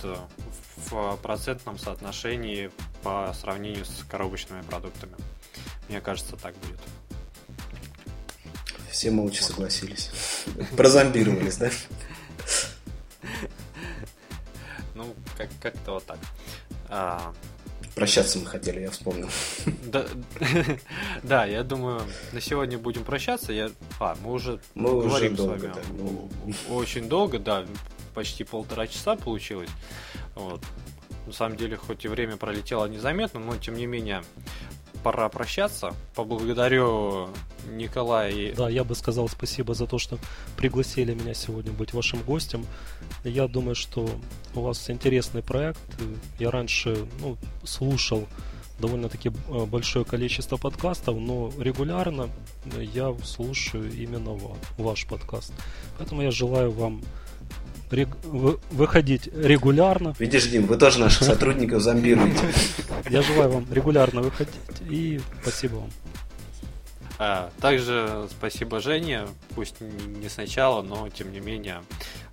в 0.75 1.17
процентном 1.21 1.77
соотношении 1.77 2.71
по 3.03 3.33
сравнению 3.39 3.85
с 3.85 4.03
коробочными 4.09 4.61
продуктами. 4.63 5.13
Мне 5.89 6.01
кажется, 6.01 6.35
так 6.35 6.55
будет. 6.57 6.79
Все 8.91 9.11
молча 9.11 9.41
вот. 9.41 9.51
согласились. 9.51 10.09
Прозомбировались, 10.77 11.57
да? 11.57 11.69
Ну, 14.93 15.13
как- 15.37 15.49
как-то 15.61 15.91
вот 15.93 16.05
так. 16.05 16.19
А... 16.89 17.33
Прощаться 17.93 18.39
мы 18.39 18.45
хотели, 18.45 18.81
я 18.81 18.91
вспомнил. 18.91 19.29
Да, 19.85 20.05
да, 21.23 21.45
я 21.45 21.63
думаю, 21.63 22.01
на 22.33 22.41
сегодня 22.41 22.77
будем 22.77 23.05
прощаться. 23.05 23.53
Я, 23.53 23.71
а, 24.01 24.17
мы 24.21 24.33
уже 24.33 24.59
мы 24.73 24.89
говорим 24.89 25.33
уже 25.33 25.43
долго, 25.43 25.59
с 25.59 25.61
вами 25.61 26.29
да. 26.47 26.73
очень 26.73 27.07
долго, 27.07 27.39
да, 27.39 27.65
почти 28.13 28.43
полтора 28.43 28.87
часа 28.87 29.15
получилось. 29.15 29.69
Вот. 30.35 30.61
На 31.25 31.31
самом 31.33 31.57
деле, 31.57 31.77
хоть 31.77 32.03
и 32.03 32.09
время 32.09 32.35
пролетело 32.35 32.85
незаметно, 32.85 33.39
но 33.39 33.55
тем 33.55 33.75
не 33.75 33.85
менее, 33.85 34.23
пора 35.05 35.29
прощаться. 35.29 35.93
Поблагодарю 36.15 37.29
Николая. 37.69 38.55
Да, 38.55 38.67
я 38.67 38.83
бы 38.83 38.95
сказал 38.95 39.29
спасибо 39.29 39.75
за 39.75 39.85
то, 39.85 39.99
что 39.99 40.17
пригласили 40.57 41.13
меня 41.13 41.35
сегодня 41.35 41.71
быть 41.71 41.93
вашим 41.93 42.23
гостем. 42.23 42.65
Я 43.23 43.47
думаю, 43.47 43.75
что 43.75 44.09
у 44.55 44.61
вас 44.61 44.89
интересный 44.89 45.43
проект. 45.43 45.79
Я 46.39 46.49
раньше 46.49 47.05
ну, 47.21 47.37
слушал 47.63 48.27
довольно-таки 48.79 49.29
э, 49.29 49.65
большое 49.65 50.05
количество 50.05 50.57
подкастов, 50.57 51.19
но 51.19 51.51
регулярно 51.59 52.31
я 52.75 53.15
слушаю 53.23 53.93
именно 53.93 54.35
ваш 54.79 55.05
подкаст. 55.05 55.53
Поэтому 55.99 56.23
я 56.23 56.31
желаю 56.31 56.71
вам 56.71 57.03
рег... 57.91 58.09
выходить 58.23 59.27
регулярно. 59.27 60.15
Видишь, 60.19 60.47
Дим, 60.47 60.65
вы 60.65 60.77
тоже 60.77 60.99
наших 60.99 61.23
сотрудников 61.23 61.81
зомбируете. 61.81 62.39
Я 63.09 63.21
желаю 63.21 63.51
вам 63.51 63.67
регулярно 63.71 64.21
выходить 64.21 64.53
и 64.89 65.19
спасибо 65.41 65.75
вам. 65.75 65.89
А, 67.17 67.49
также 67.61 68.27
спасибо 68.29 68.81
Жене, 68.81 69.25
пусть 69.55 69.79
не 69.79 70.27
сначала, 70.27 70.81
но 70.81 71.07
тем 71.09 71.31
не 71.31 71.39
менее 71.39 71.81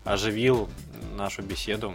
оживил 0.04 0.68
нашу 1.16 1.42
беседу. 1.42 1.94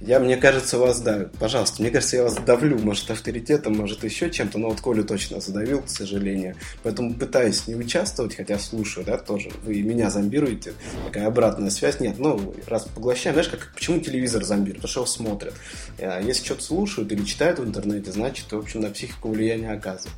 Я, 0.00 0.20
мне 0.20 0.36
кажется, 0.36 0.78
вас, 0.78 1.00
да, 1.00 1.28
пожалуйста, 1.38 1.82
мне 1.82 1.90
кажется, 1.90 2.16
я 2.16 2.22
вас 2.22 2.36
давлю, 2.36 2.78
может, 2.78 3.10
авторитетом, 3.10 3.76
может, 3.76 4.04
еще 4.04 4.30
чем-то, 4.30 4.58
но 4.58 4.70
вот 4.70 4.80
Колю 4.80 5.04
точно 5.04 5.40
задавил, 5.40 5.82
к 5.82 5.88
сожалению. 5.88 6.56
Поэтому 6.82 7.14
пытаюсь 7.14 7.66
не 7.66 7.74
участвовать, 7.74 8.36
хотя 8.36 8.58
слушаю, 8.58 9.04
да, 9.04 9.18
тоже. 9.18 9.50
Вы 9.64 9.82
меня 9.82 10.10
зомбируете, 10.10 10.72
такая 11.06 11.26
обратная 11.26 11.70
связь. 11.70 12.00
Нет, 12.00 12.18
ну, 12.18 12.54
раз 12.66 12.84
поглощаем, 12.84 13.34
знаешь, 13.34 13.50
как, 13.50 13.72
почему 13.74 14.00
телевизор 14.00 14.44
зомбирует? 14.44 14.82
Потому 14.82 14.90
что 14.90 15.00
его 15.00 15.06
смотрят. 15.06 15.54
А 15.98 16.20
если 16.20 16.44
что-то 16.44 16.62
слушают 16.62 17.12
или 17.12 17.24
читают 17.24 17.58
в 17.58 17.64
интернете, 17.64 18.12
значит, 18.12 18.50
в 18.50 18.56
общем, 18.56 18.80
на 18.80 18.90
психику 18.90 19.30
влияние 19.30 19.72
оказывает. 19.72 20.16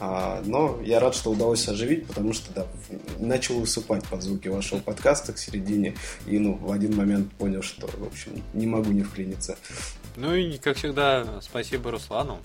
А, 0.00 0.42
но 0.44 0.80
я 0.82 0.98
рад, 0.98 1.14
что 1.14 1.30
удалось 1.30 1.68
оживить, 1.68 2.06
потому 2.06 2.32
что 2.32 2.52
да, 2.52 2.66
начал 3.18 3.60
высыпать 3.60 4.04
под 4.04 4.22
звуки 4.22 4.48
вашего 4.48 4.80
подкаста 4.80 5.32
к 5.32 5.38
середине 5.38 5.94
и 6.26 6.38
ну, 6.38 6.54
в 6.54 6.72
один 6.72 6.96
момент 6.96 7.32
понял, 7.32 7.62
что 7.62 7.86
в 7.86 8.04
общем 8.04 8.42
не 8.52 8.66
могу 8.66 8.90
не 8.90 9.02
вклиниться. 9.02 9.56
Ну 10.16 10.34
и, 10.34 10.58
как 10.58 10.76
всегда, 10.76 11.40
спасибо 11.40 11.90
Руслану. 11.90 12.38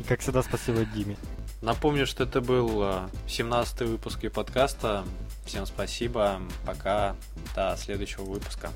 И, 0.00 0.04
как 0.04 0.20
всегда, 0.20 0.42
спасибо 0.42 0.84
Диме. 0.84 1.16
Напомню, 1.62 2.06
что 2.06 2.24
это 2.24 2.40
был 2.40 2.82
17-й 3.26 3.84
а, 3.84 3.88
выпуск 3.88 4.30
подкаста. 4.32 5.04
Всем 5.46 5.66
спасибо. 5.66 6.40
Пока. 6.66 7.16
До 7.54 7.76
следующего 7.78 8.24
выпуска. 8.24 8.70